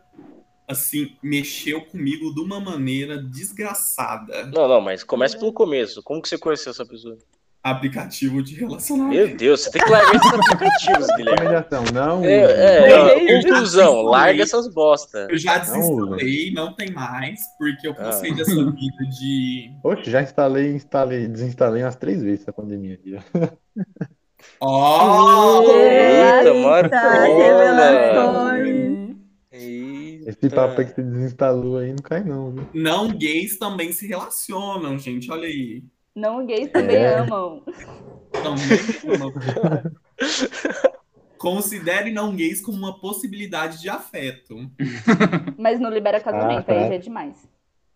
assim, 0.66 1.16
mexeu 1.22 1.84
comigo 1.86 2.32
de 2.32 2.40
uma 2.40 2.60
maneira 2.60 3.20
desgraçada. 3.20 4.46
Não, 4.46 4.68
não, 4.68 4.80
mas 4.80 5.02
começa 5.02 5.36
pelo 5.36 5.52
começo. 5.52 6.02
Como 6.02 6.22
que 6.22 6.28
você 6.28 6.38
conheceu 6.38 6.70
essa 6.70 6.86
pessoa? 6.86 7.18
Aplicativo 7.68 8.42
de 8.44 8.54
relacionamento. 8.54 9.14
Meu 9.26 9.36
Deus, 9.36 9.62
você 9.62 9.70
tem 9.72 9.82
que 9.82 9.90
largar 9.90 10.14
esses 10.14 10.32
aplicativos, 10.32 11.06
Guilherme. 11.16 11.92
Não. 11.92 12.24
É, 12.24 12.36
é, 12.36 13.42
conclusão, 13.42 13.86
desinstalei. 13.86 14.04
larga 14.04 14.42
essas 14.44 14.68
bosta. 14.68 15.26
Eu 15.28 15.36
já 15.36 15.58
desinstalei, 15.58 16.52
não 16.52 16.72
tem 16.74 16.92
mais, 16.92 17.40
porque 17.58 17.88
eu 17.88 17.94
cansei 17.94 18.30
Ah. 18.30 18.34
dessa 18.36 18.54
vida 18.54 19.04
de. 19.18 19.70
Poxa, 19.82 20.08
já 20.10 20.22
instalei, 20.22 20.74
instalei, 20.74 21.26
desinstalei 21.26 21.82
umas 21.82 21.96
três 21.96 22.22
vezes 22.22 22.42
essa 22.42 22.52
pandemia 22.52 22.94
aqui. 22.94 23.16
ó. 23.16 23.48
Ó! 24.60 25.62
Eita, 25.72 26.54
Marcola! 26.54 26.88
Tá, 26.88 27.24
revelações. 27.24 29.16
Eita. 29.50 30.30
Esse 30.30 30.50
papo 30.50 30.84
que 30.84 30.94
você 30.94 31.02
desinstalou 31.02 31.78
aí 31.78 31.88
não 31.90 31.96
cai 31.96 32.22
não, 32.22 32.52
viu? 32.52 32.68
Não 32.74 33.08
gays 33.08 33.58
também 33.58 33.90
se 33.92 34.06
relacionam, 34.06 34.98
gente. 34.98 35.30
Olha 35.30 35.46
aí. 35.48 35.82
Não 36.16 36.46
gays 36.46 36.72
também 36.72 36.96
É. 36.96 37.18
amam. 37.18 37.62
Também 38.32 39.18
não. 39.18 39.32
Considere 41.38 42.10
não 42.10 42.34
gays 42.34 42.60
como 42.62 42.78
uma 42.78 42.98
possibilidade 42.98 43.80
de 43.80 43.88
afeto. 43.90 44.56
Mas 45.58 45.78
não 45.78 45.90
libera 45.90 46.18
casamento, 46.20 46.60
Ah, 46.60 46.64
tá. 46.64 46.72
aí 46.72 46.88
já 46.88 46.94
é 46.94 46.98
demais. 46.98 47.48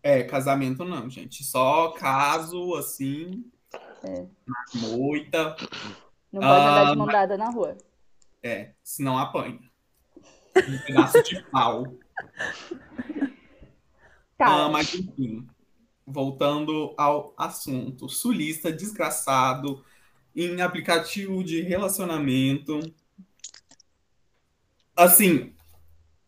É, 0.03 0.23
casamento 0.23 0.85
não, 0.85 1.09
gente. 1.09 1.43
Só 1.43 1.89
caso, 1.91 2.75
assim, 2.75 3.43
É. 4.03 4.25
na 4.47 4.65
moita. 4.87 5.55
Não 6.31 6.41
pode 6.41 6.45
Ah, 6.53 6.81
andar 6.81 6.91
de 6.91 6.97
mão 6.97 7.07
dada 7.07 7.37
na 7.37 7.49
rua. 7.49 7.75
É, 8.43 8.71
senão 8.83 9.17
apanha. 9.17 9.59
Um 10.55 10.77
pedaço 10.85 11.21
de 11.23 11.41
pau. 11.49 11.83
Tá. 14.37 14.65
Ah, 14.65 14.69
mas 14.69 14.93
enfim, 14.93 15.47
voltando 16.05 16.93
ao 16.97 17.33
assunto. 17.37 18.09
Sulista 18.09 18.71
desgraçado 18.71 19.83
em 20.35 20.61
aplicativo 20.61 21.43
de 21.43 21.61
relacionamento. 21.61 22.79
Assim, 24.95 25.53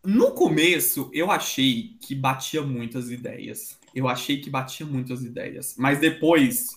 no 0.04 0.32
começo 0.32 1.10
eu 1.14 1.30
achei 1.32 1.96
que 2.02 2.16
batia 2.16 2.62
muitas 2.62 3.12
ideias. 3.12 3.78
Eu 3.94 4.08
achei 4.08 4.40
que 4.42 4.50
batia 4.50 4.86
muitas 4.86 5.24
ideias. 5.24 5.76
Mas 5.78 6.00
depois, 6.00 6.70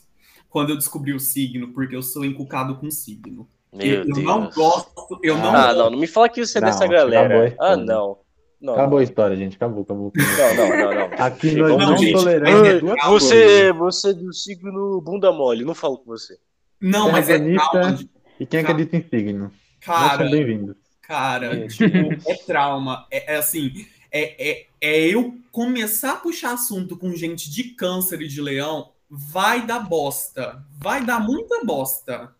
quando 0.50 0.70
eu 0.70 0.76
descobri 0.76 1.12
o 1.14 1.20
signo, 1.20 1.72
porque 1.72 1.96
eu 1.96 2.02
sou 2.02 2.24
encucado 2.24 2.76
com 2.76 2.90
signo. 2.90 3.48
Meu 3.72 3.86
eu, 3.86 3.98
eu 4.00 4.04
Deus. 4.06 4.18
não 4.18 4.50
gosto, 4.50 5.20
eu 5.22 5.36
não 5.36 5.50
Ah, 5.50 5.66
gosto. 5.66 5.78
não, 5.78 5.90
não 5.90 5.98
me 5.98 6.06
fala 6.06 6.28
que 6.28 6.44
você 6.44 6.58
é 6.58 6.60
Não, 6.60 6.68
dessa 6.68 6.86
galera. 6.86 7.54
Ah, 7.58 7.76
não. 7.76 8.18
Não, 8.60 8.72
Acabou 8.72 8.98
a 8.98 9.02
história, 9.02 9.36
gente. 9.36 9.56
Acabou, 9.56 9.82
acabou. 9.82 10.12
não, 10.16 10.68
não, 10.68 10.76
não. 10.78 10.94
não. 10.94 11.24
Aqui 11.24 11.54
nós 11.54 11.70
vamos, 11.70 11.86
não 11.90 11.96
gente. 11.98 12.12
toleramos 12.12 12.66
é- 12.66 13.08
Você, 13.08 13.72
você 13.72 14.10
é 14.10 14.12
do 14.14 14.32
signo 14.32 15.00
bunda 15.00 15.30
mole, 15.30 15.64
não 15.64 15.74
falo 15.74 15.98
com 15.98 16.06
você. 16.06 16.38
Não, 16.80 17.10
mas 17.10 17.28
é 17.28 17.38
trauma 17.38 17.92
de 17.92 18.08
E 18.40 18.46
quem 18.46 18.60
acredita 18.60 18.96
em 18.96 19.08
signo? 19.08 19.44
Não 19.44 19.50
cara. 19.80 20.18
são 20.18 20.30
bem-vindos. 20.30 20.76
Cara, 21.02 21.68
tipo, 21.68 22.30
é 22.30 22.34
trauma. 22.46 23.06
É, 23.10 23.34
é 23.34 23.36
assim, 23.36 23.86
é, 24.10 24.50
é, 24.50 24.66
é 24.80 25.06
eu 25.06 25.34
começar 25.52 26.12
a 26.12 26.16
puxar 26.16 26.54
assunto 26.54 26.96
com 26.96 27.14
gente 27.14 27.50
de 27.50 27.64
câncer 27.74 28.20
e 28.22 28.28
de 28.28 28.40
leão, 28.40 28.90
vai 29.08 29.64
dar 29.64 29.80
bosta. 29.80 30.64
Vai 30.78 31.04
dar 31.04 31.20
muita 31.20 31.64
bosta. 31.64 32.34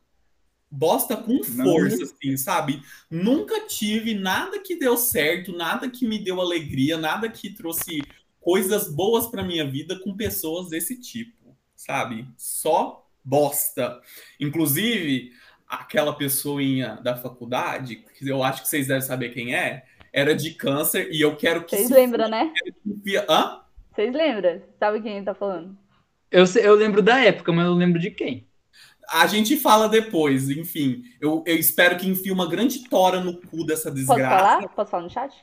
Bosta 0.77 1.16
com 1.16 1.35
Não. 1.51 1.64
força, 1.64 2.03
assim, 2.05 2.37
sabe? 2.37 2.83
Nunca 3.11 3.66
tive 3.66 4.14
nada 4.14 4.59
que 4.59 4.77
deu 4.77 4.97
certo, 4.97 5.57
nada 5.57 5.89
que 5.89 6.07
me 6.07 6.18
deu 6.18 6.41
alegria, 6.41 6.97
nada 6.99 7.29
que 7.29 7.51
trouxe 7.51 8.03
coisas 8.41 8.89
boas 8.95 9.27
pra 9.27 9.43
minha 9.43 9.66
vida 9.68 9.99
com 10.01 10.14
pessoas 10.16 10.68
desse 10.68 11.01
tipo, 11.01 11.57
sabe? 11.74 12.27
Só 12.37 13.09
bosta. 13.24 14.01
Inclusive, 14.39 15.33
aquela 15.68 16.14
pessoinha 16.14 16.97
da 17.03 17.16
faculdade, 17.16 17.97
que 17.97 18.29
eu 18.29 18.43
acho 18.43 18.62
que 18.62 18.68
vocês 18.68 18.87
devem 18.87 19.03
saber 19.03 19.31
quem 19.31 19.55
é, 19.55 19.85
era 20.12 20.35
de 20.35 20.53
câncer 20.55 21.09
e 21.11 21.20
eu 21.20 21.37
quero 21.37 21.64
que 21.64 21.74
Vocês 21.77 21.89
se 21.89 21.95
lembram, 21.95 22.29
né? 22.29 22.53
enfia- 22.87 23.27
Hã? 23.29 23.61
Vocês 23.95 24.12
lembram? 24.14 24.62
Sabe 24.79 25.01
quem 25.01 25.24
tá 25.24 25.35
falando? 25.35 25.77
Eu, 26.31 26.47
sei- 26.47 26.66
eu 26.66 26.74
lembro 26.74 27.01
da 27.03 27.18
época, 27.18 27.51
mas 27.53 27.64
eu 27.64 27.70
não 27.72 27.79
lembro 27.79 27.99
de 27.99 28.11
quem. 28.11 28.47
A 29.11 29.26
gente 29.26 29.57
fala 29.57 29.88
depois, 29.88 30.50
enfim. 30.50 31.02
Eu, 31.20 31.42
eu 31.46 31.57
espero 31.57 31.96
que 31.96 32.09
enfie 32.09 32.32
uma 32.32 32.48
grande 32.48 32.88
tora 32.88 33.20
no 33.20 33.40
cu 33.40 33.64
dessa 33.64 33.90
Posso 33.90 33.94
desgraça. 33.94 34.36
falar? 34.36 34.68
Posso 34.68 34.90
falar 34.90 35.02
no 35.04 35.11
chat? 35.11 35.34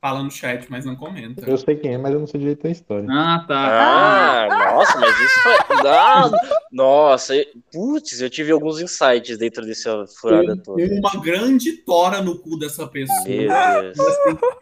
Fala 0.00 0.20
no 0.20 0.30
chat, 0.32 0.66
mas 0.68 0.84
não 0.84 0.96
comenta. 0.96 1.48
Eu 1.48 1.56
sei 1.56 1.76
quem 1.76 1.94
é, 1.94 1.98
mas 1.98 2.12
eu 2.12 2.18
não 2.18 2.26
sei 2.26 2.40
direito 2.40 2.66
a 2.66 2.70
história. 2.70 3.06
Ah, 3.08 3.44
tá. 3.46 4.48
Ah, 4.48 4.74
nossa, 4.74 4.98
mas 4.98 5.20
isso 5.20 5.40
foi. 5.42 5.52
Ah, 5.88 6.30
nossa, 6.72 7.34
putz, 7.72 8.20
eu 8.20 8.28
tive 8.28 8.50
alguns 8.50 8.80
insights 8.80 9.38
dentro 9.38 9.64
dessa 9.64 10.04
furada 10.20 10.56
toda. 10.56 10.82
Uma 10.82 11.22
grande 11.22 11.72
tora 11.84 12.20
no 12.20 12.36
cu 12.38 12.58
dessa 12.58 12.86
pessoa. 12.88 13.28
Meu 13.28 13.48
Deus. 13.48 13.96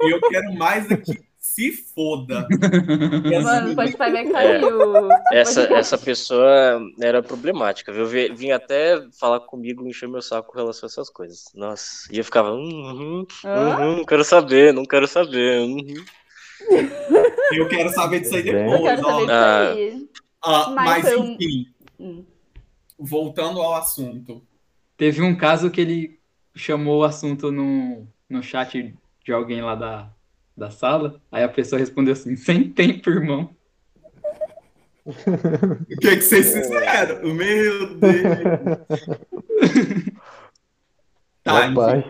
E 0.03 0.11
eu 0.11 0.21
quero 0.29 0.53
mais 0.55 0.91
é 0.91 0.97
que 0.99 1.30
se 1.61 1.73
foda. 1.95 2.47
Mano, 3.43 3.73
Spotify 3.73 4.11
vai 4.11 4.27
cair 4.31 4.65
o... 4.65 5.09
Essa, 5.33 5.63
essa 5.75 5.99
pessoa 5.99 6.81
era 7.01 7.23
problemática, 7.23 7.93
viu? 7.93 8.07
Vi- 8.07 8.33
Vinha 8.35 8.57
até 8.57 9.01
falar 9.19 9.41
comigo, 9.41 9.87
encher 9.87 10.09
meu 10.09 10.23
saco 10.23 10.53
com 10.53 10.59
relação 10.59 10.87
a 10.87 10.91
essas 10.91 11.11
coisas. 11.11 11.45
Nossa, 11.55 12.09
e 12.13 12.19
eu 12.19 12.25
ficava, 12.25 12.53
uhum, 12.53 13.27
Hã? 13.45 13.77
uhum, 13.79 13.97
não 13.99 14.05
quero 14.05 14.25
saber, 14.25 14.73
não 14.73 14.85
quero 14.85 15.07
saber. 15.07 15.61
uhum. 15.61 16.05
eu 17.53 17.69
quero 17.69 17.89
saber 17.91 18.21
disso 18.21 18.37
aí 18.37 18.49
Eu 18.49 18.55
Eu 18.59 18.65
depois. 18.71 18.83
quero 18.83 19.03
saber 19.03 19.13
ó. 19.13 19.21
disso 19.21 19.33
Ah. 19.33 19.73
aí. 19.73 20.09
Ah, 20.43 20.71
Mas 20.71 21.05
mas 21.05 21.17
um- 21.17 21.33
enfim, 21.33 21.67
Hum. 21.99 22.25
voltando 22.99 23.61
ao 23.61 23.75
assunto. 23.75 24.43
Teve 24.97 25.23
um 25.23 25.37
caso 25.37 25.71
que 25.71 25.81
ele 25.81 26.19
chamou 26.55 27.01
o 27.01 27.05
assunto 27.05 27.51
no, 27.53 28.07
no 28.29 28.43
chat 28.43 28.95
de 29.25 29.33
alguém 29.33 29.61
lá 29.63 29.75
da, 29.75 30.11
da 30.57 30.71
sala. 30.71 31.21
Aí 31.31 31.43
a 31.43 31.49
pessoa 31.49 31.79
respondeu 31.79 32.13
assim: 32.13 32.37
sem 32.37 32.69
tempo, 32.71 33.11
irmão. 33.11 33.51
O 35.07 35.97
que, 35.97 36.17
que 36.17 36.21
vocês 36.21 36.53
fizeram? 36.53 37.23
Meu 37.35 37.95
Deus. 37.97 39.01
Tá, 41.43 41.67
enfim. 41.67 41.75
Rapaz, 41.75 42.05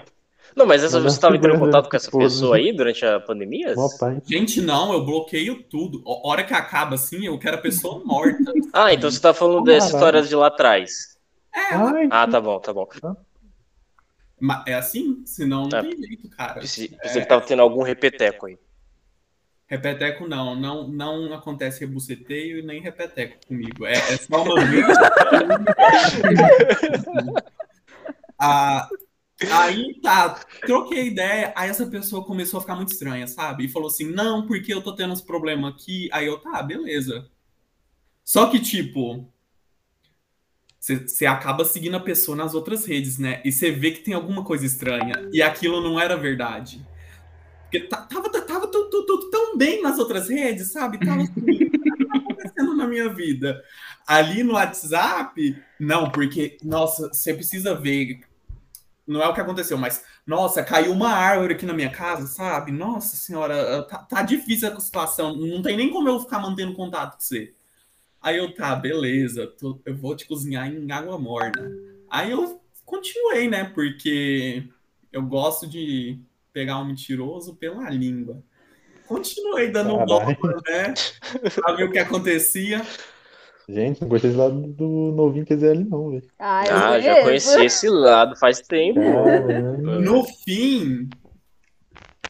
Não, 0.57 0.67
mas 0.67 0.83
essa, 0.83 1.01
você 1.01 1.15
estava 1.15 1.37
entrando 1.37 1.55
em 1.55 1.61
contato 1.61 1.89
com 1.89 1.97
essa 1.97 2.11
pessoa 2.11 2.57
aí 2.57 2.73
durante 2.73 3.07
a 3.07 3.21
pandemia? 3.21 3.75
Pai. 3.99 4.21
Gente, 4.27 4.61
não, 4.61 4.93
eu 4.93 5.05
bloqueio 5.05 5.63
tudo. 5.63 6.03
A 6.05 6.29
hora 6.29 6.43
que 6.43 6.53
acaba 6.53 6.97
assim, 6.97 7.27
eu 7.27 7.39
quero 7.39 7.57
a 7.57 7.61
pessoa 7.61 8.03
morta. 8.05 8.53
Ah, 8.73 8.93
então 8.93 9.09
você 9.09 9.21
tá 9.21 9.33
falando 9.33 9.63
dessa 9.63 9.87
história 9.87 10.21
de 10.21 10.35
lá 10.35 10.49
atrás. 10.49 11.17
Ai, 11.55 12.09
Ah, 12.11 12.27
tá 12.27 12.41
bom, 12.41 12.59
tá 12.59 12.73
bom. 12.73 12.89
Mas 14.41 14.63
é 14.67 14.75
assim, 14.75 15.23
senão 15.27 15.69
não 15.69 15.79
É. 15.79 15.83
tem 15.83 15.97
jeito, 15.97 16.29
cara. 16.31 16.61
Pensei, 16.61 16.89
pensei 16.89 17.23
que 17.23 17.29
tava 17.29 17.45
tendo 17.45 17.63
algum 17.63 17.83
repeteco 17.83 18.47
aí. 18.47 18.59
Repeteco 19.67 20.27
não, 20.27 20.57
não, 20.57 20.89
não 20.89 21.33
acontece 21.33 21.81
rebuceteio 21.81 22.59
e 22.59 22.63
nem 22.63 22.81
repeteco 22.81 23.47
comigo. 23.47 23.87
É, 23.87 23.93
é 23.93 24.17
só 24.17 24.43
uma 24.43 24.65
vez. 24.65 24.87
Ah, 28.43 28.89
aí 29.53 30.01
tá, 30.01 30.41
troquei 30.63 31.09
ideia, 31.09 31.53
aí 31.55 31.69
essa 31.69 31.87
pessoa 31.87 32.25
começou 32.25 32.57
a 32.59 32.61
ficar 32.63 32.75
muito 32.75 32.93
estranha, 32.93 33.27
sabe? 33.27 33.65
E 33.65 33.69
falou 33.69 33.89
assim: 33.89 34.11
não, 34.11 34.47
porque 34.47 34.73
eu 34.73 34.83
tô 34.83 34.95
tendo 34.95 35.13
uns 35.13 35.21
problemas 35.21 35.75
aqui. 35.75 36.09
Aí 36.13 36.27
eu, 36.27 36.39
tá, 36.39 36.63
beleza. 36.63 37.29
Só 38.25 38.47
que, 38.51 38.61
tipo, 38.61 39.31
você 40.81 41.27
acaba 41.27 41.65
seguindo 41.65 41.97
a 41.97 42.01
pessoa 42.01 42.37
nas 42.37 42.55
outras 42.55 42.87
redes, 42.87 43.19
né? 43.19 43.43
E 43.45 43.53
você 43.53 43.71
vê 43.71 43.91
que 43.93 44.01
tem 44.01 44.15
alguma 44.15 44.45
coisa 44.45 44.65
estranha. 44.67 45.29
E 45.33 45.43
aquilo 45.43 45.81
não 45.83 46.01
era 46.01 46.17
verdade. 46.17 46.89
Porque 47.65 47.87
ta- 47.89 48.03
tava, 48.03 48.31
tava 48.31 48.67
tudo, 48.69 49.31
tão 49.31 49.57
bem 49.57 49.83
nas 49.83 49.99
outras 49.99 50.29
redes, 50.29 50.73
sabe? 50.73 50.99
Tava 51.03 51.23
assim, 51.25 51.71
acontecendo 52.11 52.77
na 52.77 52.87
minha 52.89 53.09
vida. 53.13 53.63
Ali 54.07 54.43
no 54.43 54.55
WhatsApp, 54.55 55.63
não, 55.79 56.11
porque, 56.11 56.59
nossa, 56.63 57.09
você 57.13 57.35
precisa 57.35 57.75
ver. 57.75 58.21
Não 59.07 59.23
é 59.23 59.29
o 59.29 59.35
que 59.35 59.41
aconteceu, 59.41 59.77
mas, 59.79 60.05
nossa, 60.27 60.63
caiu 60.63 60.93
uma 60.93 61.11
árvore 61.11 61.55
aqui 61.55 61.67
na 61.67 61.73
minha 61.75 61.91
casa, 61.91 62.27
sabe? 62.29 62.71
Nossa 62.73 63.17
senhora, 63.17 63.83
tá, 63.89 63.99
tá 63.99 64.23
difícil 64.23 64.69
a 64.73 64.81
situação. 64.81 65.37
Não 65.37 65.63
tem 65.63 65.77
nem 65.77 65.91
como 65.91 66.09
eu 66.09 66.21
ficar 66.21 66.39
mantendo 66.39 66.75
contato 66.75 67.15
com 67.17 67.21
você. 67.21 67.55
Aí 68.23 68.37
eu, 68.37 68.55
tá, 68.55 68.75
beleza, 68.77 69.47
tô- 69.47 69.81
eu 69.85 69.97
vou 69.97 70.15
te 70.15 70.27
cozinhar 70.27 70.69
em 70.73 70.91
água 70.93 71.19
morna. 71.19 71.71
Aí 72.09 72.31
eu 72.31 72.61
continuei, 72.85 73.49
né? 73.49 73.65
Porque 73.65 74.65
eu 75.13 75.23
gosto 75.23 75.67
de 75.67 76.19
pegar 76.53 76.79
um 76.79 76.85
mentiroso 76.87 77.55
pela 77.57 77.89
língua. 77.91 78.43
Continuei 79.07 79.71
dando 79.71 79.95
um 79.97 80.05
bola, 80.05 80.37
né? 80.69 80.95
Pra 81.55 81.75
ver 81.75 81.85
o 81.85 81.93
que 81.93 81.99
acontecia. 81.99 82.83
Gente, 83.69 84.01
não 84.01 84.09
gostei 84.09 84.31
desse 84.31 84.41
lado 84.41 84.61
do 84.67 85.13
novinho 85.13 85.47
QZL, 85.47 85.85
não, 85.85 86.11
velho. 86.11 86.23
Ah, 86.39 86.65
eu 86.67 86.75
Ah, 86.77 87.01
já 87.01 87.23
conheci 87.23 87.65
esse 87.65 87.89
lado 87.89 88.37
faz 88.37 88.61
tempo. 88.61 89.01
Caramba. 89.01 90.01
No 90.01 90.25
fim, 90.45 91.09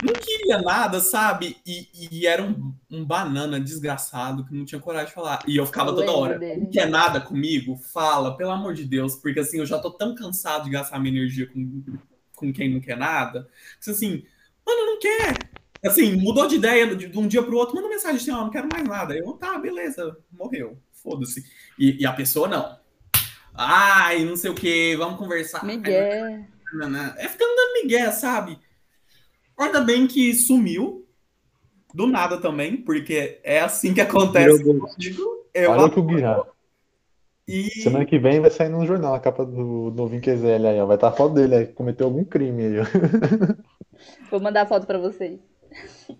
não 0.02 0.12
queria 0.14 0.60
nada, 0.62 1.00
sabe? 1.00 1.56
E, 1.66 1.88
e 2.10 2.26
era 2.26 2.42
um, 2.42 2.74
um 2.90 3.04
banana 3.04 3.60
desgraçado 3.60 4.44
que 4.44 4.54
não 4.54 4.64
tinha 4.64 4.80
coragem 4.80 5.08
de 5.08 5.14
falar. 5.14 5.40
E 5.46 5.56
eu 5.56 5.66
ficava 5.66 5.90
Eu 5.90 5.96
toda 5.96 6.12
hora. 6.12 6.38
dele. 6.38 6.62
Não 6.62 6.70
quer 6.70 6.88
nada 6.88 7.20
comigo? 7.20 7.76
Fala, 7.76 8.36
pelo 8.36 8.50
amor 8.50 8.74
de 8.74 8.84
Deus. 8.84 9.16
Porque 9.16 9.40
assim, 9.40 9.58
eu 9.58 9.66
já 9.66 9.78
tô 9.78 9.90
tão 9.90 10.14
cansado 10.14 10.64
de 10.64 10.70
gastar 10.70 10.98
minha 10.98 11.16
energia 11.16 11.46
com, 11.46 11.82
com 12.34 12.52
quem 12.52 12.72
não 12.72 12.80
quer 12.80 12.96
nada. 12.96 13.48
Que 13.82 13.90
assim, 13.90 14.24
mano, 14.66 14.86
não 14.86 14.98
quer. 14.98 15.34
Assim, 15.84 16.14
mudou 16.16 16.46
de 16.46 16.56
ideia 16.56 16.94
de, 16.94 17.06
de 17.08 17.18
um 17.18 17.26
dia 17.26 17.42
pro 17.42 17.56
outro, 17.56 17.74
manda 17.74 17.88
mensagem 17.88 18.16
assim, 18.16 18.30
ó, 18.30 18.42
não 18.44 18.50
quero 18.50 18.68
mais 18.70 18.86
nada. 18.86 19.16
Eu, 19.16 19.32
tá, 19.32 19.58
beleza, 19.58 20.16
morreu. 20.30 20.78
Foda-se. 20.92 21.42
E, 21.78 22.02
e 22.02 22.06
a 22.06 22.12
pessoa 22.12 22.46
não. 22.46 22.78
Ai, 23.54 24.24
não 24.24 24.36
sei 24.36 24.50
o 24.50 24.54
que, 24.54 24.94
vamos 24.96 25.18
conversar. 25.18 25.64
Miguel. 25.64 26.46
É 27.16 27.28
ficando 27.28 27.54
dando 27.56 27.82
migué, 27.82 28.10
sabe? 28.12 28.58
Ainda 29.60 29.80
bem 29.82 30.06
que 30.06 30.34
sumiu. 30.34 31.06
Do 31.92 32.06
nada 32.06 32.40
também, 32.40 32.76
porque 32.76 33.40
é 33.42 33.60
assim 33.60 33.92
que 33.92 34.00
acontece. 34.00 34.62
Eu 35.52 35.70
Olha 35.72 35.86
o 35.86 35.90
que 35.90 35.98
o 35.98 36.02
Gui 36.04 36.20
já. 36.20 36.44
e 37.48 37.68
Semana 37.82 38.04
que 38.06 38.16
vem 38.18 38.40
vai 38.40 38.50
sair 38.50 38.68
no 38.68 38.86
jornal 38.86 39.12
a 39.14 39.18
capa 39.20 39.44
do 39.44 39.92
novinho 39.94 40.22
QZL 40.22 40.66
aí, 40.68 40.80
ó. 40.80 40.86
Vai 40.86 40.96
estar 40.96 41.08
a 41.08 41.12
foto 41.12 41.34
dele 41.34 41.54
aí, 41.56 41.66
cometeu 41.66 42.06
algum 42.06 42.24
crime 42.24 42.62
aí, 42.64 42.78
ó. 42.78 42.84
Vou 44.30 44.40
mandar 44.40 44.66
foto 44.66 44.86
pra 44.86 44.98
vocês. 44.98 45.40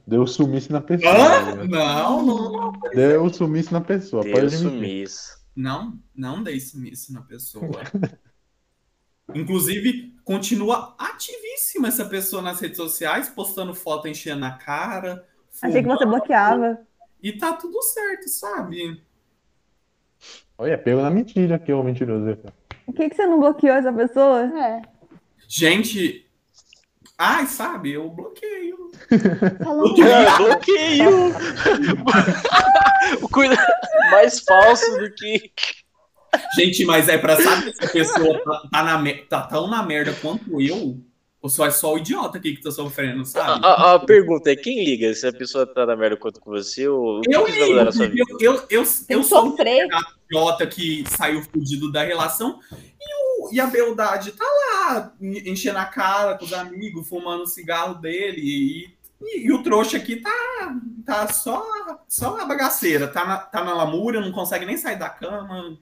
Deu 0.07 0.27
sumiço 0.27 0.73
na 0.73 0.81
pessoa. 0.81 1.13
Aí, 1.13 1.69
Não, 1.69 2.25
não, 2.27 2.53
não. 2.53 2.53
ó. 2.85 2.89
Deu 2.93 3.33
sumiço 3.33 3.73
na 3.73 3.81
pessoa. 3.81 4.23
Admitir. 4.25 4.59
sumiço. 4.59 5.41
Não, 5.55 5.99
não 6.15 6.43
dei 6.43 6.59
sumiço 6.61 7.13
na 7.13 7.23
pessoa. 7.23 7.71
Inclusive, 9.35 10.15
continua 10.25 10.95
ativíssima 10.99 11.89
essa 11.89 12.05
pessoa 12.05 12.43
nas 12.43 12.61
redes 12.61 12.77
sociais, 12.77 13.29
postando 13.29 13.75
foto 13.75 14.09
enchendo 14.09 14.45
a 14.45 14.53
cara. 14.53 15.27
Achei 15.63 15.83
que 15.83 15.89
você 15.89 16.05
fumando, 16.05 16.19
bloqueava. 16.19 16.81
E 17.23 17.33
tá 17.33 17.53
tudo 17.53 17.83
certo, 17.83 18.29
sabe? 18.29 19.03
Olha, 20.57 20.79
pego 20.79 21.03
na 21.03 21.11
mentira 21.11 21.57
aqui, 21.57 21.73
ô 21.73 21.83
mentiroso. 21.83 22.39
Por 22.85 22.95
que, 22.95 23.09
que 23.09 23.17
você 23.17 23.27
não 23.27 23.41
bloqueou 23.41 23.77
essa 23.77 23.93
pessoa? 23.93 24.43
É. 24.43 24.83
Gente. 25.49 26.27
Ai, 27.17 27.47
sabe, 27.47 27.93
eu 27.93 28.09
bloqueio. 28.09 28.91
Falando 29.63 29.95
bloqueio! 29.95 31.11
o 33.23 33.29
cuida 33.29 33.57
mais 34.11 34.41
falso 34.41 34.99
do 34.99 35.13
que. 35.13 35.53
Gente, 36.57 36.85
mas 36.85 37.09
é 37.09 37.19
pra 37.19 37.37
saber 37.41 37.75
se 37.75 37.85
a 37.85 37.89
pessoa 37.89 38.41
tá, 38.45 38.69
tá 38.71 38.83
na, 38.83 39.15
tá 39.29 39.43
tão 39.43 39.69
na 39.69 39.83
merda 39.83 40.13
quanto 40.21 40.61
eu, 40.61 40.99
ou 41.43 41.49
só 41.49 41.67
é 41.67 41.71
só 41.71 41.95
o 41.95 41.99
idiota 41.99 42.37
aqui 42.39 42.55
que 42.55 42.63
tá 42.63 42.71
sofrendo, 42.71 43.23
A, 43.23 43.25
sabe? 43.25 43.65
a- 43.65 43.95
a 43.95 43.99
pergunta 43.99 44.51
é: 44.53 44.57
quem 44.57 44.85
liga? 44.85 45.13
Se 45.15 45.27
a 45.27 45.33
pessoa 45.33 45.67
tá 45.67 45.87
na 45.87 45.97
merda 45.97 46.17
quanto 46.17 46.39
com 46.41 46.51
você 46.51 46.87
ou 46.89 47.21
o 47.21 47.23
Eu 47.31 47.45
que 47.47 47.53
ligo, 47.53 47.91
vida? 47.91 48.15
eu, 48.15 48.27
eu, 48.41 48.55
eu, 48.71 48.83
eu 49.09 49.21
que 49.21 49.27
sou 49.27 49.51
sofrer. 49.51 49.89
idiota 50.31 50.67
que 50.67 51.05
saiu 51.09 51.43
fudido 51.43 51.91
da 51.91 52.03
relação 52.03 52.61
e, 52.73 53.47
o, 53.49 53.53
e 53.55 53.59
a 53.61 53.67
beldade 53.67 54.33
tá 54.33 54.45
lá, 54.45 55.13
en- 55.21 55.51
enchendo 55.51 55.79
a 55.79 55.87
cara 55.87 56.37
com 56.37 56.45
os 56.45 56.53
amigos, 56.53 57.09
fumando 57.09 57.45
o 57.45 57.47
cigarro 57.47 57.95
dele 57.95 58.41
e, 58.43 58.91
e, 59.23 59.47
e 59.47 59.53
o 59.53 59.63
trouxa 59.63 59.97
aqui 59.97 60.17
tá, 60.17 60.77
tá 61.07 61.29
só, 61.33 61.65
só 62.07 62.39
a 62.39 62.45
bagaceira, 62.45 63.09
tá 63.09 63.25
na, 63.25 63.39
tá 63.39 63.65
na 63.65 63.73
lamúria, 63.75 64.21
não 64.21 64.31
consegue 64.31 64.67
nem 64.67 64.77
sair 64.77 64.99
da 64.99 65.09
cama. 65.09 65.79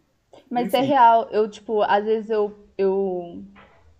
Mas 0.50 0.72
é 0.72 0.78
Enfim. 0.78 0.88
real, 0.88 1.28
eu, 1.30 1.48
tipo, 1.48 1.82
às 1.82 2.04
vezes 2.04 2.30
eu, 2.30 2.68
eu, 2.76 3.44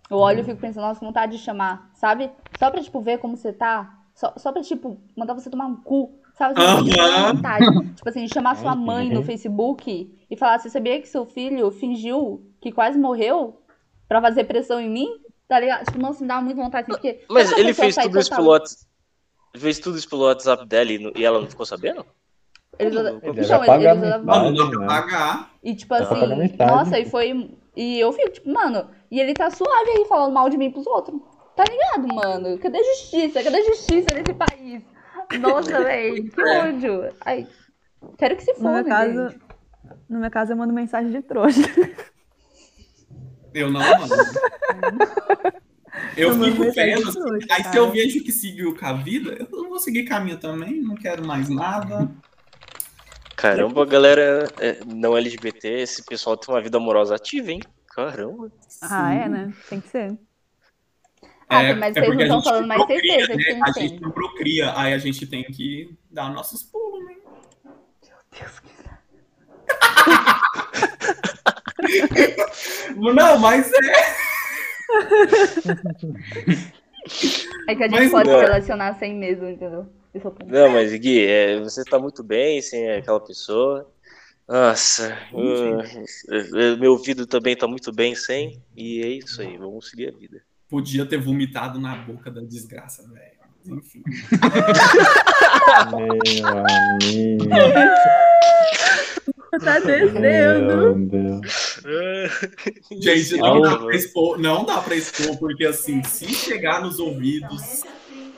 eu 0.09 0.17
olho 0.17 0.39
e 0.39 0.43
fico 0.43 0.59
pensando, 0.59 0.85
nossa, 0.85 1.05
vontade 1.05 1.37
de 1.37 1.43
chamar, 1.43 1.91
sabe? 1.93 2.31
Só 2.57 2.71
pra, 2.71 2.81
tipo, 2.81 2.99
ver 3.01 3.19
como 3.19 3.37
você 3.37 3.53
tá. 3.53 3.97
Só, 4.15 4.33
só 4.37 4.51
pra, 4.51 4.61
tipo, 4.61 4.99
mandar 5.15 5.33
você 5.33 5.49
tomar 5.49 5.67
um 5.67 5.75
cu. 5.75 6.19
Sabe? 6.39 6.61
Assim, 6.61 6.97
Aham. 6.97 7.35
vontade. 7.35 7.65
Tipo 7.95 8.09
assim, 8.09 8.27
chamar 8.27 8.55
sua 8.55 8.73
mãe 8.73 9.09
no 9.09 9.21
Facebook 9.21 10.17
e 10.29 10.37
falar, 10.37 10.57
você 10.57 10.69
sabia 10.69 11.01
que 11.01 11.07
seu 11.07 11.25
filho 11.25 11.69
fingiu 11.69 12.49
que 12.61 12.71
quase 12.71 12.97
morreu 12.97 13.61
pra 14.07 14.21
fazer 14.21 14.45
pressão 14.45 14.79
em 14.79 14.89
mim? 14.89 15.07
Tá 15.49 15.59
ligado? 15.59 15.83
Tipo, 15.85 15.99
nossa, 15.99 16.21
me 16.21 16.27
dá 16.27 16.41
muita 16.41 16.61
vontade. 16.61 16.87
Porque 16.87 17.25
Mas 17.29 17.51
ele 17.51 17.73
fez 17.73 17.97
tudo 17.97 18.19
isso 18.19 18.29
pelo 18.29 18.49
WhatsApp. 18.51 18.83
Fez 19.57 19.79
tudo 19.79 19.97
isso 19.97 20.09
pelo 20.09 20.23
WhatsApp 20.23 20.65
dela 20.65 20.91
e, 20.91 21.11
e 21.17 21.25
ela 21.25 21.41
não 21.41 21.49
ficou 21.49 21.65
sabendo? 21.65 22.05
Eles, 22.77 22.95
Ele 22.95 23.19
então, 23.23 23.63
eles, 23.65 24.77
pagar. 24.85 25.48
E 25.63 25.75
tipo 25.75 25.93
assim, 25.93 26.15
nossa, 26.57 26.99
e 26.99 27.05
foi. 27.05 27.55
E 27.75 27.99
eu 27.99 28.11
fico, 28.13 28.29
tipo, 28.31 28.51
mano, 28.51 28.89
e 29.11 29.19
ele 29.19 29.33
tá 29.33 29.49
suave 29.49 29.89
aí 29.91 30.05
falando 30.05 30.33
mal 30.33 30.49
de 30.49 30.57
mim 30.57 30.71
pros 30.71 30.87
outros. 30.87 31.19
Tá 31.55 31.63
ligado, 31.65 32.13
mano? 32.13 32.57
Cadê 32.57 32.77
a 32.77 32.83
justiça? 32.83 33.43
Cadê 33.43 33.57
a 33.57 33.65
justiça 33.65 34.07
nesse 34.13 34.33
país? 34.33 34.81
Nossa, 35.39 35.71
velho, 35.83 36.29
que 36.31 36.41
É. 36.41 36.63
ódio. 36.63 37.13
Ai, 37.25 37.47
quero 38.17 38.35
que 38.37 38.43
se 38.43 38.53
No 38.53 38.59
meu 38.61 38.71
foda, 38.77 38.89
caso, 38.89 39.29
gente. 39.29 39.41
no 40.09 40.19
meu 40.19 40.31
caso, 40.31 40.53
eu 40.53 40.57
mando 40.57 40.73
mensagem 40.73 41.11
de 41.11 41.21
trouxa. 41.21 41.61
Eu 43.53 43.71
não, 43.71 43.79
mano. 43.79 44.13
Eu 46.15 46.33
fico 46.43 46.71
vendo, 46.71 47.09
assim, 47.09 47.19
trouxa, 47.19 47.47
aí 47.51 47.63
se 47.63 47.77
eu 47.77 47.91
vejo 47.91 48.23
que 48.23 48.31
seguiu 48.31 48.75
com 48.77 48.85
a 48.85 48.93
vida, 48.93 49.35
eu 49.39 49.47
não 49.63 49.69
vou 49.69 49.79
seguir 49.79 50.07
com 50.07 50.13
a 50.13 50.19
minha 50.19 50.37
também, 50.37 50.79
não 50.81 50.95
quero 50.95 51.25
mais 51.25 51.49
nada. 51.49 52.09
Caramba, 53.39 53.85
galera 53.85 54.47
é, 54.59 54.79
não 54.85 55.17
LGBT, 55.17 55.69
esse 55.69 56.03
pessoal 56.03 56.35
tem 56.35 56.53
uma 56.53 56.61
vida 56.61 56.77
amorosa 56.77 57.15
ativa, 57.15 57.51
hein? 57.51 57.61
Caramba. 57.87 58.51
Ah, 58.81 59.13
é, 59.13 59.29
né? 59.29 59.53
Tem 59.69 59.79
que 59.79 59.87
ser. 59.87 60.17
Ah, 61.47 61.73
mas 61.73 61.93
vocês 61.93 62.05
não 62.05 62.05
porque 62.05 62.23
a 62.23 62.25
estão 62.25 62.43
falando 62.43 62.67
mais 62.67 62.85
procria, 62.85 63.25
certeza 63.25 63.27
que 63.27 63.37
né? 63.37 63.43
tem 63.43 63.61
A 63.61 63.73
que 63.73 63.79
gente 63.79 63.91
tem. 63.91 63.99
não 64.01 64.11
procria, 64.11 64.77
aí 64.77 64.93
a 64.93 64.97
gente 64.97 65.25
tem 65.25 65.43
que 65.43 65.97
dar 66.11 66.33
nossos 66.33 66.63
pulos, 66.63 67.05
né? 67.05 67.15
Não, 72.95 73.39
mas 73.39 73.71
é. 73.71 73.79
É 77.67 77.75
que 77.75 77.83
a 77.83 77.87
gente 77.87 77.99
Mas 77.99 78.11
pode 78.11 78.29
não. 78.29 78.39
se 78.39 78.45
relacionar 78.45 78.93
sem 78.95 79.15
medo, 79.15 79.47
entendeu? 79.47 79.87
Esse 80.13 80.25
é 80.25 80.29
o 80.29 80.31
ponto. 80.31 80.51
Não, 80.51 80.69
mas 80.69 80.91
Gui, 80.93 81.25
é, 81.25 81.59
você 81.59 81.83
tá 81.83 81.99
muito 81.99 82.23
bem 82.23 82.61
sem 82.61 82.89
aquela 82.91 83.19
pessoa. 83.19 83.89
Nossa, 84.47 85.15
uh, 85.31 85.77
uh, 85.77 86.77
meu 86.79 86.93
ouvido 86.93 87.27
também 87.27 87.55
tá 87.55 87.67
muito 87.67 87.91
bem 87.91 88.15
sem. 88.15 88.59
E 88.75 89.03
é 89.03 89.07
isso 89.07 89.41
aí, 89.41 89.55
vamos 89.57 89.89
seguir 89.89 90.09
a 90.09 90.17
vida. 90.17 90.41
podia 90.67 91.05
ter 91.05 91.21
vomitado 91.21 91.79
na 91.79 91.95
boca 91.95 92.31
da 92.31 92.41
desgraça, 92.41 93.07
velho. 93.09 93.37
Enfim. 93.77 94.01
Meu 95.91 96.47
amigo. 96.57 97.49
Tá 99.63 99.79
descendo. 99.79 101.41
Gente, 103.01 103.37
não 103.37 103.61
dá, 103.61 103.95
expor, 103.95 104.37
não 104.39 104.65
dá 104.65 104.81
pra 104.81 104.95
expor, 104.95 105.37
porque 105.37 105.65
assim, 105.65 106.03
se 106.03 106.33
chegar 106.33 106.81
nos 106.81 106.99
ouvidos. 106.99 107.83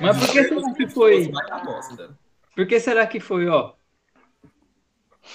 Mas 0.01 0.17
por 0.17 0.31
que 0.31 0.43
será 0.43 0.73
que 0.73 0.87
foi? 0.89 1.31
Por 2.55 2.67
que 2.67 2.79
será 2.79 3.07
que 3.07 3.19
foi, 3.19 3.47
ó? 3.47 3.73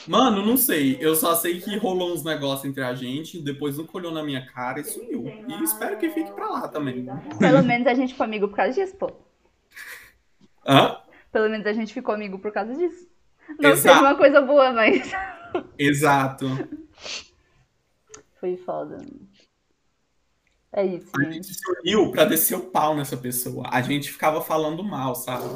Mano, 0.07 0.45
não 0.45 0.57
sei. 0.57 0.97
Eu 1.01 1.15
só 1.15 1.35
sei 1.35 1.61
que 1.61 1.77
rolou 1.77 2.13
uns 2.13 2.25
negócios 2.25 2.65
entre 2.65 2.83
a 2.83 2.95
gente, 2.95 3.41
depois 3.41 3.79
nunca 3.79 3.97
olhou 3.97 4.13
na 4.13 4.23
minha 4.23 4.45
cara 4.47 4.81
e 4.81 4.85
sumiu. 4.85 5.27
E 5.49 5.63
espero 5.63 5.97
que 5.99 6.11
fique 6.11 6.31
pra 6.33 6.49
lá 6.49 6.69
também. 6.69 7.07
Pelo 7.39 7.63
menos 7.63 7.87
a 7.87 7.95
gente 7.95 8.13
ficou 8.13 8.25
amigo 8.25 8.49
por 8.49 8.57
causa 8.57 8.73
disso, 8.73 8.97
pô. 8.97 9.13
Hã? 10.67 10.99
Pelo 11.33 11.49
menos 11.49 11.67
a 11.67 11.73
gente 11.73 11.95
ficou 11.95 12.15
amigo 12.15 12.39
por 12.39 12.53
causa 12.53 12.75
disso. 12.75 13.09
Não 13.61 13.71
Exato. 13.71 13.95
seja 13.97 14.01
uma 14.01 14.17
coisa 14.17 14.41
boa, 14.41 14.73
mas 14.73 15.13
Exato. 15.79 16.47
foi 18.41 18.57
foda. 18.57 18.99
É 20.77 20.85
isso, 20.85 21.11
A 21.19 21.33
gente. 21.33 21.55
se 21.55 21.61
uniu 21.81 22.13
pra 22.13 22.27
descer 22.27 22.55
o 22.55 22.67
pau 22.67 22.95
nessa 22.95 23.17
pessoa. 23.17 23.67
A 23.73 23.81
gente 23.81 24.13
ficava 24.13 24.43
falando 24.43 24.85
mal, 24.85 25.15
sabe? 25.15 25.49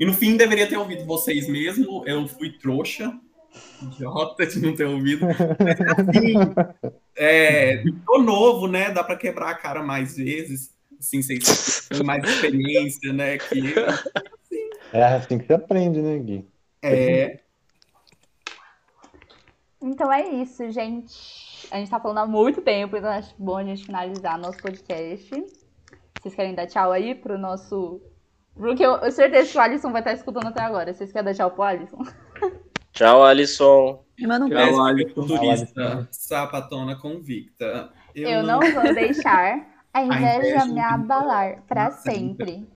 E 0.00 0.04
no 0.04 0.12
fim 0.12 0.36
deveria 0.36 0.68
ter 0.68 0.76
ouvido 0.76 1.04
vocês 1.04 1.48
mesmo. 1.48 2.02
Eu 2.04 2.26
fui 2.26 2.58
trouxa. 2.58 3.16
Idiota 3.80 4.44
de 4.46 4.60
não 4.60 4.74
ter 4.74 4.86
ouvido. 4.86 5.26
Mas 5.26 5.80
assim, 5.80 6.34
é, 7.16 7.84
tô 8.04 8.18
novo, 8.18 8.66
né? 8.66 8.90
Dá 8.90 9.04
pra 9.04 9.14
quebrar 9.14 9.50
a 9.50 9.54
cara 9.54 9.80
mais 9.80 10.16
vezes. 10.16 10.74
Assim, 10.98 11.22
vocês 11.22 11.86
têm 11.88 12.02
mais 12.02 12.24
experiência, 12.24 13.12
né? 13.12 13.38
Que 13.38 13.58
eu. 13.58 13.86
É 14.92 15.04
assim 15.04 15.38
que 15.38 15.46
você 15.46 15.52
aprende, 15.52 16.02
né, 16.02 16.18
Gui? 16.18 16.48
É, 16.82 17.38
Então 19.80 20.12
é 20.12 20.28
isso, 20.28 20.68
gente. 20.70 21.49
A 21.70 21.76
gente 21.76 21.90
tá 21.90 22.00
falando 22.00 22.18
há 22.18 22.26
muito 22.26 22.60
tempo, 22.60 22.96
então 22.96 23.10
acho 23.10 23.34
bom 23.38 23.56
a 23.56 23.64
gente 23.64 23.84
finalizar 23.84 24.38
nosso 24.38 24.58
podcast. 24.58 25.30
Vocês 26.20 26.34
querem 26.34 26.54
dar 26.54 26.66
tchau 26.66 26.92
aí 26.92 27.14
pro 27.14 27.38
nosso. 27.38 28.00
Porque 28.54 28.84
eu, 28.84 28.96
eu 28.96 29.10
certeza 29.10 29.50
que 29.50 29.58
o 29.58 29.60
Alisson 29.60 29.90
vai 29.90 30.00
estar 30.00 30.12
escutando 30.12 30.48
até 30.48 30.62
agora. 30.62 30.92
Vocês 30.92 31.12
querem 31.12 31.24
dar 31.24 31.34
tchau 31.34 31.50
pro 31.50 31.62
Alisson? 31.62 32.04
Tchau, 32.92 33.24
Alisson. 33.24 34.04
Manda 34.20 34.44
um 34.44 34.48
Tchau. 34.48 34.84
Alisson. 34.84 35.26
turista, 35.26 36.08
sapatona 36.10 36.96
convicta. 36.96 37.90
Eu, 38.14 38.42
não 38.42 38.60
vou 38.60 38.82
deixar 38.92 39.66
a 39.92 40.02
inveja 40.02 40.36
inveja 40.36 40.66
me 40.66 40.80
abalar 40.80 41.62
pra 41.66 41.90
sempre. 41.90 42.46
sempre. 42.46 42.68